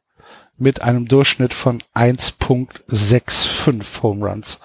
[0.58, 4.60] mit einem Durchschnitt von 1.65 Home Runs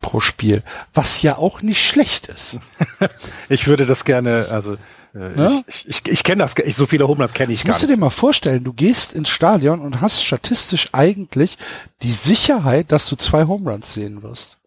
[0.00, 2.58] pro Spiel, was ja auch nicht schlecht ist.
[3.48, 4.76] ich würde das gerne, also
[5.12, 5.64] ne?
[5.66, 7.74] ich, ich, ich kenne das, ich, so viele Home Runs kenne ich gar nicht.
[7.74, 11.58] Musst du dir mal vorstellen, du gehst ins Stadion und hast statistisch eigentlich
[12.02, 14.58] die Sicherheit, dass du zwei Home Runs sehen wirst.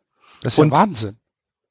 [0.42, 1.18] Das ist und, ja Wahnsinn.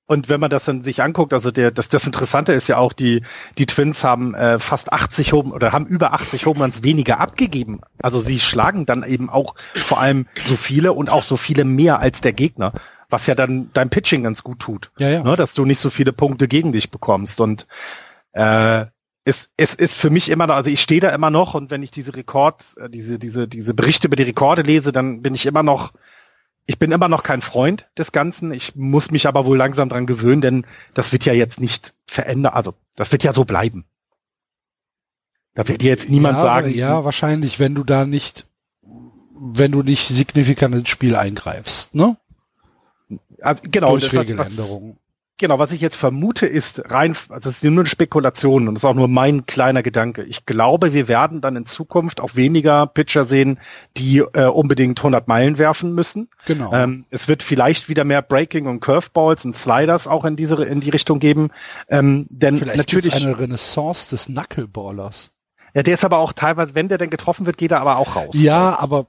[0.06, 2.92] Und wenn man das dann sich anguckt, also der, das, das Interessante ist ja auch,
[2.92, 3.22] die,
[3.56, 7.80] die Twins haben äh, fast 80 Home oder haben über 80 Home Runs weniger abgegeben.
[8.02, 12.00] Also sie schlagen dann eben auch vor allem so viele und auch so viele mehr
[12.00, 12.72] als der Gegner,
[13.08, 14.90] was ja dann dein Pitching ganz gut tut.
[14.98, 15.22] Ja, ja.
[15.22, 17.40] Ne, dass du nicht so viele Punkte gegen dich bekommst.
[17.40, 17.66] Und
[18.34, 18.86] äh,
[19.24, 21.82] es, es ist für mich immer noch, also ich stehe da immer noch und wenn
[21.82, 25.46] ich diese Rekord, äh, diese, diese, diese Berichte über die Rekorde lese, dann bin ich
[25.46, 25.92] immer noch
[26.66, 28.52] ich bin immer noch kein Freund des Ganzen.
[28.52, 32.54] Ich muss mich aber wohl langsam dran gewöhnen, denn das wird ja jetzt nicht verändern.
[32.54, 33.84] Also das wird ja so bleiben.
[35.54, 36.74] Da wird dir jetzt niemand ja, sagen.
[36.74, 38.46] Ja, wahrscheinlich, wenn du da nicht,
[39.38, 42.16] wenn du nicht signifikant ins Spiel eingreifst, ne?
[43.40, 43.96] Also, genau.
[43.96, 44.98] Durch Regeländerungen.
[45.38, 48.84] Genau, was ich jetzt vermute ist rein, also es ist nur eine Spekulation und das
[48.84, 50.22] ist auch nur mein kleiner Gedanke.
[50.22, 53.58] Ich glaube, wir werden dann in Zukunft auch weniger Pitcher sehen,
[53.96, 56.28] die äh, unbedingt 100 Meilen werfen müssen.
[56.46, 56.72] Genau.
[56.72, 60.80] Ähm, es wird vielleicht wieder mehr Breaking und Curveballs und Sliders auch in diese in
[60.80, 61.50] die Richtung geben.
[61.88, 65.32] Ähm, denn Vielleicht natürlich eine Renaissance des Knuckleballers.
[65.74, 68.14] Ja, der ist aber auch teilweise, wenn der denn getroffen wird, geht er aber auch
[68.14, 68.34] raus.
[68.34, 69.08] Ja, aber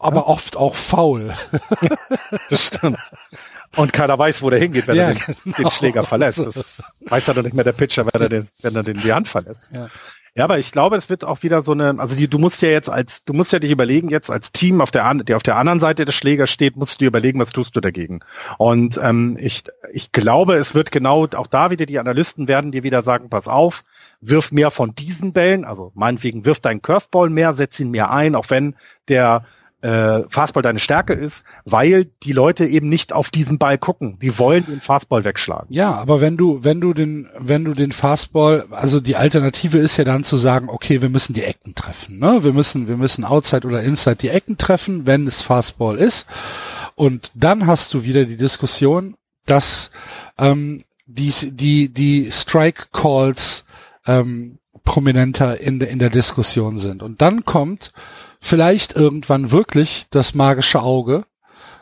[0.00, 1.34] aber oft auch faul.
[2.50, 2.98] Das stimmt.
[3.76, 5.56] Und keiner weiß, wo der hingeht, wenn Ja, er den, genau.
[5.56, 6.38] den Schläger verlässt.
[6.38, 9.12] Das weiß ja doch nicht mehr der Pitcher, wenn er den, wenn er den die
[9.12, 9.62] Hand verlässt.
[9.72, 9.88] Ja.
[10.34, 12.68] Ja, aber ich glaube, es wird auch wieder so eine, also die, du musst ja
[12.68, 15.56] jetzt als, du musst ja dich überlegen, jetzt als Team auf der, der auf der
[15.56, 18.20] anderen Seite des Schlägers steht, musst du dir überlegen, was tust du dagegen.
[18.56, 22.84] Und ähm, ich, ich glaube, es wird genau, auch da wieder die Analysten werden dir
[22.84, 23.82] wieder sagen, pass auf,
[24.20, 28.36] wirf mehr von diesen Bällen, also meinetwegen wirf deinen Curveball mehr, setz ihn mehr ein,
[28.36, 28.76] auch wenn
[29.08, 29.44] der
[29.80, 34.18] äh, Fastball deine Stärke ist, weil die Leute eben nicht auf diesen Ball gucken.
[34.20, 35.66] Die wollen den Fastball wegschlagen.
[35.70, 39.96] Ja, aber wenn du, wenn du den, wenn du den Fastball, also die Alternative ist
[39.96, 42.42] ja dann zu sagen, okay, wir müssen die Ecken treffen, ne?
[42.42, 46.26] Wir müssen, wir müssen Outside oder Inside die Ecken treffen, wenn es Fastball ist.
[46.96, 49.14] Und dann hast du wieder die Diskussion,
[49.46, 49.92] dass
[50.38, 53.64] ähm, die, die, die Strike Calls
[54.06, 57.02] ähm, prominenter in, in der Diskussion sind.
[57.02, 57.92] Und dann kommt
[58.40, 61.24] vielleicht irgendwann wirklich das magische Auge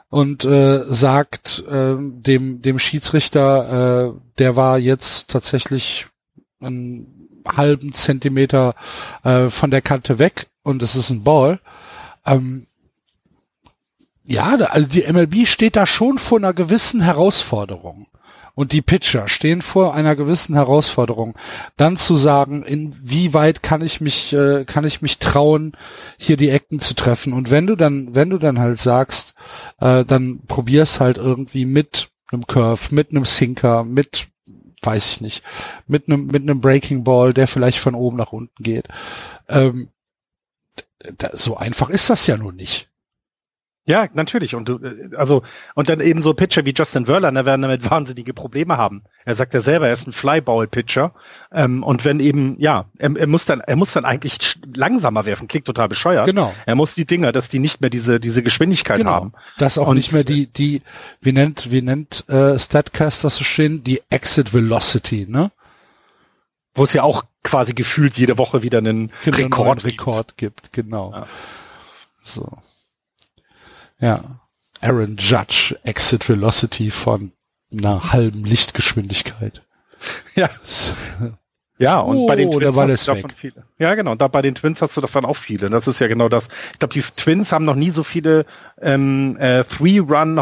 [0.08, 6.06] und äh, sagt äh, dem dem Schiedsrichter, äh, der war jetzt tatsächlich
[6.60, 8.74] einen halben Zentimeter
[9.22, 11.60] äh, von der Kante weg und es ist ein Ball.
[12.24, 12.66] Ähm,
[14.24, 18.08] ja, also die MLB steht da schon vor einer gewissen Herausforderung.
[18.56, 21.36] Und die Pitcher stehen vor einer gewissen Herausforderung,
[21.76, 25.76] dann zu sagen, inwieweit kann ich mich, äh, kann ich mich trauen,
[26.16, 27.34] hier die Ecken zu treffen.
[27.34, 29.34] Und wenn du dann, wenn du dann halt sagst,
[29.78, 34.28] äh, dann probier's halt irgendwie mit einem Curve, mit einem Sinker, mit,
[34.80, 35.42] weiß ich nicht,
[35.86, 38.88] mit einem, mit einem Breaking Ball, der vielleicht von oben nach unten geht.
[39.50, 39.90] Ähm,
[41.18, 42.88] da, so einfach ist das ja nun nicht.
[43.88, 44.56] Ja, natürlich.
[44.56, 45.42] Und du, äh, also,
[45.76, 49.04] und dann eben so Pitcher wie Justin Verlander werden damit wahnsinnige Probleme haben.
[49.24, 51.14] Er sagt ja selber, er ist ein Flyball-Pitcher.
[51.52, 55.46] Ähm, und wenn eben, ja, er, er muss dann, er muss dann eigentlich langsamer werfen,
[55.46, 56.26] klingt total bescheuert.
[56.26, 56.52] Genau.
[56.66, 59.12] Er muss die Dinger, dass die nicht mehr diese, diese Geschwindigkeit Genau.
[59.12, 59.32] haben.
[59.58, 60.82] Dass auch Und- nicht mehr die, die,
[61.20, 65.52] wie nennt, wie nennt äh, Statcast das so schön, die Exit Velocity, ne?
[66.74, 69.92] Wo es ja auch quasi gefühlt jede Woche wieder einen Genau, einen Rekord, gibt.
[70.00, 71.12] Rekord gibt, genau.
[71.12, 71.26] Ja.
[72.20, 72.58] So.
[73.98, 74.40] Ja.
[74.80, 77.32] Aaron Judge Exit Velocity von
[77.72, 79.62] einer halben Lichtgeschwindigkeit.
[80.34, 80.50] Ja.
[81.78, 83.36] Ja, und Oh, bei den der Twins hast du davon weg.
[83.38, 83.64] viele.
[83.78, 84.12] Ja, genau.
[84.12, 85.68] Und da bei den Twins hast du davon auch viele.
[85.68, 86.48] Das ist ja genau das.
[86.72, 88.46] Ich glaube, die Twins haben noch nie so viele
[88.80, 90.38] ähm, äh, Three-Run,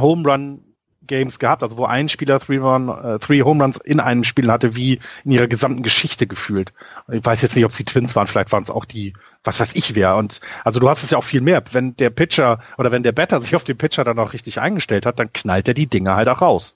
[1.04, 5.00] Home-Run-Games gehabt, also wo ein Spieler Three-Run, äh, Three Home-Runs in einem Spiel hatte, wie
[5.24, 6.72] in ihrer gesamten Geschichte gefühlt.
[7.10, 9.60] Ich weiß jetzt nicht, ob es die Twins waren, vielleicht waren es auch die, was
[9.60, 10.16] weiß ich wer.
[10.16, 11.62] Und also du hast es ja auch viel mehr.
[11.72, 15.06] Wenn der Pitcher oder wenn der Batter sich auf den Pitcher dann auch richtig eingestellt
[15.06, 16.74] hat, dann knallt er die Dinger halt auch raus.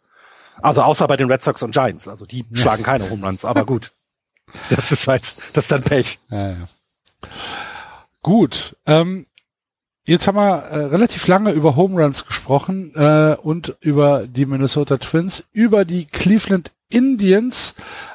[0.60, 2.08] Also außer bei den Red Sox und Giants.
[2.08, 3.92] Also die schlagen keine Home Runs, aber gut.
[4.70, 6.20] Das ist halt, das ist dann Pech.
[6.30, 6.56] Ja, ja.
[8.22, 8.76] Gut.
[8.86, 9.26] Ähm,
[10.08, 14.96] jetzt haben wir äh, relativ lange über Home Runs gesprochen äh, und über die Minnesota
[14.96, 17.74] Twins, über die Cleveland Indians.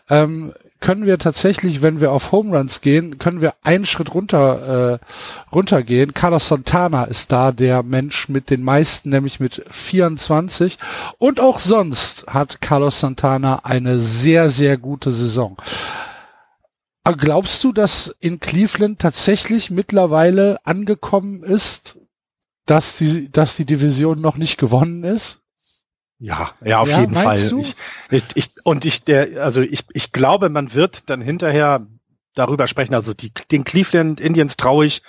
[0.10, 5.00] Ähm, können wir tatsächlich, wenn wir auf Home Runs gehen, können wir einen Schritt runter
[5.00, 6.14] äh, runtergehen.
[6.14, 10.78] Carlos Santana ist da der Mensch mit den meisten, nämlich mit 24.
[11.20, 15.56] Und auch sonst hat Carlos Santana eine sehr, sehr gute Saison.
[17.06, 22.00] Glaubst du, dass in Cleveland tatsächlich mittlerweile angekommen ist,
[22.66, 25.42] dass die, dass die Division noch nicht gewonnen ist?
[26.20, 27.38] Ja, ja, auf Ja, jeden Fall.
[27.60, 27.76] Ich,
[28.10, 31.86] ich, ich, und ich, der, also ich, ich glaube, man wird dann hinterher
[32.36, 32.94] darüber sprechen.
[32.94, 35.02] Also die, den Cleveland Indians traue ich,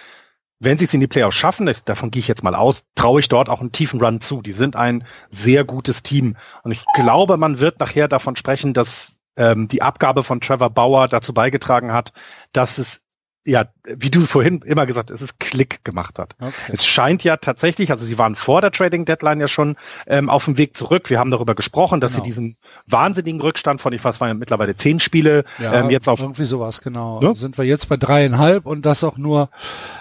[0.58, 3.20] wenn sie es in die Playoffs schaffen, das, davon gehe ich jetzt mal aus, traue
[3.20, 4.42] ich dort auch einen tiefen Run zu.
[4.42, 6.36] Die sind ein sehr gutes Team.
[6.64, 11.08] Und ich glaube, man wird nachher davon sprechen, dass ähm, die Abgabe von Trevor Bauer
[11.08, 12.12] dazu beigetragen hat,
[12.52, 13.04] dass es
[13.46, 16.34] ja, wie du vorhin immer gesagt, hast, es ist Klick gemacht hat.
[16.40, 16.52] Okay.
[16.72, 19.76] Es scheint ja tatsächlich, also sie waren vor der Trading Deadline ja schon
[20.06, 21.10] ähm, auf dem Weg zurück.
[21.10, 22.24] Wir haben darüber gesprochen, dass Genau.
[22.24, 22.56] sie diesen
[22.86, 26.80] wahnsinnigen Rückstand von, ich weiß, waren ja mittlerweile zehn Spiele, ähm, jetzt auf irgendwie sowas,
[26.80, 27.20] genau.
[27.20, 27.34] Ne?
[27.34, 29.50] Sind wir jetzt bei dreieinhalb und das auch nur,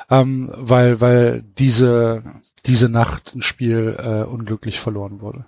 [0.09, 2.23] ähm, weil, weil diese,
[2.65, 5.45] diese Nacht ein Spiel äh, unglücklich verloren wurde.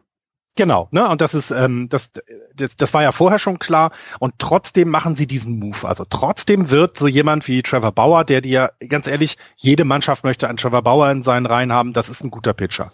[0.56, 1.08] Genau, ne?
[1.10, 2.12] Und das ist, ähm, das,
[2.56, 3.91] das, das war ja vorher schon klar.
[4.20, 5.86] Und trotzdem machen sie diesen Move.
[5.86, 10.47] Also trotzdem wird so jemand wie Trevor Bauer, der dir, ganz ehrlich, jede Mannschaft möchte
[10.47, 12.93] einen Trevor Bauer in seinen Reihen haben, das ist ein guter Pitcher.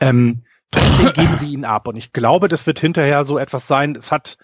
[0.00, 1.88] Ähm, trotzdem geben sie ihn ab.
[1.88, 3.96] Und ich glaube, das wird hinterher so etwas sein.
[3.96, 4.36] Es hat,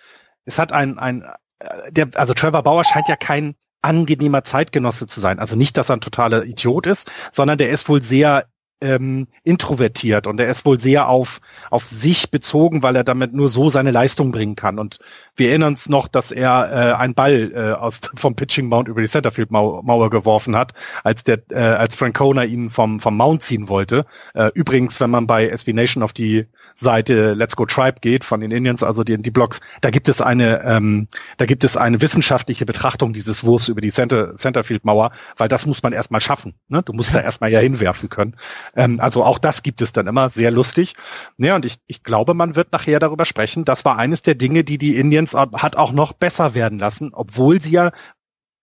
[0.46, 1.22] es hat ein, ein,
[1.58, 5.38] äh, der, also Trevor Bauer scheint ja kein angenehmer Zeitgenosse zu sein.
[5.38, 8.46] Also nicht, dass er ein totaler Idiot ist, sondern der ist wohl sehr
[8.84, 13.48] ähm, introvertiert und er ist wohl sehr auf, auf sich bezogen, weil er damit nur
[13.48, 14.78] so seine Leistung bringen kann.
[14.78, 14.98] Und
[15.36, 19.00] wir erinnern uns noch, dass er äh, einen Ball äh, aus, vom Pitching Mount über
[19.00, 20.72] die Centerfield Mauer geworfen hat,
[21.02, 24.06] als der, äh, als Francona ihn vom, vom Mount ziehen wollte.
[24.34, 28.40] Äh, übrigens, wenn man bei SB Nation auf die Seite Let's Go Tribe geht von
[28.40, 32.00] den Indians, also die, die Blogs, da gibt es eine, ähm, da gibt es eine
[32.00, 36.54] wissenschaftliche Betrachtung dieses Wurfs über die Center, Centerfield Mauer, weil das muss man erstmal schaffen.
[36.68, 36.82] Ne?
[36.82, 38.36] Du musst da erstmal ja hinwerfen können.
[38.76, 40.94] Ähm, also auch das gibt es dann immer, sehr lustig.
[41.38, 43.64] Ja, und ich, ich glaube, man wird nachher darüber sprechen.
[43.64, 47.60] Das war eines der Dinge, die die Indians hat auch noch besser werden lassen, obwohl
[47.60, 47.92] sie ja,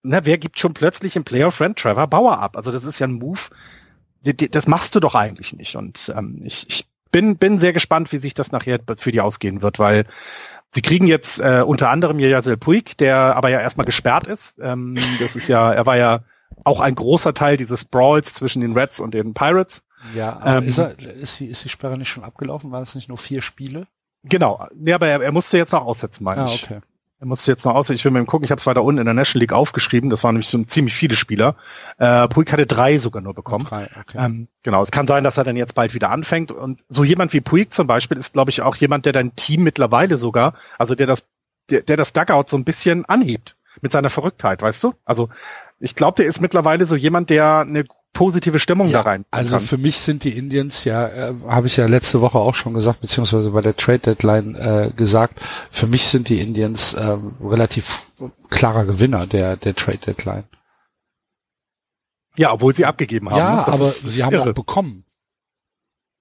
[0.03, 2.57] na, wer gibt schon plötzlich im Playoff-Friend Trevor Bauer ab?
[2.57, 3.39] Also das ist ja ein Move,
[4.23, 5.75] das machst du doch eigentlich nicht.
[5.75, 9.61] Und ähm, ich, ich bin, bin sehr gespannt, wie sich das nachher für die ausgehen
[9.61, 10.05] wird, weil
[10.71, 14.57] sie kriegen jetzt äh, unter anderem Jasel Puig, der aber ja erstmal gesperrt ist.
[14.61, 16.23] Ähm, das ist ja, er war ja
[16.63, 19.83] auch ein großer Teil dieses Brawls zwischen den Reds und den Pirates.
[20.13, 22.71] Ja, aber ähm, ist, er, ist, die, ist die Sperre nicht schon abgelaufen?
[22.71, 23.87] Waren es nicht nur vier Spiele?
[24.23, 26.63] Genau, nee, aber er, er musste jetzt noch aussetzen, meine ah, ich.
[26.63, 26.81] Okay.
[27.19, 27.97] Er musste jetzt noch aussetzen.
[27.97, 30.23] Ich will mal gucken, ich habe es weiter unten in der National League aufgeschrieben, das
[30.23, 31.55] waren nämlich so ziemlich viele Spieler.
[31.99, 33.65] Äh, Puig hatte drei sogar nur bekommen.
[33.65, 34.17] Drei, okay.
[34.17, 36.51] Ähm, genau, es kann sein, dass er dann jetzt bald wieder anfängt.
[36.51, 39.63] Und so jemand wie Puig zum Beispiel ist, glaube ich, auch jemand, der dein Team
[39.63, 41.23] mittlerweile sogar, also der das,
[41.69, 44.93] der, der das Dugout so ein bisschen anhebt mit seiner Verrücktheit, weißt du?
[45.05, 45.29] Also
[45.81, 49.25] ich glaube, der ist mittlerweile so jemand, der eine positive Stimmung ja, da rein.
[49.31, 49.65] Also kann.
[49.65, 53.01] für mich sind die Indians ja, äh, habe ich ja letzte Woche auch schon gesagt,
[53.01, 55.39] beziehungsweise bei der Trade Deadline äh, gesagt,
[55.71, 58.03] für mich sind die Indians äh, relativ
[58.49, 60.43] klarer Gewinner der, der Trade Deadline.
[62.37, 63.37] Ja, obwohl sie abgegeben haben.
[63.37, 63.67] Ja, ne?
[63.67, 64.49] aber ist, sie haben irre.
[64.49, 65.05] auch bekommen.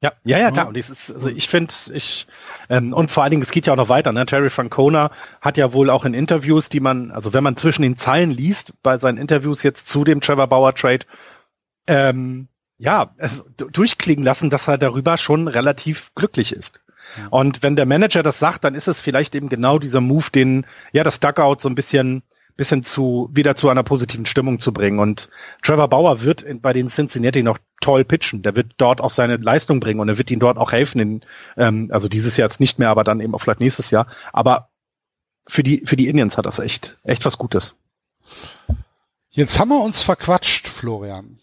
[0.03, 0.69] Ja, ja, ja, klar.
[0.69, 2.27] Und das ist, also ich finde, ich
[2.71, 4.13] ähm, und vor allen Dingen, es geht ja auch noch weiter.
[4.13, 4.25] Ne?
[4.25, 5.11] Terry Francona
[5.43, 8.73] hat ja wohl auch in Interviews, die man, also wenn man zwischen den Zeilen liest,
[8.83, 11.05] bei seinen Interviews jetzt zu dem Trevor Bauer Trade,
[11.87, 12.49] ähm,
[12.79, 16.81] ja, also, durchklingen lassen, dass er darüber schon relativ glücklich ist.
[17.19, 17.27] Ja.
[17.29, 20.65] Und wenn der Manager das sagt, dann ist es vielleicht eben genau dieser Move, den
[20.93, 22.23] ja das Duckout so ein bisschen
[22.61, 24.99] bisschen zu wieder zu einer positiven Stimmung zu bringen.
[24.99, 25.31] Und
[25.63, 28.43] Trevor Bauer wird in, bei den Cincinnati noch toll pitchen.
[28.43, 31.01] Der wird dort auch seine Leistung bringen und er wird ihnen dort auch helfen.
[31.01, 31.21] In,
[31.57, 34.07] ähm, also dieses Jahr jetzt nicht mehr, aber dann eben auch vielleicht nächstes Jahr.
[34.35, 34.69] Aber
[35.49, 37.77] für die für die Indians hat das echt echt was Gutes.
[39.31, 41.39] Jetzt haben wir uns verquatscht, Florian.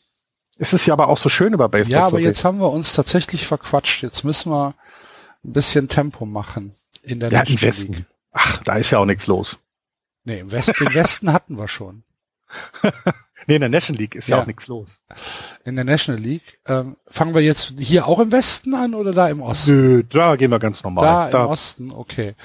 [0.60, 2.00] Es ist ja aber auch so schön über Baseball.
[2.00, 4.04] Ja, aber jetzt haben wir uns tatsächlich verquatscht.
[4.04, 4.76] Jetzt müssen wir
[5.44, 8.06] ein bisschen Tempo machen in der ja, Westen.
[8.34, 9.58] Ach, da ist ja auch nichts los.
[10.28, 12.04] Nee, im Westen, im Westen hatten wir schon.
[13.48, 15.00] nee, in der National League ist ja, ja auch nichts los.
[15.64, 16.60] In der National League.
[16.66, 19.72] Ähm, fangen wir jetzt hier auch im Westen an oder da im Osten?
[19.72, 21.06] Nö, da gehen wir ganz normal.
[21.06, 21.46] Da, da.
[21.46, 22.36] im Osten, okay.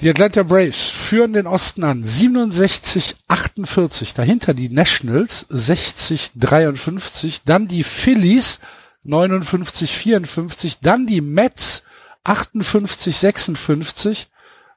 [0.00, 4.14] Die Atlanta Braves führen den Osten an 67, 48.
[4.14, 7.42] Dahinter die Nationals 60, 53.
[7.44, 8.58] Dann die Phillies
[9.04, 10.80] 59, 54.
[10.80, 11.84] Dann die Mets
[12.24, 14.28] 58, 56.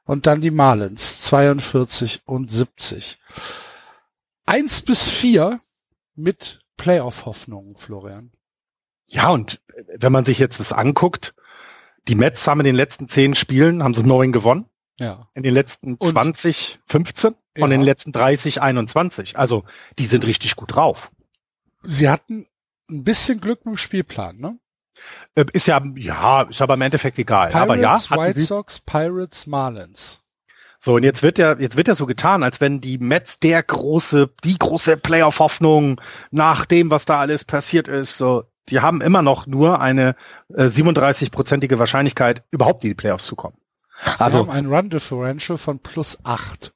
[0.04, 3.18] Und dann die Marlins 42 und 70.
[4.46, 5.60] Eins bis vier
[6.14, 8.32] mit Playoff-Hoffnungen, Florian.
[9.06, 9.60] Ja, und
[9.96, 11.34] wenn man sich jetzt das anguckt,
[12.08, 14.66] die Mets haben in den letzten zehn Spielen, haben sie neun gewonnen.
[14.98, 15.28] Ja.
[15.34, 17.64] In den letzten 20, und, 15 ja.
[17.64, 19.38] und in den letzten 30, 21.
[19.38, 19.64] Also
[19.98, 21.10] die sind richtig gut drauf.
[21.84, 22.46] Sie hatten
[22.90, 24.58] ein bisschen Glück mit dem Spielplan, ne?
[25.34, 27.48] Äh, ist ja, ja, ist aber im Endeffekt egal.
[27.48, 30.22] Pirates, aber ja, White Sox, Pirates, Marlins.
[30.78, 33.62] So, und jetzt wird ja, jetzt wird ja so getan, als wenn die Mets der
[33.62, 36.00] große, die große Playoff-Hoffnung
[36.32, 40.16] nach dem, was da alles passiert ist, so, die haben immer noch nur eine
[40.52, 43.56] äh, 37-prozentige Wahrscheinlichkeit, überhaupt in die Playoffs zu kommen.
[44.04, 46.72] Sie also, haben ein Run Differential von plus acht.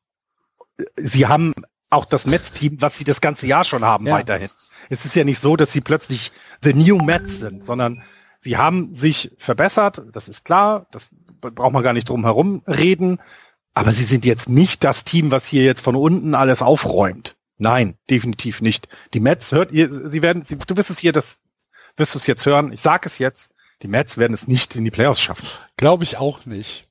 [0.97, 1.53] Sie haben
[1.91, 4.14] auch das Mets-Team, was sie das ganze Jahr schon haben, ja.
[4.14, 4.51] weiterhin.
[4.89, 6.32] Es ist ja nicht so, dass sie plötzlich
[6.62, 8.03] the new Mets sind, sondern
[8.39, 11.09] sie haben sich verbessert, das ist klar, das
[11.41, 13.20] braucht man gar nicht drum herum reden,
[13.74, 17.37] aber sie sind jetzt nicht das Team, was hier jetzt von unten alles aufräumt.
[17.59, 18.89] Nein, definitiv nicht.
[19.14, 21.39] Die Mets hört ihr, sie werden, sie, du wirst es hier, das
[21.97, 22.72] wirst du es jetzt hören.
[22.72, 23.51] Ich sage es jetzt.
[23.82, 25.47] Die Mets werden es nicht in die Playoffs schaffen.
[25.76, 26.89] Glaube ich auch nicht.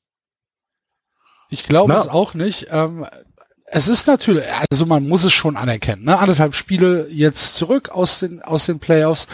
[1.49, 2.67] Ich glaube es auch nicht.
[2.69, 3.05] Ähm,
[3.67, 6.19] es ist natürlich, also man muss es schon anerkennen, ne?
[6.19, 9.27] anderthalb Spiele jetzt zurück aus den, aus den Playoffs.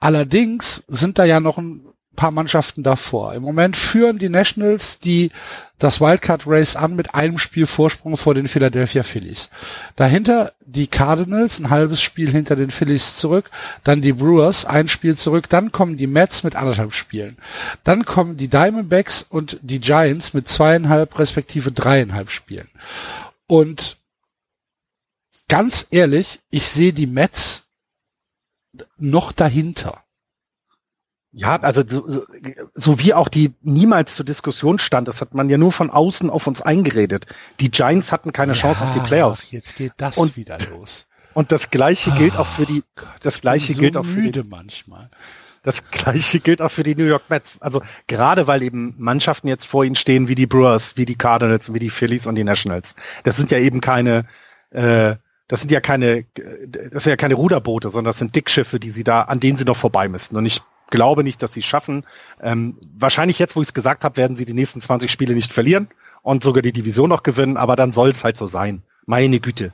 [0.00, 3.34] Allerdings sind da ja noch ein, paar Mannschaften davor.
[3.34, 5.30] Im Moment führen die Nationals die
[5.78, 9.50] das Wildcard Race an mit einem Spiel Vorsprung vor den Philadelphia Phillies.
[9.94, 13.50] Dahinter die Cardinals, ein halbes Spiel hinter den Phillies zurück,
[13.84, 17.36] dann die Brewers, ein Spiel zurück, dann kommen die Mets mit anderthalb Spielen.
[17.84, 22.68] Dann kommen die Diamondbacks und die Giants mit zweieinhalb respektive dreieinhalb Spielen.
[23.48, 23.98] Und
[25.48, 27.64] ganz ehrlich, ich sehe die Mets
[28.98, 30.02] noch dahinter.
[31.32, 32.24] Ja, also so, so,
[32.72, 36.30] so wie auch die niemals zur Diskussion stand, das hat man ja nur von außen
[36.30, 37.26] auf uns eingeredet.
[37.60, 39.50] Die Giants hatten keine ja, Chance auf die Playoffs.
[39.50, 41.06] Jetzt geht das und, wieder los.
[41.34, 44.42] Und das gleiche gilt auch für die Gott, das gleiche so gilt auch für die
[44.42, 45.10] manchmal.
[45.66, 47.60] Das gleiche gilt auch für die New York Mets.
[47.60, 51.74] Also gerade weil eben Mannschaften jetzt vor ihnen stehen wie die Brewers, wie die Cardinals,
[51.74, 52.96] wie die Phillies und die Nationals.
[53.24, 54.26] Das sind ja eben keine
[54.70, 55.16] äh,
[55.48, 59.04] das sind ja keine, das sind ja keine Ruderboote, sondern das sind Dickschiffe, die sie
[59.04, 60.36] da, an denen sie noch vorbei müssten.
[60.36, 60.60] Und ich
[60.90, 62.04] glaube nicht, dass sie es schaffen.
[62.40, 65.52] Ähm, wahrscheinlich jetzt, wo ich es gesagt habe, werden sie die nächsten 20 Spiele nicht
[65.52, 65.88] verlieren
[66.22, 68.82] und sogar die Division noch gewinnen, aber dann soll es halt so sein.
[69.06, 69.72] Meine Güte.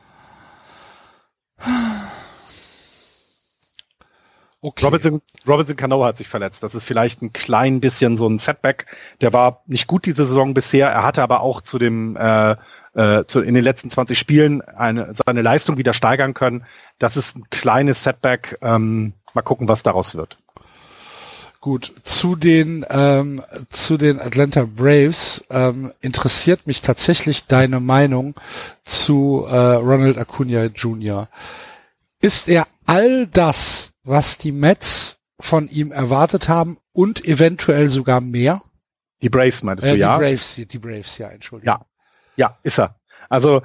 [4.64, 4.84] Okay.
[4.84, 6.62] Robinson, Robinson Cano hat sich verletzt.
[6.62, 8.86] Das ist vielleicht ein klein bisschen so ein Setback.
[9.20, 10.88] Der war nicht gut diese Saison bisher.
[10.88, 12.54] Er hatte aber auch zu dem äh,
[12.94, 16.64] äh, zu, in den letzten 20 Spielen eine, seine Leistung wieder steigern können.
[17.00, 18.56] Das ist ein kleines Setback.
[18.62, 20.38] Ähm, mal gucken, was daraus wird.
[21.60, 28.34] Gut, zu den ähm, zu den Atlanta Braves ähm, interessiert mich tatsächlich deine Meinung
[28.84, 31.28] zu äh, Ronald Acuna Jr.
[32.20, 38.62] Ist er all das, was die Mets von ihm erwartet haben und eventuell sogar mehr?
[39.22, 40.18] Die Braves meintest äh, du, die ja?
[40.18, 41.74] Braves, die Braves, ja, Entschuldigung.
[41.74, 41.86] Ja,
[42.36, 43.00] ja, ist er.
[43.28, 43.62] Also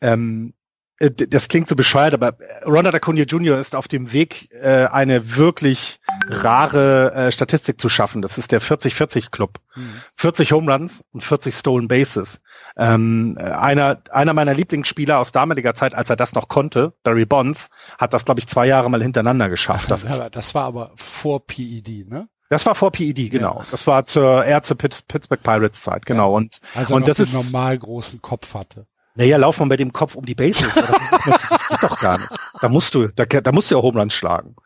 [0.00, 0.59] ähm, äh,
[1.00, 2.36] das klingt so bescheuert, aber
[2.66, 3.58] Ronald Acuna Jr.
[3.58, 5.98] ist auf dem Weg, äh, eine wirklich
[6.28, 8.20] rare äh, Statistik zu schaffen.
[8.20, 9.60] Das ist der 40-40-Club.
[9.76, 10.02] Mhm.
[10.14, 12.42] 40 Home Runs und 40 Stolen Bases.
[12.76, 17.70] Ähm, einer, einer meiner Lieblingsspieler aus damaliger Zeit, als er das noch konnte, Barry Bonds,
[17.96, 19.90] hat das, glaube ich, zwei Jahre mal hintereinander geschafft.
[19.90, 22.28] Das, ist, das war aber vor PED, ne?
[22.50, 23.60] Das war vor PED, genau.
[23.60, 23.66] Ja.
[23.70, 26.32] Das war zur, eher zur Pittsburgh Pirates Zeit, genau.
[26.32, 26.36] Ja.
[26.36, 28.86] Und, also und das ist normal großen Kopf hatte.
[29.20, 30.74] Naja, lauf mal mit dem Kopf um die Bases.
[30.74, 32.30] das, geht doch gar nicht.
[32.62, 34.56] Da musst du, da, da musst du ja Home Runs schlagen.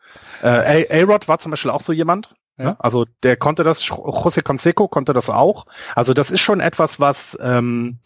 [0.41, 2.35] Äh, A-Rod war zum Beispiel auch so jemand.
[2.57, 2.63] Ja.
[2.63, 2.75] Ne?
[2.79, 5.65] Also der konnte das, José Canseco konnte das auch.
[5.93, 7.99] Also das ist schon etwas, was ähm,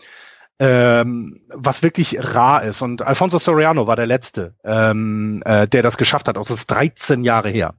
[0.57, 2.81] ähm, was wirklich rar ist.
[2.81, 6.37] Und Alfonso Soriano war der Letzte, ähm, äh, der das geschafft hat.
[6.37, 7.75] Das ist 13 Jahre her.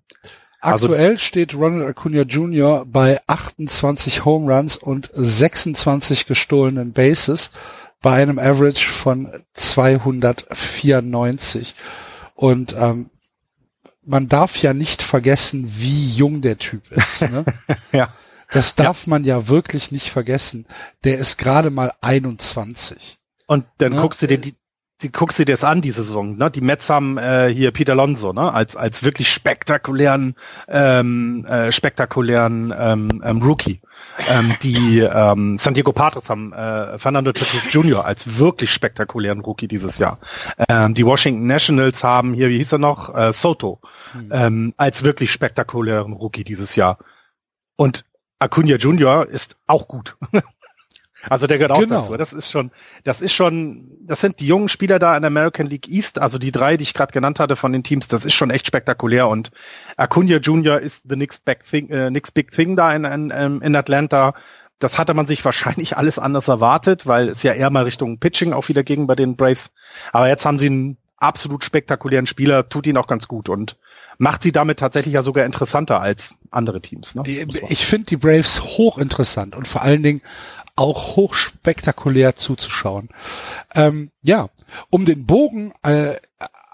[0.61, 2.85] Also Aktuell also, steht Ronald Acuna Jr.
[2.87, 7.51] bei 28 Home Runs und 26 gestohlenen Bases
[8.01, 11.75] bei einem Average von 294.
[12.35, 13.11] Und ähm,
[14.03, 17.23] man darf ja nicht vergessen, wie jung der Typ ist.
[17.23, 17.45] Ne?
[17.93, 18.13] ja.
[18.53, 19.11] Das darf ja.
[19.11, 20.67] man ja wirklich nicht vergessen.
[21.05, 23.19] Der ist gerade mal 21.
[23.47, 24.01] Und dann ne?
[24.01, 24.57] guckst du dir die,
[25.03, 26.51] die guckst du dir das an, die Saison, ne?
[26.51, 28.53] Die Mets haben äh, hier Peter Alonso, ne?
[28.53, 30.35] Als als wirklich spektakulären,
[30.69, 33.81] ähm, äh, spektakulären ähm, ähm, Rookie.
[34.29, 38.05] Ähm, die ähm, San Diego Padres haben äh, Fernando Tatis Jr.
[38.05, 40.19] als wirklich spektakulären Rookie dieses Jahr.
[40.69, 43.81] Ähm, die Washington Nationals haben hier, wie hieß er noch, äh, Soto,
[44.15, 44.29] mhm.
[44.33, 46.99] ähm, als wirklich spektakulären Rookie dieses Jahr.
[47.77, 48.05] Und
[48.39, 49.29] Acuna Jr.
[49.29, 50.17] ist auch gut.
[51.29, 52.01] Also der gehört auch genau.
[52.01, 52.17] dazu.
[52.17, 52.71] Das ist schon,
[53.05, 56.39] das ist schon, das sind die jungen Spieler da in der American League East, also
[56.39, 59.29] die drei, die ich gerade genannt hatte von den Teams, das ist schon echt spektakulär
[59.29, 59.51] und
[59.97, 60.81] Acuna Jr.
[60.81, 64.35] ist the next big thing, äh, next big thing da in, in, ähm, in Atlanta.
[64.79, 68.53] Das hatte man sich wahrscheinlich alles anders erwartet, weil es ja eher mal Richtung Pitching
[68.53, 69.73] auch wieder ging bei den Braves.
[70.13, 73.77] Aber jetzt haben sie einen absolut spektakulären Spieler, tut ihn auch ganz gut und
[74.21, 77.15] macht sie damit tatsächlich ja sogar interessanter als andere Teams.
[77.15, 77.23] Ne?
[77.23, 80.21] Die, ich finde die Braves hochinteressant und vor allen Dingen
[80.77, 83.09] auch hochspektakulär zuzuschauen.
[83.75, 84.51] Ähm, ja,
[84.91, 86.17] um den Bogen äh,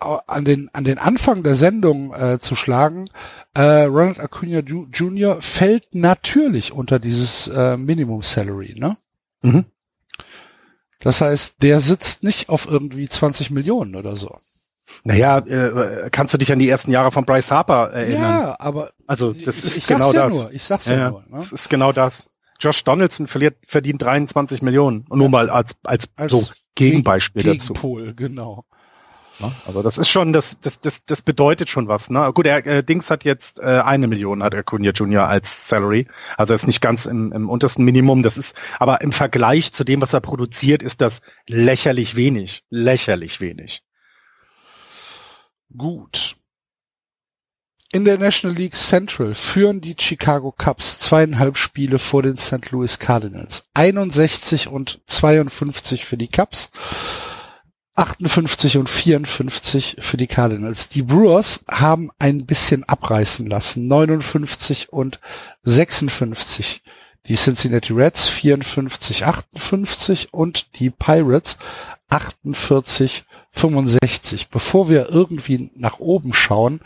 [0.00, 3.08] an den an den Anfang der Sendung äh, zu schlagen,
[3.54, 5.40] äh, Ronald Acuna Jr.
[5.40, 8.96] fällt natürlich unter dieses äh, Minimum Salary, ne?
[9.42, 9.66] Mhm.
[10.98, 14.40] Das heißt, der sitzt nicht auf irgendwie 20 Millionen oder so.
[15.04, 18.20] Naja, äh, kannst du dich an die ersten Jahre von Bryce Harper erinnern?
[18.22, 20.34] Ja, aber also das ist ich genau ja das.
[20.34, 21.20] Nur, ich sag's ja, ja nur.
[21.22, 21.38] Ne?
[21.38, 22.30] Das ist genau das.
[22.60, 25.04] Josh Donaldson verliert, verdient 23 Millionen.
[25.08, 28.16] Und nur mal als, als, als so Gegenbeispiel Gegenpol, dazu.
[28.16, 28.64] genau.
[29.38, 32.08] Ja, also das ist schon, das, das, das, das bedeutet schon was.
[32.08, 32.32] Ne?
[32.32, 36.06] Gut, er, äh, Dings hat jetzt äh, eine Million, hat Acuna Junior als Salary.
[36.38, 38.22] Also er ist nicht ganz im, im untersten Minimum.
[38.22, 42.64] Das ist, aber im Vergleich zu dem, was er produziert, ist das lächerlich wenig.
[42.70, 43.82] Lächerlich wenig.
[45.74, 46.36] Gut.
[47.92, 52.70] In der National League Central führen die Chicago Cubs zweieinhalb Spiele vor den St.
[52.70, 53.68] Louis Cardinals.
[53.74, 56.70] 61 und 52 für die Cubs.
[57.94, 60.90] 58 und 54 für die Cardinals.
[60.90, 63.86] Die Brewers haben ein bisschen abreißen lassen.
[63.86, 65.18] 59 und
[65.62, 66.82] 56.
[67.28, 71.56] Die Cincinnati Reds 54, 58 und die Pirates
[72.08, 73.24] 48,
[73.56, 74.48] 65.
[74.50, 76.80] Bevor wir irgendwie nach oben schauen,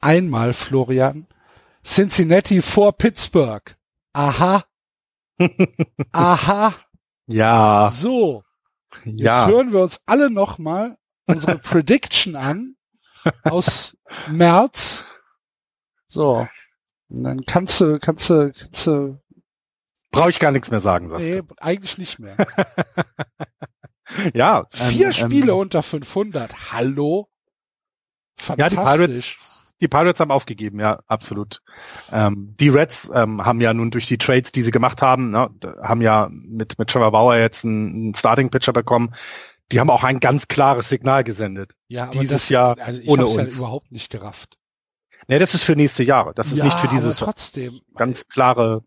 [0.00, 1.26] einmal, Florian,
[1.84, 3.76] Cincinnati vor Pittsburgh.
[4.12, 4.64] Aha.
[6.12, 6.74] Aha.
[7.26, 7.90] Ja.
[7.92, 8.42] So.
[9.04, 9.46] Jetzt Ja.
[9.46, 12.76] hören wir uns alle nochmal unsere Prediction an
[13.44, 13.96] aus
[14.28, 15.04] März.
[16.08, 16.46] So.
[17.10, 19.20] Und dann kannst du, kannst du, kannst du,
[20.10, 22.34] Brauche ich gar nichts mehr sagen, sagst nee, eigentlich nicht mehr.
[24.34, 24.66] Ja.
[24.72, 26.72] ähm, Vier ähm, Spiele unter 500.
[26.72, 27.28] Hallo?
[28.56, 29.36] Ja, die Fantastisch.
[29.36, 31.62] Pirates, die Pirates haben aufgegeben, ja, absolut.
[32.12, 35.50] Ähm, die Reds ähm, haben ja nun durch die Trades, die sie gemacht haben, ne,
[35.82, 39.14] haben ja mit, mit Trevor Bauer jetzt einen, einen Starting-Pitcher bekommen.
[39.70, 41.74] Die haben auch ein ganz klares Signal gesendet.
[41.88, 43.58] ja, aber dieses das, Jahr also ich ohne uns.
[43.58, 44.56] überhaupt nicht gerafft.
[45.28, 46.32] Ne, das ist für nächste Jahre.
[46.34, 47.80] Das ist ja, nicht für dieses trotzdem.
[47.94, 48.82] ganz klare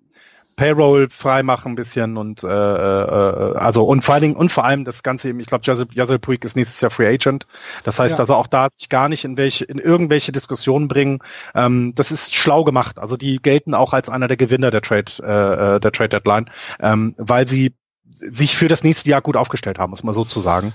[0.61, 4.85] Payroll freimachen ein bisschen und äh, äh, also und vor allen Dingen und vor allem
[4.85, 7.47] das Ganze eben, ich glaube, Yazil Puig ist nächstes Jahr Free Agent.
[7.83, 8.19] Das heißt Ja.
[8.19, 11.17] also auch da sich gar nicht in welche in irgendwelche Diskussionen bringen.
[11.55, 12.99] Ähm, das ist schlau gemacht.
[12.99, 16.51] Also die gelten auch als einer der Gewinner der Trade äh, äh, der Trade Deadline,
[16.79, 17.73] ähm, weil sie
[18.13, 20.73] sich für das nächste Jahr gut aufgestellt haben, muss man so zu sagen.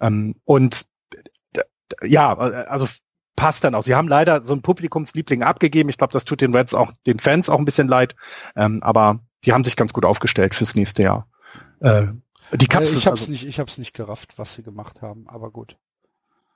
[0.00, 0.82] Ähm, und
[2.02, 2.88] ja, äh, also
[3.42, 3.82] passt dann auch.
[3.82, 5.88] Sie haben leider so einen Publikumsliebling abgegeben.
[5.88, 8.14] Ich glaube, das tut den Reds auch, den Fans auch ein bisschen leid.
[8.56, 11.26] Ähm, aber die haben sich ganz gut aufgestellt fürs nächste Jahr.
[11.80, 12.06] Äh,
[12.52, 15.24] die Äh, Cups, ich hab's also, nicht, ich hab's nicht gerafft, was sie gemacht haben,
[15.28, 15.76] aber gut.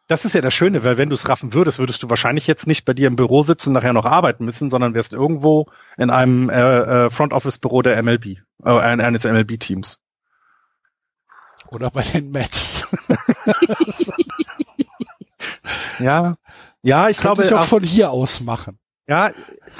[0.08, 2.68] das ist ja das Schöne, weil wenn du es raffen würdest, würdest du wahrscheinlich jetzt
[2.68, 5.66] nicht bei dir im Büro sitzen und nachher noch arbeiten müssen, sondern wärst irgendwo
[5.96, 8.26] in einem äh, äh, Front Office Büro der MLB,
[8.64, 9.98] äh, eines MLB Teams.
[11.68, 12.86] Oder bei den Mets.
[15.98, 16.34] Ja,
[16.86, 18.78] ja, ich Könnte glaube, ich auch auch, von hier aus machen.
[19.08, 19.30] ja,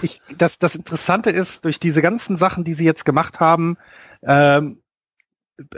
[0.02, 3.76] ich, das, das Interessante ist, durch diese ganzen Sachen, die sie jetzt gemacht haben,
[4.22, 4.82] ähm,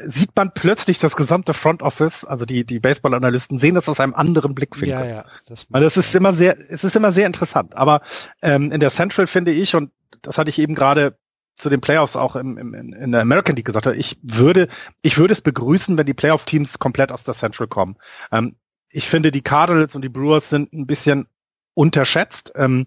[0.06, 4.14] sieht man plötzlich das gesamte Front Office, also die, die Baseball-Analysten sehen das aus einem
[4.14, 4.98] anderen Blickwinkel.
[4.98, 5.24] Ja, ja.
[5.46, 7.76] Das Weil das ist immer sehr, es ist immer sehr interessant.
[7.76, 8.00] Aber
[8.42, 11.16] ähm, in der Central finde ich, und das hatte ich eben gerade
[11.54, 14.68] zu den Playoffs auch im, im, in der American League gesagt, ich würde,
[15.02, 17.96] ich würde es begrüßen, wenn die Playoff-Teams komplett aus der Central kommen.
[18.32, 18.56] Ähm,
[18.90, 21.26] ich finde, die Cardinals und die Brewers sind ein bisschen
[21.74, 22.52] unterschätzt.
[22.56, 22.86] Ähm,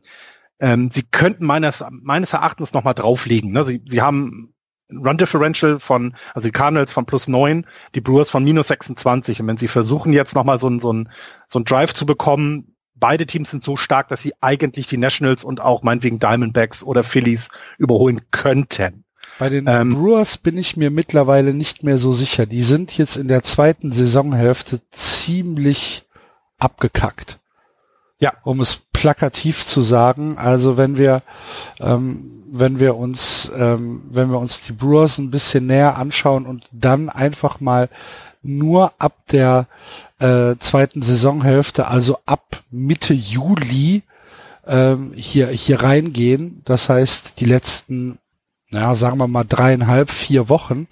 [0.59, 3.51] ähm, sie könnten meines, meines Erachtens noch mal drauflegen.
[3.51, 3.63] Ne?
[3.63, 4.53] Sie, sie haben
[4.91, 9.41] Run Differential von, also die Cardinals von plus neun, die Brewers von minus 26.
[9.41, 11.03] Und wenn sie versuchen jetzt noch mal so so
[11.47, 15.43] so ein Drive zu bekommen, beide Teams sind so stark, dass sie eigentlich die Nationals
[15.43, 19.05] und auch meinetwegen Diamondbacks oder Phillies überholen könnten.
[19.41, 22.45] Bei den Ähm, Brewers bin ich mir mittlerweile nicht mehr so sicher.
[22.45, 26.03] Die sind jetzt in der zweiten Saisonhälfte ziemlich
[26.59, 27.39] abgekackt.
[28.19, 28.33] Ja.
[28.43, 30.37] Um es plakativ zu sagen.
[30.37, 31.23] Also wenn wir,
[31.79, 36.69] ähm, wenn wir uns, ähm, wenn wir uns die Brewers ein bisschen näher anschauen und
[36.71, 37.89] dann einfach mal
[38.43, 39.65] nur ab der
[40.19, 44.03] äh, zweiten Saisonhälfte, also ab Mitte Juli,
[44.67, 46.61] ähm, hier, hier reingehen.
[46.65, 48.19] Das heißt, die letzten
[48.71, 50.87] ja, sagen wir mal dreieinhalb, vier Wochen,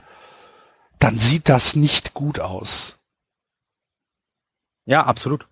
[1.00, 2.98] dann sieht das nicht gut aus.
[4.86, 5.48] Ja, absolut.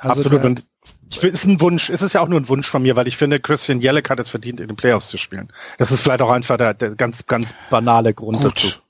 [0.00, 0.44] Also absolut.
[0.44, 0.66] Und
[1.10, 3.16] ich ist ein Wunsch, es ist ja auch nur ein Wunsch von mir, weil ich
[3.16, 5.52] finde, Christian Jellick hat es verdient, in den Playoffs zu spielen.
[5.78, 8.68] Das ist vielleicht auch einfach der, der ganz, ganz banale Grund dazu.
[8.68, 8.82] gut,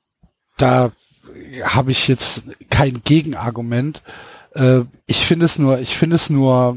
[0.57, 0.93] da
[1.64, 4.03] habe ich jetzt kein Gegenargument.
[4.55, 6.76] Äh, ich finde es nur, ich finde es nur,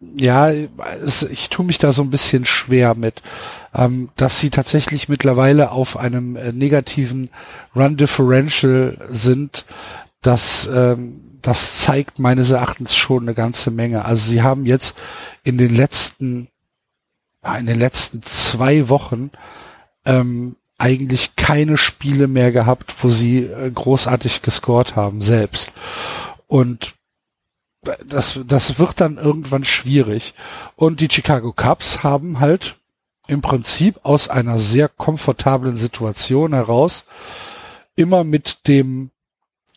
[0.00, 3.22] ja, es, ich tue mich da so ein bisschen schwer mit,
[3.74, 7.30] ähm, dass sie tatsächlich mittlerweile auf einem äh, negativen
[7.76, 9.66] Run Differential sind.
[10.22, 14.04] Das, ähm, das zeigt meines Erachtens schon eine ganze Menge.
[14.04, 14.96] Also sie haben jetzt
[15.42, 16.48] in den letzten,
[17.58, 19.30] in den letzten zwei Wochen
[20.06, 25.74] ähm, eigentlich keine Spiele mehr gehabt, wo sie äh, großartig gescored haben selbst.
[26.46, 26.94] Und
[27.82, 30.34] das, das wird dann irgendwann schwierig.
[30.76, 32.76] Und die Chicago Cubs haben halt
[33.26, 37.04] im Prinzip aus einer sehr komfortablen Situation heraus
[37.96, 39.10] immer mit dem,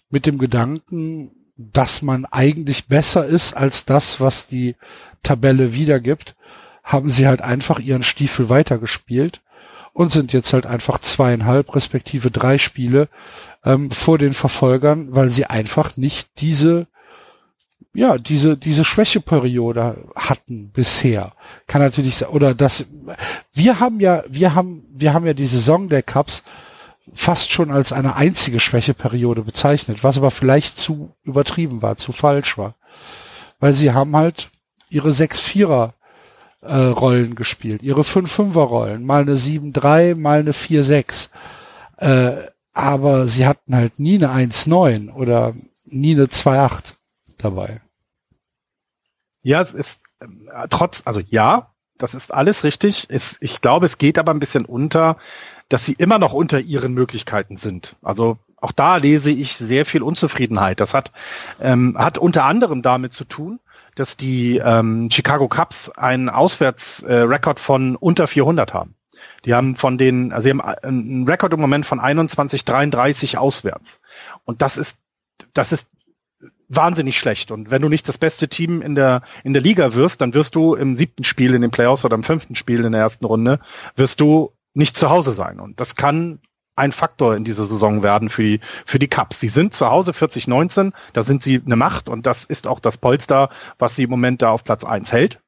[0.09, 4.75] mit dem Gedanken, dass man eigentlich besser ist als das, was die
[5.21, 6.35] Tabelle wiedergibt,
[6.84, 9.41] haben sie halt einfach ihren Stiefel weitergespielt
[9.93, 13.07] und sind jetzt halt einfach zweieinhalb respektive drei Spiele
[13.63, 16.88] ähm, vor den Verfolgern, weil sie einfach nicht diese
[17.93, 21.33] ja, diese, diese Schwächeperiode hatten bisher.
[21.67, 22.85] Kann natürlich sein, oder das,
[23.53, 26.43] wir haben ja, wir haben, wir haben ja die Saison der Cups
[27.13, 32.57] fast schon als eine einzige Schwächeperiode bezeichnet, was aber vielleicht zu übertrieben war, zu falsch
[32.57, 32.75] war.
[33.59, 34.49] Weil sie haben halt
[34.89, 35.93] ihre sechs Vierer
[36.61, 41.29] äh, Rollen gespielt, ihre fünf Fünfer Rollen, mal eine sieben drei, mal eine vier sechs.
[41.97, 42.31] Äh,
[42.73, 45.53] aber sie hatten halt nie eine eins neun oder
[45.85, 46.95] nie eine zwei acht
[47.37, 47.82] dabei.
[49.43, 53.07] Ja, es ist äh, trotz, also ja, das ist alles richtig.
[53.09, 55.17] Es, ich glaube, es geht aber ein bisschen unter,
[55.69, 57.95] dass sie immer noch unter ihren Möglichkeiten sind.
[58.01, 60.79] Also auch da lese ich sehr viel Unzufriedenheit.
[60.79, 61.11] Das hat,
[61.59, 63.59] ähm, hat unter anderem damit zu tun,
[63.95, 68.95] dass die ähm, Chicago Cubs einen Auswärtsrekord äh, von unter 400 haben.
[69.45, 74.01] Die haben von den, also sie haben einen Rekord im Moment von 21, 33 auswärts.
[74.45, 74.99] Und das ist,
[75.53, 75.87] das ist
[76.69, 77.52] wahnsinnig schlecht.
[77.52, 80.56] Und wenn du nicht das beste Team in der, in der Liga wirst, dann wirst
[80.56, 83.60] du im siebten Spiel in den Playoffs oder im fünften Spiel in der ersten Runde,
[83.95, 85.60] wirst du nicht zu Hause sein.
[85.60, 86.40] Und das kann
[86.76, 89.40] ein Faktor in dieser Saison werden für die, für die Cups.
[89.40, 92.98] Sie sind zu Hause 40-19, da sind sie eine Macht und das ist auch das
[92.98, 95.42] Polster, was sie im Moment da auf Platz eins hält.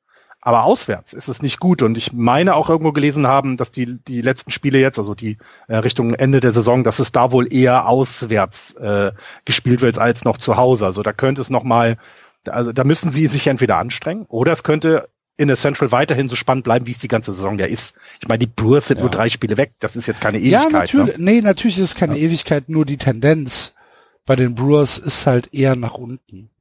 [0.45, 1.81] Aber auswärts ist es nicht gut.
[1.81, 5.39] Und ich meine auch irgendwo gelesen haben, dass die, die letzten Spiele jetzt, also die
[5.67, 9.11] äh, Richtung Ende der Saison, dass es da wohl eher auswärts äh,
[9.43, 10.85] gespielt wird als noch zu Hause.
[10.85, 11.97] Also da könnte es nochmal,
[12.47, 16.35] also da müssen sie sich entweder anstrengen oder es könnte in der Central weiterhin so
[16.35, 17.95] spannend bleiben, wie es die ganze Saison ja ist.
[18.21, 19.01] Ich meine, die Brewers sind ja.
[19.01, 19.73] nur drei Spiele weg.
[19.79, 20.71] Das ist jetzt keine Ewigkeit.
[20.71, 21.17] Ja, natürlich.
[21.17, 21.23] Ne?
[21.23, 22.23] Nee, natürlich ist es keine ja.
[22.23, 22.69] Ewigkeit.
[22.69, 23.73] Nur die Tendenz
[24.27, 26.51] bei den Brewers ist halt eher nach unten.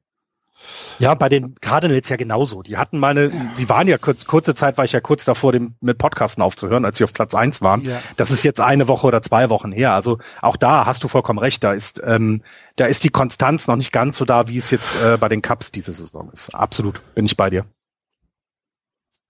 [0.99, 2.63] Ja, bei den Cardinals ja genauso.
[2.63, 5.75] Die hatten meine, die waren ja kurz, kurze Zeit war ich ja kurz davor, dem
[5.81, 7.81] mit Podcasten aufzuhören, als sie auf Platz eins waren.
[7.83, 8.01] Ja.
[8.17, 9.93] Das ist jetzt eine Woche oder zwei Wochen her.
[9.93, 11.63] Also auch da hast du vollkommen recht.
[11.63, 12.41] Da ist, ähm,
[12.77, 15.41] da ist die Konstanz noch nicht ganz so da, wie es jetzt äh, bei den
[15.41, 16.53] Cups diese Saison ist.
[16.55, 17.65] Absolut, bin ich bei dir.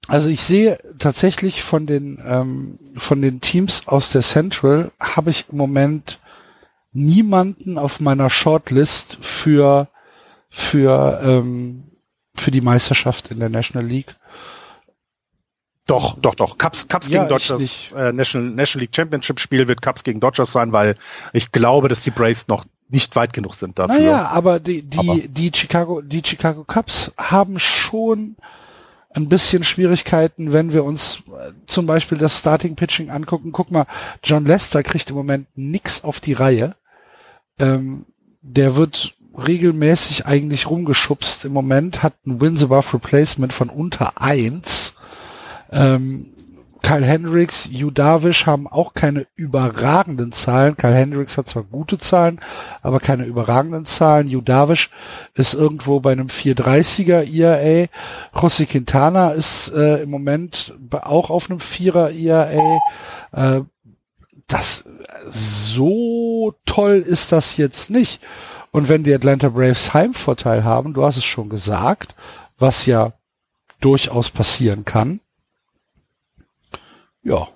[0.08, 5.46] Also ich sehe tatsächlich von den ähm, von den Teams aus der Central habe ich
[5.52, 6.20] im Moment
[6.94, 9.88] niemanden auf meiner Shortlist für
[10.56, 11.84] für, ähm,
[12.34, 14.15] für die Meisterschaft in der National League.
[15.86, 16.57] Doch, doch, doch.
[16.57, 20.53] Cups, Cups ja, gegen Dodgers, äh, National, National League Championship Spiel wird Cups gegen Dodgers
[20.53, 20.95] sein, weil
[21.34, 23.99] ich glaube, dass die Braves noch nicht weit genug sind dafür.
[23.99, 25.18] Naja, aber die, die, aber.
[25.18, 28.38] die Chicago, die Chicago Cubs haben schon
[29.10, 33.52] ein bisschen Schwierigkeiten, wenn wir uns äh, zum Beispiel das Starting Pitching angucken.
[33.52, 33.88] Guck mal,
[34.23, 36.76] John Lester kriegt im Moment nix auf die Reihe.
[37.60, 38.06] Ähm,
[38.41, 44.95] der wird regelmäßig eigentlich rumgeschubst im Moment, hat ein Wins above Replacement von unter eins.
[45.72, 46.32] Ähm,
[46.86, 50.78] Kyle Hendricks, Hugh Darvish haben auch keine überragenden Zahlen.
[50.78, 52.40] Kyle Hendricks hat zwar gute Zahlen,
[52.84, 54.28] aber keine überragenden Zahlen.
[54.28, 54.91] Hugh Darvish
[55.34, 57.88] ist irgendwo bei einem 430er ERA.
[58.36, 62.80] José Quintana ist äh, im Moment auch auf einem 4er ERA.
[63.32, 63.62] Äh,
[64.45, 64.86] das
[65.28, 68.22] so toll ist das jetzt nicht.
[68.76, 72.16] Und wenn die Atlanta Braves Heimvorteil haben, du hast es schon gesagt,
[72.58, 73.14] was ja
[73.80, 75.22] durchaus passieren kann,
[77.26, 77.48] ja.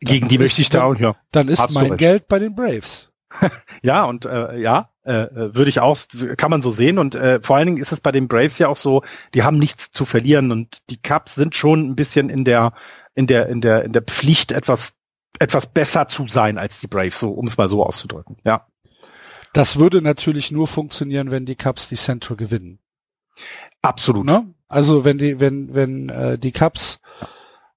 [0.00, 1.16] Gegen die möchte ich da auch, ja.
[1.32, 3.10] Dann ist mein Geld bei den Braves.
[3.82, 5.98] ja, und äh, ja, äh, äh, würde ich auch,
[6.36, 6.98] kann man so sehen.
[6.98, 9.02] Und äh, vor allen Dingen ist es bei den Braves ja auch so,
[9.34, 12.74] die haben nichts zu verlieren und die Cubs sind schon ein bisschen in der,
[13.14, 14.96] in der, in der, in der Pflicht, etwas,
[15.40, 18.36] etwas besser zu sein als die Braves, so um es mal so auszudrücken.
[18.44, 18.66] Ja.
[19.54, 22.80] Das würde natürlich nur funktionieren, wenn die Cups die Central gewinnen.
[23.82, 24.26] Absolut.
[24.26, 24.52] Ne?
[24.66, 27.00] Also wenn die, wenn, wenn äh, die Cups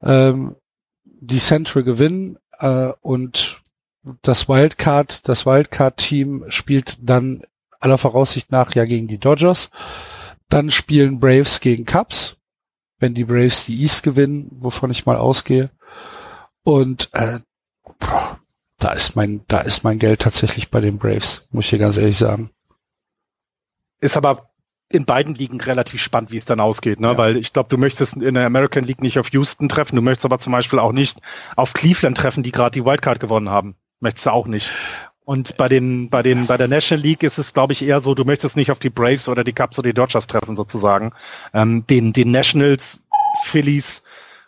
[0.01, 0.55] ähm,
[1.03, 3.61] die Central gewinnen äh, und
[4.23, 7.43] das Wildcard, das Wildcard-Team spielt dann
[7.79, 9.69] aller Voraussicht nach ja gegen die Dodgers.
[10.49, 12.37] Dann spielen Braves gegen Cubs,
[12.97, 15.69] wenn die Braves die East gewinnen, wovon ich mal ausgehe.
[16.63, 17.39] Und äh,
[18.79, 21.97] da ist mein, da ist mein Geld tatsächlich bei den Braves, muss ich dir ganz
[21.97, 22.51] ehrlich sagen.
[23.99, 24.49] Ist aber
[24.89, 27.09] in beiden Ligen relativ spannend, wie es dann ausgeht, ne?
[27.09, 27.17] Ja.
[27.17, 30.25] Weil ich glaube, du möchtest in der American League nicht auf Houston treffen, du möchtest
[30.25, 31.19] aber zum Beispiel auch nicht
[31.55, 33.75] auf Cleveland treffen, die gerade die Wildcard gewonnen haben.
[33.99, 34.71] Möchtest du auch nicht.
[35.25, 38.15] Und bei den, bei den, bei der National League ist es, glaube ich, eher so,
[38.15, 41.11] du möchtest nicht auf die Braves oder die Cubs oder die Dodgers treffen, sozusagen.
[41.53, 43.01] Ähm, den, den Nationals,
[43.43, 44.03] Phillies,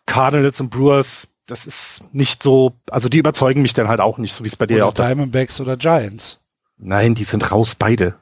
[0.05, 4.33] Cardinals und Brewers das ist nicht so, also die überzeugen mich dann halt auch nicht,
[4.33, 6.39] so wie es bei dir oder auch Diamondbacks oder Giants.
[6.77, 8.15] Nein, die sind raus beide.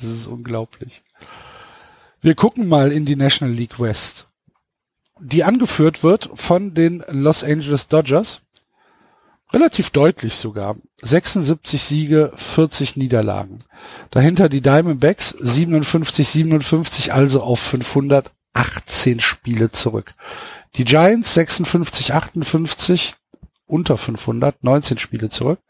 [0.00, 1.02] Das ist unglaublich.
[2.20, 4.28] Wir gucken mal in die National League West,
[5.18, 8.42] die angeführt wird von den Los Angeles Dodgers,
[9.52, 10.76] Relativ deutlich sogar.
[11.02, 13.58] 76 Siege, 40 Niederlagen.
[14.10, 17.58] Dahinter die Diamondbacks 57, 57, also auf
[18.54, 20.14] 518 Spiele zurück.
[20.74, 23.14] Die Giants 56, 58,
[23.66, 25.60] unter 500, 19 Spiele zurück.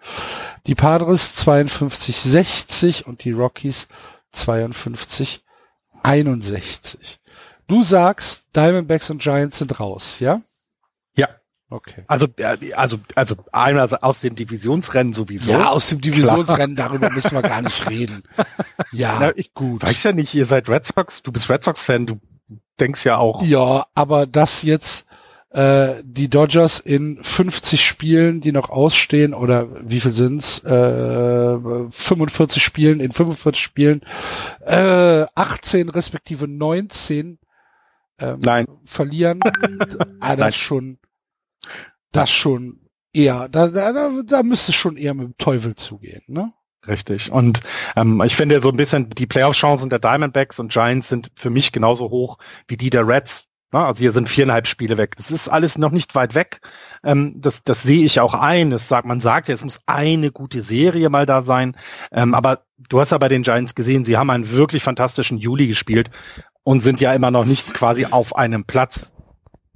[0.67, 3.89] Die Padres 52, 60 und die Rockies
[4.33, 5.45] 52,
[6.03, 7.21] 61.
[7.67, 10.41] Du sagst, Diamondbacks und Giants sind raus, ja?
[11.73, 12.03] Okay.
[12.09, 15.53] Also, äh, also, also einmal aus dem Divisionsrennen sowieso.
[15.53, 18.25] Ja, aus dem Divisionsrennen, darüber müssen wir gar nicht reden.
[18.91, 19.85] Ja, Na, ich gut.
[19.85, 22.21] Weiß ja nicht, ihr seid Red Sox, du bist Red Sox-Fan, du
[22.79, 23.43] denkst ja auch.
[23.43, 25.07] Ja, aber das jetzt
[25.51, 30.63] äh, die Dodgers in 50 Spielen, die noch ausstehen, oder wie viel sind's?
[30.65, 31.59] Äh,
[31.91, 34.03] 45 Spielen, in 45 Spielen,
[34.65, 37.39] äh, 18 respektive 19
[38.19, 38.67] ähm, Nein.
[38.85, 39.41] verlieren.
[40.21, 40.53] ah, das Nein.
[40.53, 40.99] schon
[42.13, 42.81] das schon
[43.13, 46.53] eher, da, da, da müsste es schon eher mit dem Teufel zugehen, ne?
[46.87, 47.31] Richtig.
[47.31, 47.61] Und
[47.95, 51.73] ähm, ich finde so ein bisschen, die Playoff-Chancen der Diamondbacks und Giants sind für mich
[51.73, 52.39] genauso hoch
[52.69, 53.47] wie die der Reds.
[53.73, 53.85] Ne?
[53.85, 55.17] Also hier sind viereinhalb Spiele weg.
[55.17, 56.61] Das ist alles noch nicht weit weg.
[57.05, 58.71] Ähm, das, das sehe ich auch ein.
[58.71, 61.77] Das sagt, man sagt ja, es muss eine gute Serie mal da sein.
[62.13, 65.67] Ähm, aber du hast ja bei den Giants gesehen, sie haben einen wirklich fantastischen Juli
[65.67, 66.11] gespielt
[66.63, 69.13] und sind ja immer noch nicht quasi auf einem Platz,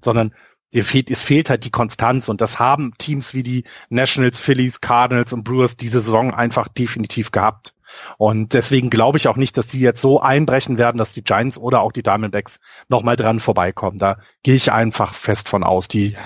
[0.03, 0.35] sondern
[0.83, 5.33] fehlt, es fehlt halt die Konstanz und das haben Teams wie die Nationals, Phillies, Cardinals
[5.33, 7.75] und Brewers diese Saison einfach definitiv gehabt.
[8.19, 11.59] Und deswegen glaube ich auch nicht, dass die jetzt so einbrechen werden, dass die Giants
[11.59, 14.01] oder auch die Diamondbacks nochmal dran vorbeikommen.
[14.01, 15.87] Da gehe ich einfach fest von aus.
[15.87, 16.19] Die ja.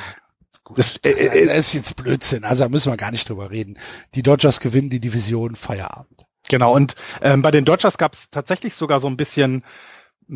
[0.76, 3.78] Das, äh, äh, das ist jetzt Blödsinn, also da müssen wir gar nicht drüber reden.
[4.14, 6.26] Die Dodgers gewinnen die Division Feierabend.
[6.48, 9.64] Genau, und ähm, bei den Dodgers gab es tatsächlich sogar so ein bisschen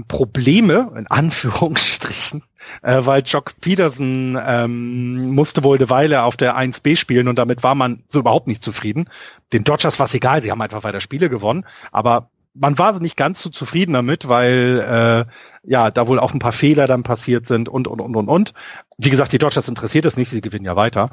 [0.08, 2.42] Probleme, in Anführungsstrichen,
[2.82, 7.62] äh, weil Jock Peterson ähm, musste wohl eine Weile auf der 1B spielen und damit
[7.62, 9.10] war man so überhaupt nicht zufrieden.
[9.52, 13.16] Den Dodgers war es egal, sie haben einfach weiter Spiele gewonnen, aber man war nicht
[13.16, 17.46] ganz so zufrieden damit, weil äh, ja da wohl auch ein paar Fehler dann passiert
[17.46, 18.52] sind und und und und und.
[18.98, 21.08] Wie gesagt, die Dodgers interessiert es nicht, sie gewinnen ja weiter.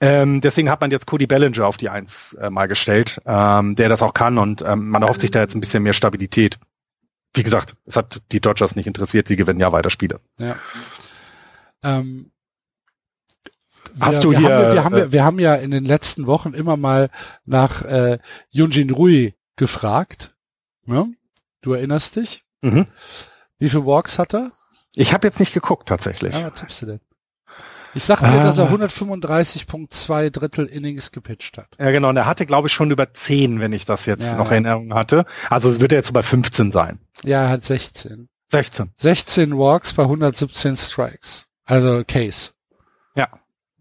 [0.00, 3.88] Ähm, deswegen hat man jetzt Cody Bellinger auf die Eins äh, mal gestellt, ähm, der
[3.88, 6.58] das auch kann und ähm, man erhofft sich da jetzt ein bisschen mehr Stabilität
[7.34, 10.20] wie gesagt, es hat die Dodgers nicht interessiert, sie gewinnen ja weiter Spiele.
[10.38, 10.56] Ja.
[11.82, 12.32] Ähm,
[14.00, 14.56] Hast wir, du wir hier?
[14.56, 17.10] Haben, wir, haben, äh, wir haben ja in den letzten Wochen immer mal
[17.44, 18.18] nach äh,
[18.50, 20.34] Yunjin Rui gefragt.
[20.86, 21.06] Ja?
[21.60, 22.44] Du erinnerst dich?
[22.62, 22.86] Mhm.
[23.58, 24.52] Wie viele Walks hat er?
[24.94, 26.34] Ich habe jetzt nicht geguckt tatsächlich.
[26.34, 27.00] Ja, was tippst du denn?
[27.94, 31.68] Ich sagte dir, dass er 135.2 Drittel Innings gepitcht hat.
[31.78, 32.08] Ja, genau.
[32.08, 34.64] Und er hatte, glaube ich, schon über 10, wenn ich das jetzt ja, noch in
[34.64, 35.26] Erinnerung hatte.
[35.50, 37.00] Also wird er jetzt so bei 15 sein.
[37.22, 38.28] Ja, er hat 16.
[38.48, 38.92] 16.
[38.96, 41.46] 16 Walks bei 117 Strikes.
[41.64, 42.50] Also Case.
[43.14, 43.28] Ja,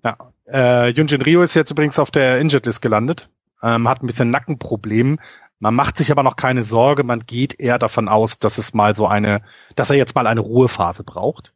[0.04, 0.18] ja.
[0.52, 3.30] Äh, Yunjin Rio ist jetzt übrigens auf der Injured List gelandet.
[3.64, 5.20] Ähm, hat ein bisschen Nackenproblem.
[5.60, 7.04] Man macht sich aber noch keine Sorge.
[7.04, 9.42] Man geht eher davon aus, dass es mal so eine,
[9.76, 11.54] dass er jetzt mal eine Ruhephase braucht.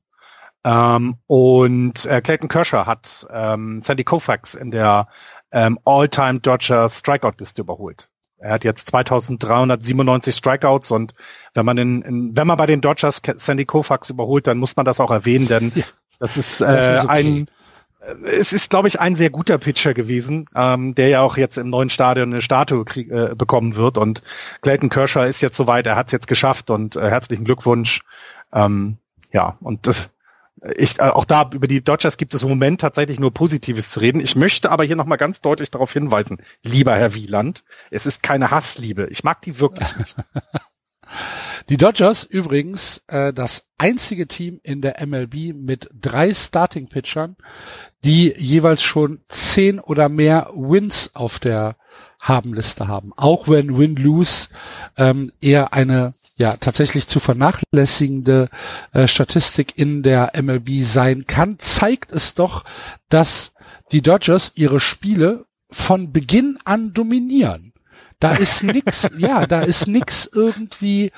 [0.66, 5.08] Ähm, und äh, Clayton Kershaw hat ähm, Sandy Koufax in der
[5.52, 8.10] ähm, All-Time Dodger Strikeout-Liste überholt.
[8.38, 11.14] Er hat jetzt 2397 Strikeouts und
[11.54, 14.86] wenn man in, in, wenn man bei den Dodgers Sandy Koufax überholt, dann muss man
[14.86, 15.84] das auch erwähnen, denn ja,
[16.20, 17.14] das ist, äh, das ist okay.
[17.14, 17.48] ein
[18.02, 21.58] äh, es ist, glaube ich, ein sehr guter Pitcher gewesen, ähm, der ja auch jetzt
[21.58, 24.00] im neuen Stadion eine Statue krieg, äh, bekommen wird.
[24.00, 24.24] Und
[24.62, 28.02] Clayton Kershaw ist jetzt soweit, er hat es jetzt geschafft und äh, herzlichen Glückwunsch.
[28.52, 28.98] Ähm,
[29.32, 30.10] ja, und das,
[30.76, 34.00] ich, äh, auch da über die Dodgers gibt es im Moment tatsächlich nur Positives zu
[34.00, 34.22] reden.
[34.22, 38.52] Ich möchte aber hier nochmal ganz deutlich darauf hinweisen, lieber Herr Wieland, es ist keine
[38.52, 39.08] Hassliebe.
[39.10, 40.16] Ich mag die wirklich nicht.
[41.70, 47.38] Die Dodgers übrigens äh, das einzige Team in der MLB mit drei Starting-Pitchern,
[48.04, 51.78] die jeweils schon zehn oder mehr Wins auf der
[52.28, 53.12] Habenliste haben.
[53.16, 54.50] Auch wenn Win-Lose
[54.98, 58.50] ähm, eher eine ja tatsächlich zu vernachlässigende
[58.92, 62.66] äh, Statistik in der MLB sein kann, zeigt es doch,
[63.10, 63.54] dass
[63.92, 67.74] die Dodgers ihre Spiele von Beginn an dominieren.
[68.20, 71.12] Da ist nix, ja, da ist nix irgendwie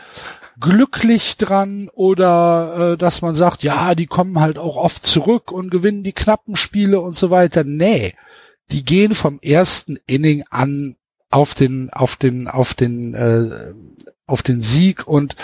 [0.59, 5.69] glücklich dran oder äh, dass man sagt, ja, die kommen halt auch oft zurück und
[5.69, 7.63] gewinnen die knappen Spiele und so weiter.
[7.63, 8.15] Nee,
[8.71, 10.95] die gehen vom ersten Inning an
[11.29, 13.73] auf den auf den auf den äh,
[14.25, 15.35] auf den Sieg und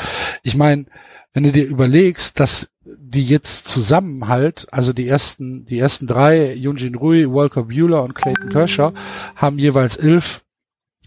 [0.43, 0.85] ich meine,
[1.33, 6.53] wenn du dir überlegst, dass die jetzt zusammen halt, also die ersten, die ersten drei,
[6.53, 8.93] Yunjin Rui, Walker Bueller und Clayton Kershaw,
[9.35, 10.43] haben jeweils elf,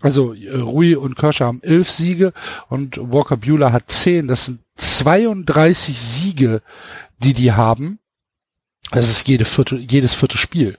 [0.01, 2.33] also äh, Rui und Kershaw haben elf Siege
[2.69, 4.27] und Walker Bueller hat zehn.
[4.27, 6.63] Das sind 32 Siege,
[7.19, 7.99] die die haben.
[8.91, 10.79] Das ist jede vierte, jedes vierte Spiel.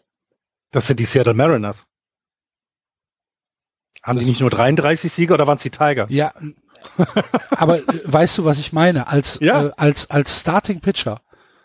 [0.72, 1.86] Das sind die Seattle Mariners.
[4.04, 6.12] Haben die nicht nur 33 Siege oder waren es die Tigers?
[6.12, 6.34] Ja,
[7.50, 9.08] aber äh, weißt du, was ich meine?
[9.08, 9.68] Als, Ja.
[9.68, 11.22] äh, als, als Starting Pitcher,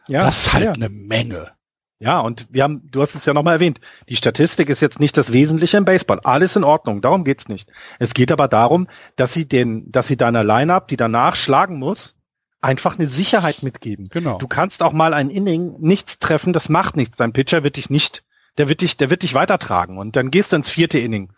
[0.08, 0.72] ja das ist halt ja.
[0.72, 1.52] eine Menge.
[2.00, 5.16] Ja, und wir haben, du hast es ja nochmal erwähnt, die Statistik ist jetzt nicht
[5.16, 6.18] das Wesentliche im Baseball.
[6.24, 7.70] Alles in Ordnung, darum geht's nicht.
[8.00, 12.16] Es geht aber darum, dass sie den, dass sie deiner Line-Up, die danach schlagen muss,
[12.60, 14.08] einfach eine Sicherheit mitgeben.
[14.08, 14.38] Genau.
[14.38, 17.16] Du kannst auch mal ein Inning nichts treffen, das macht nichts.
[17.16, 18.24] Dein Pitcher wird dich nicht,
[18.58, 19.98] der wird dich, der wird dich weitertragen.
[19.98, 21.32] Und dann gehst du ins vierte Inning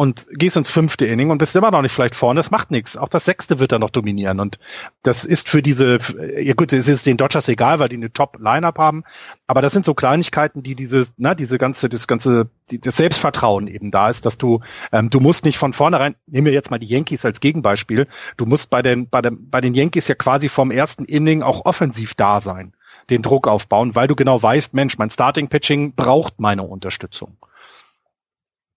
[0.00, 2.96] und gehst ins fünfte Inning und bist immer noch nicht vielleicht vorne, das macht nichts.
[2.96, 4.40] Auch das sechste wird dann noch dominieren.
[4.40, 4.58] Und
[5.02, 5.98] das ist für diese,
[6.38, 9.04] ja gut, es ist den Dodgers egal, weil die eine Top-Line-Up haben,
[9.46, 13.90] aber das sind so Kleinigkeiten, die dieses, na, diese ganze, das ganze, das Selbstvertrauen eben
[13.90, 14.60] da ist, dass du,
[14.90, 18.06] ähm, du musst nicht von vornherein, nehmen wir jetzt mal die Yankees als Gegenbeispiel,
[18.38, 21.66] du musst bei den, bei den, bei den Yankees ja quasi vom ersten Inning auch
[21.66, 22.72] offensiv da sein,
[23.10, 27.36] den Druck aufbauen, weil du genau weißt, Mensch, mein Starting-Pitching braucht meine Unterstützung.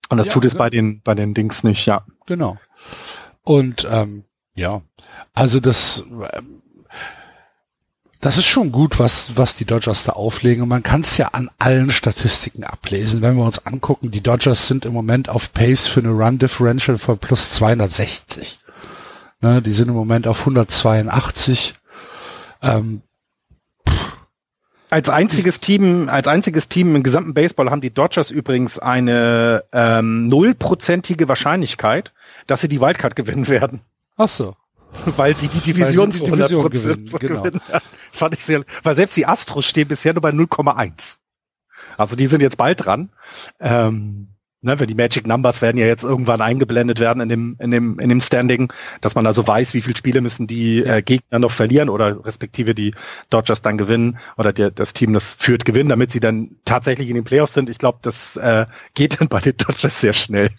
[0.09, 0.59] Und das Ja, tut es ne?
[0.59, 2.05] bei den, bei den Dings nicht, ja.
[2.25, 2.57] Genau.
[3.43, 4.81] Und ähm, ja,
[5.33, 6.61] also das, ähm,
[8.21, 10.63] das ist schon gut, was, was die Dodgers da auflegen.
[10.63, 13.21] Und man kann es ja an allen Statistiken ablesen.
[13.21, 16.97] Wenn wir uns angucken, die Dodgers sind im Moment auf Pace für eine Run Differential
[16.97, 18.59] von plus 260.
[19.41, 21.75] Ne, die sind im Moment auf 182.
[22.61, 23.01] Ähm,
[24.93, 30.27] Als einziges Team, als einziges Team im gesamten Baseball haben die Dodgers übrigens eine ähm,
[30.27, 32.13] nullprozentige Wahrscheinlichkeit,
[32.45, 33.81] dass sie die Wildcard gewinnen werden,
[34.17, 34.55] ach so.
[35.17, 37.41] weil sie die Division die zu Division 100% gewinnen, genau.
[37.41, 37.61] gewinnen.
[38.11, 41.15] Fand ich sehr, weil selbst die Astros stehen bisher nur bei 0,1.
[41.97, 43.09] Also die sind jetzt bald dran.
[43.59, 44.27] Ähm,
[44.63, 47.99] ne, wenn die Magic Numbers werden ja jetzt irgendwann eingeblendet werden in dem, in dem,
[47.99, 48.71] in dem Standing,
[49.01, 52.73] dass man also weiß, wie viele Spiele müssen die äh, Gegner noch verlieren oder respektive
[52.73, 52.93] die
[53.29, 57.15] Dodgers dann gewinnen oder der, das Team, das führt, gewinnen, damit sie dann tatsächlich in
[57.15, 57.69] den Playoffs sind.
[57.69, 60.49] Ich glaube, das äh, geht dann bei den Dodgers sehr schnell.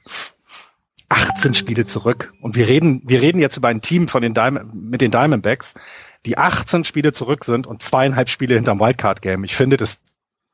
[1.08, 2.32] 18 Spiele zurück.
[2.40, 5.74] Und wir reden, wir reden jetzt über ein Team von den Diamond, mit den Diamondbacks,
[6.26, 9.44] die 18 Spiele zurück sind und zweieinhalb Spiele hinterm Wildcard-Game.
[9.44, 10.00] Ich finde, das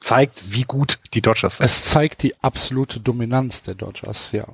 [0.01, 1.66] zeigt, wie gut die Dodgers sind.
[1.66, 4.47] Es zeigt die absolute Dominanz der Dodgers, ja.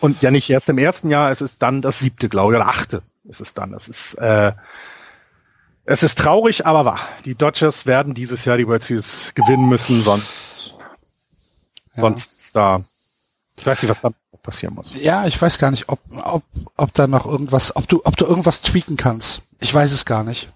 [0.00, 2.68] Und ja nicht erst im ersten Jahr, es ist dann das siebte, glaube ich, oder
[2.68, 3.72] achte ist es dann.
[3.72, 4.52] Es ist, äh,
[5.86, 7.00] es ist traurig, aber wahr.
[7.24, 10.74] Die Dodgers werden dieses Jahr die World Series gewinnen müssen, sonst,
[11.94, 12.02] Ja.
[12.02, 12.84] sonst ist da,
[13.56, 14.10] ich weiß nicht, was da
[14.42, 14.94] passieren muss.
[14.94, 16.42] Ja, ich weiß gar nicht, ob, ob,
[16.76, 19.42] ob da noch irgendwas, ob du, ob du irgendwas tweaken kannst.
[19.60, 20.50] Ich weiß es gar nicht.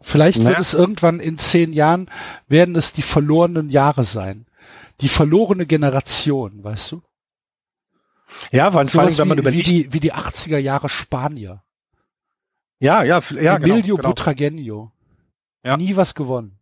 [0.00, 0.60] Vielleicht wird Naja.
[0.60, 2.10] es irgendwann in zehn Jahren,
[2.48, 4.46] werden es die verlorenen Jahre sein.
[5.00, 7.02] Die verlorene Generation, weißt du?
[8.50, 11.62] Ja, weil vor allem, wenn man wie, wie, überlegt, die, wie die 80er Jahre Spanier.
[12.78, 14.10] ja, ja, ja, genau, Emilio genau.
[14.10, 14.90] Butragueño.
[15.64, 15.76] Ja.
[15.76, 16.56] Nie was gewonnen.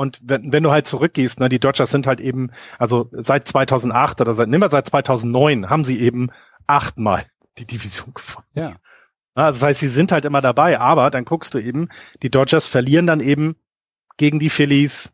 [0.00, 4.22] Und wenn, wenn du halt zurückgehst, ne, die Dodgers sind halt eben, also seit 2008
[4.22, 6.30] oder seit, nimm mal seit 2009 haben sie eben
[6.66, 7.26] achtmal
[7.58, 8.46] die Division gewonnen.
[8.54, 8.76] Ja.
[9.40, 11.88] Ja, Also das heißt, sie sind halt immer dabei, aber dann guckst du eben,
[12.22, 13.56] die Dodgers verlieren dann eben
[14.18, 15.12] gegen die Phillies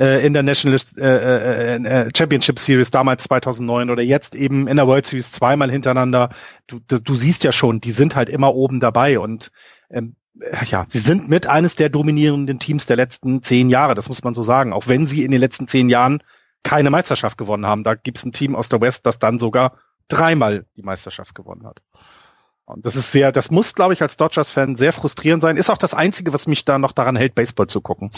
[0.00, 4.86] äh, in der National äh, äh, Championship Series damals 2009 oder jetzt eben in der
[4.86, 6.30] World Series zweimal hintereinander.
[6.66, 9.52] Du, du, siehst ja schon, die sind halt immer oben dabei und
[9.90, 14.08] ähm, äh, ja, sie sind mit eines der dominierenden Teams der letzten zehn Jahre, das
[14.08, 14.72] muss man so sagen.
[14.72, 16.22] Auch wenn sie in den letzten zehn Jahren
[16.62, 17.84] keine Meisterschaft gewonnen haben.
[17.84, 19.76] Da gibt's ein Team aus der West, das dann sogar
[20.08, 21.82] dreimal die Meisterschaft gewonnen hat.
[22.64, 25.56] Und das ist sehr, das muss, glaube ich, als Dodgers-Fan sehr frustrierend sein.
[25.56, 28.10] Ist auch das Einzige, was mich da noch daran hält, Baseball zu gucken.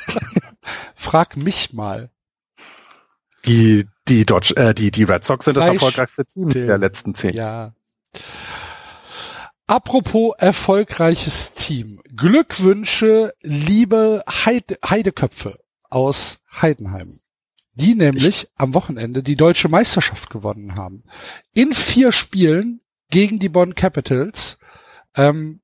[0.94, 2.10] Frag mich mal.
[3.44, 7.14] Die, die Dodge, äh, die, die Red Sox sind das Sei erfolgreichste Team der letzten
[7.14, 7.34] zehn.
[7.34, 7.74] Ja.
[9.68, 12.00] Apropos erfolgreiches Team.
[12.14, 15.58] Glückwünsche, liebe Heide, Heideköpfe
[15.90, 17.20] aus Heidenheim.
[17.74, 21.04] Die nämlich am Wochenende die deutsche Meisterschaft gewonnen haben.
[21.52, 22.80] In vier Spielen
[23.10, 24.58] gegen die Bonn Capitals.
[25.16, 25.60] Ähm,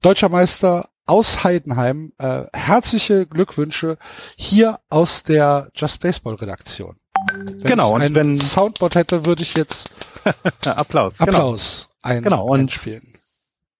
[0.00, 2.12] Deutscher Meister aus Heidenheim.
[2.18, 3.98] Äh, herzliche Glückwünsche
[4.36, 6.96] hier aus der Just Baseball Redaktion.
[7.32, 9.90] Wenn Genau, ich und wenn- Soundboard hätte, würde ich jetzt
[10.64, 11.18] Ja, Applaus.
[11.18, 11.30] Genau.
[11.32, 13.17] Applaus ein, Genau, und- einspielen.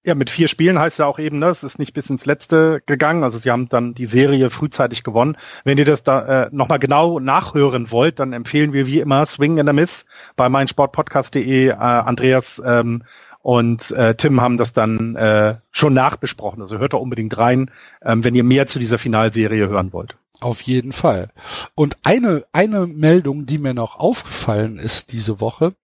[0.05, 2.81] Ja, mit vier Spielen heißt ja auch eben, ne, es ist nicht bis ins Letzte
[2.87, 3.25] gegangen.
[3.25, 5.37] Also sie haben dann die Serie frühzeitig gewonnen.
[5.65, 9.59] Wenn ihr das da äh, nochmal genau nachhören wollt, dann empfehlen wir wie immer Swing
[9.59, 10.07] in the Miss
[10.37, 11.69] bei meinsportpodcast.de.
[11.69, 13.03] Äh, Andreas ähm,
[13.43, 16.61] und äh, Tim haben das dann äh, schon nachbesprochen.
[16.61, 17.70] Also hört da unbedingt rein,
[18.03, 20.16] ähm, wenn ihr mehr zu dieser Finalserie hören wollt.
[20.41, 21.31] Auf jeden Fall.
[21.75, 25.75] Und eine, eine Meldung, die mir noch aufgefallen ist diese Woche,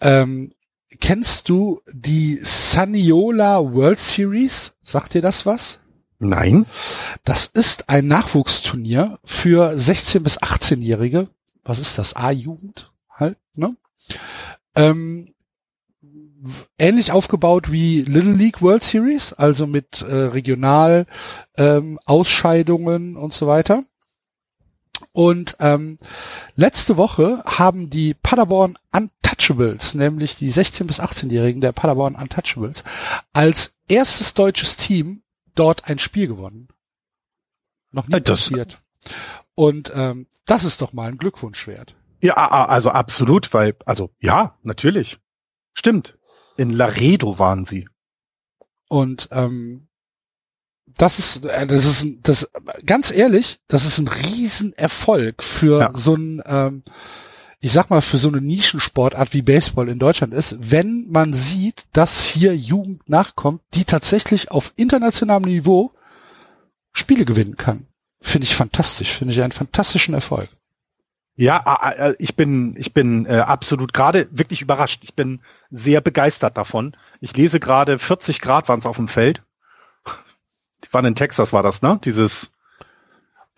[0.00, 0.52] ähm,
[1.00, 4.72] kennst du die Saniola World Series?
[4.82, 5.78] Sagt dir das was?
[6.18, 6.66] Nein?
[7.24, 11.28] Das ist ein Nachwuchsturnier für 16- bis 18-Jährige.
[11.62, 12.14] Was ist das?
[12.14, 12.90] A-Jugend?
[13.18, 13.76] halt, ne?
[14.74, 15.34] Ähm,
[16.78, 21.06] ähnlich aufgebaut wie Little League World Series, also mit äh, Regional
[21.56, 23.84] ähm, Ausscheidungen und so weiter.
[25.16, 25.96] Und ähm,
[26.56, 32.84] letzte Woche haben die Paderborn Untouchables, nämlich die 16- bis 18-Jährigen der Paderborn Untouchables,
[33.32, 35.22] als erstes deutsches Team
[35.54, 36.68] dort ein Spiel gewonnen.
[37.92, 38.78] Noch nie das, passiert.
[39.54, 41.96] Und ähm, das ist doch mal ein Glückwunsch wert.
[42.20, 45.18] Ja, also absolut, weil, also ja, natürlich.
[45.72, 46.18] Stimmt.
[46.58, 47.88] In Laredo waren sie.
[48.88, 49.88] Und ähm,
[50.96, 52.48] das ist, äh, das ist, das
[52.84, 55.90] ganz ehrlich, das ist ein Riesenerfolg für ja.
[55.94, 56.82] so ein, ähm,
[57.60, 61.84] ich sag mal, für so eine Nischensportart wie Baseball in Deutschland ist, wenn man sieht,
[61.92, 65.92] dass hier Jugend nachkommt, die tatsächlich auf internationalem Niveau
[66.92, 67.86] Spiele gewinnen kann.
[68.20, 70.48] Finde ich fantastisch, finde ich einen fantastischen Erfolg.
[71.38, 75.00] Ja, ich bin, ich bin äh, absolut gerade wirklich überrascht.
[75.04, 76.96] Ich bin sehr begeistert davon.
[77.20, 79.42] Ich lese gerade 40 Grad waren es auf dem Feld.
[80.96, 82.00] Waren in Texas, war das, ne?
[82.02, 82.52] Dieses.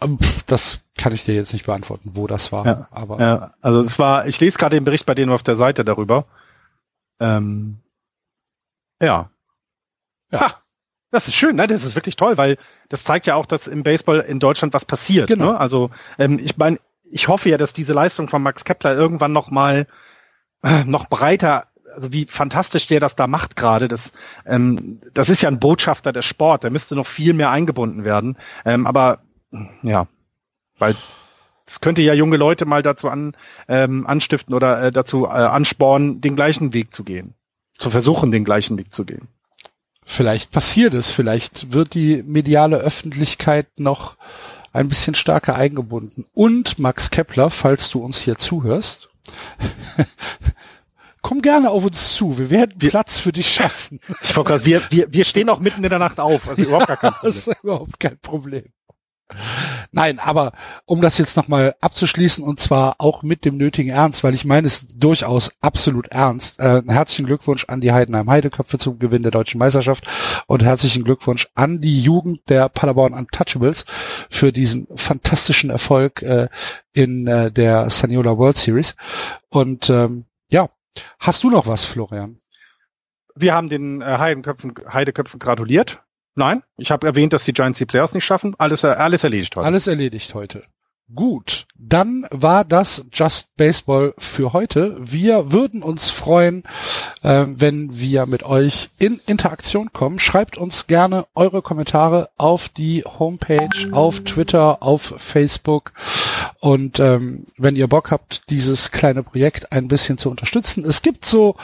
[0.01, 2.67] Ähm, das kann ich dir jetzt nicht beantworten, wo das war.
[2.67, 4.27] Ja, aber ja, also es war.
[4.27, 6.25] Ich lese gerade den Bericht bei denen auf der Seite darüber.
[7.21, 7.79] Ähm,
[9.01, 9.31] ja.
[10.33, 10.41] Ja.
[10.41, 10.55] Ha,
[11.13, 11.69] das ist schön, ne?
[11.69, 12.59] Das ist wirklich toll, weil
[12.89, 15.29] das zeigt ja auch, dass im Baseball in Deutschland was passiert.
[15.29, 15.53] Genau.
[15.53, 15.61] Ne?
[15.61, 19.53] Also ähm, ich meine, ich hoffe ja, dass diese Leistung von Max Kepler irgendwann noch
[19.53, 19.87] mal
[20.65, 21.68] äh, noch breiter,
[21.99, 24.13] also wie fantastisch der das da macht gerade, das,
[24.47, 28.39] ähm, das ist ja ein Botschafter des Sport, der müsste noch viel mehr eingebunden werden.
[28.65, 29.19] Ähm, aber
[29.83, 30.07] ja,
[30.79, 30.95] weil
[31.67, 36.21] es könnte ja junge Leute mal dazu an, ähm, anstiften oder äh, dazu äh, anspornen,
[36.21, 37.35] den gleichen Weg zu gehen.
[37.77, 39.27] Zu versuchen, den gleichen Weg zu gehen.
[40.05, 44.17] Vielleicht passiert es, vielleicht wird die mediale Öffentlichkeit noch
[44.73, 46.27] ein bisschen stärker eingebunden.
[46.33, 49.11] Und Max Kepler, falls du uns hier zuhörst,
[51.23, 52.39] komm gerne auf uns zu.
[52.39, 54.01] Wir werden Platz für dich schaffen.
[54.23, 56.49] Ich wollte wir, wir, wir stehen auch mitten in der Nacht auf.
[56.49, 57.33] Also überhaupt gar kein Problem.
[57.33, 58.65] Das ist überhaupt kein Problem.
[59.93, 60.53] Nein, aber
[60.87, 64.67] um das jetzt nochmal abzuschließen und zwar auch mit dem nötigen Ernst, weil ich meine
[64.67, 66.59] es durchaus absolut ernst.
[66.61, 70.07] Äh, herzlichen Glückwunsch an die Heidenheim Heideköpfe zum Gewinn der deutschen Meisterschaft
[70.47, 73.85] und herzlichen Glückwunsch an die Jugend der Paderborn Untouchables
[74.31, 76.49] für diesen fantastischen Erfolg äh,
[76.95, 78.97] in äh, der Saniola World Series.
[79.51, 80.69] Und ähm, ja,
[81.19, 82.41] hast du noch was, Florian?
[83.35, 86.03] Wir haben den äh, Heideköpfen, Heideköpfen gratuliert
[86.39, 88.55] Nein, ich habe erwähnt, dass die Giants die Playoffs nicht schaffen.
[88.59, 89.67] Alles, alles erledigt heute.
[89.67, 90.67] Alles erledigt heute.
[91.15, 94.95] Gut, dann war das Just Baseball für heute.
[95.01, 96.65] Wir würden uns freuen,
[97.23, 100.19] äh, wenn wir mit euch in Interaktion kommen.
[100.19, 105.95] Schreibt uns gerne eure Kommentare auf die Homepage, auf Twitter, auf Facebook.
[106.61, 111.25] Und ähm, wenn ihr Bock habt, dieses kleine Projekt ein bisschen zu unterstützen, es gibt
[111.25, 111.57] so,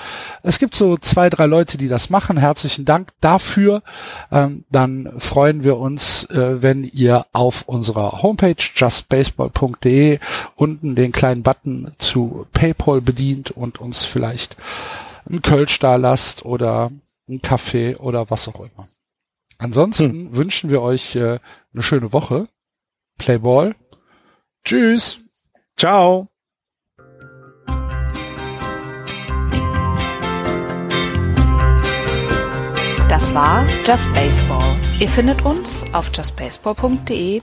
[0.43, 2.39] es gibt so zwei, drei Leute, die das machen.
[2.39, 3.83] Herzlichen Dank dafür.
[4.33, 10.19] Ähm, dann freuen wir uns, äh, wenn ihr auf unserer Homepage Just Baseball baseball.de
[10.55, 14.56] unten den kleinen Button zu PayPal bedient und uns vielleicht
[15.27, 16.90] einen Kölsch da lasst oder
[17.28, 18.89] einen Kaffee oder was auch immer.
[19.59, 20.36] Ansonsten hm.
[20.36, 21.39] wünschen wir euch äh,
[21.73, 22.48] eine schöne Woche.
[23.19, 23.74] Playball.
[24.65, 25.20] Tschüss.
[25.77, 26.28] Ciao.
[33.09, 34.77] Das war Just Baseball.
[34.98, 37.43] Ihr findet uns auf justbaseball.de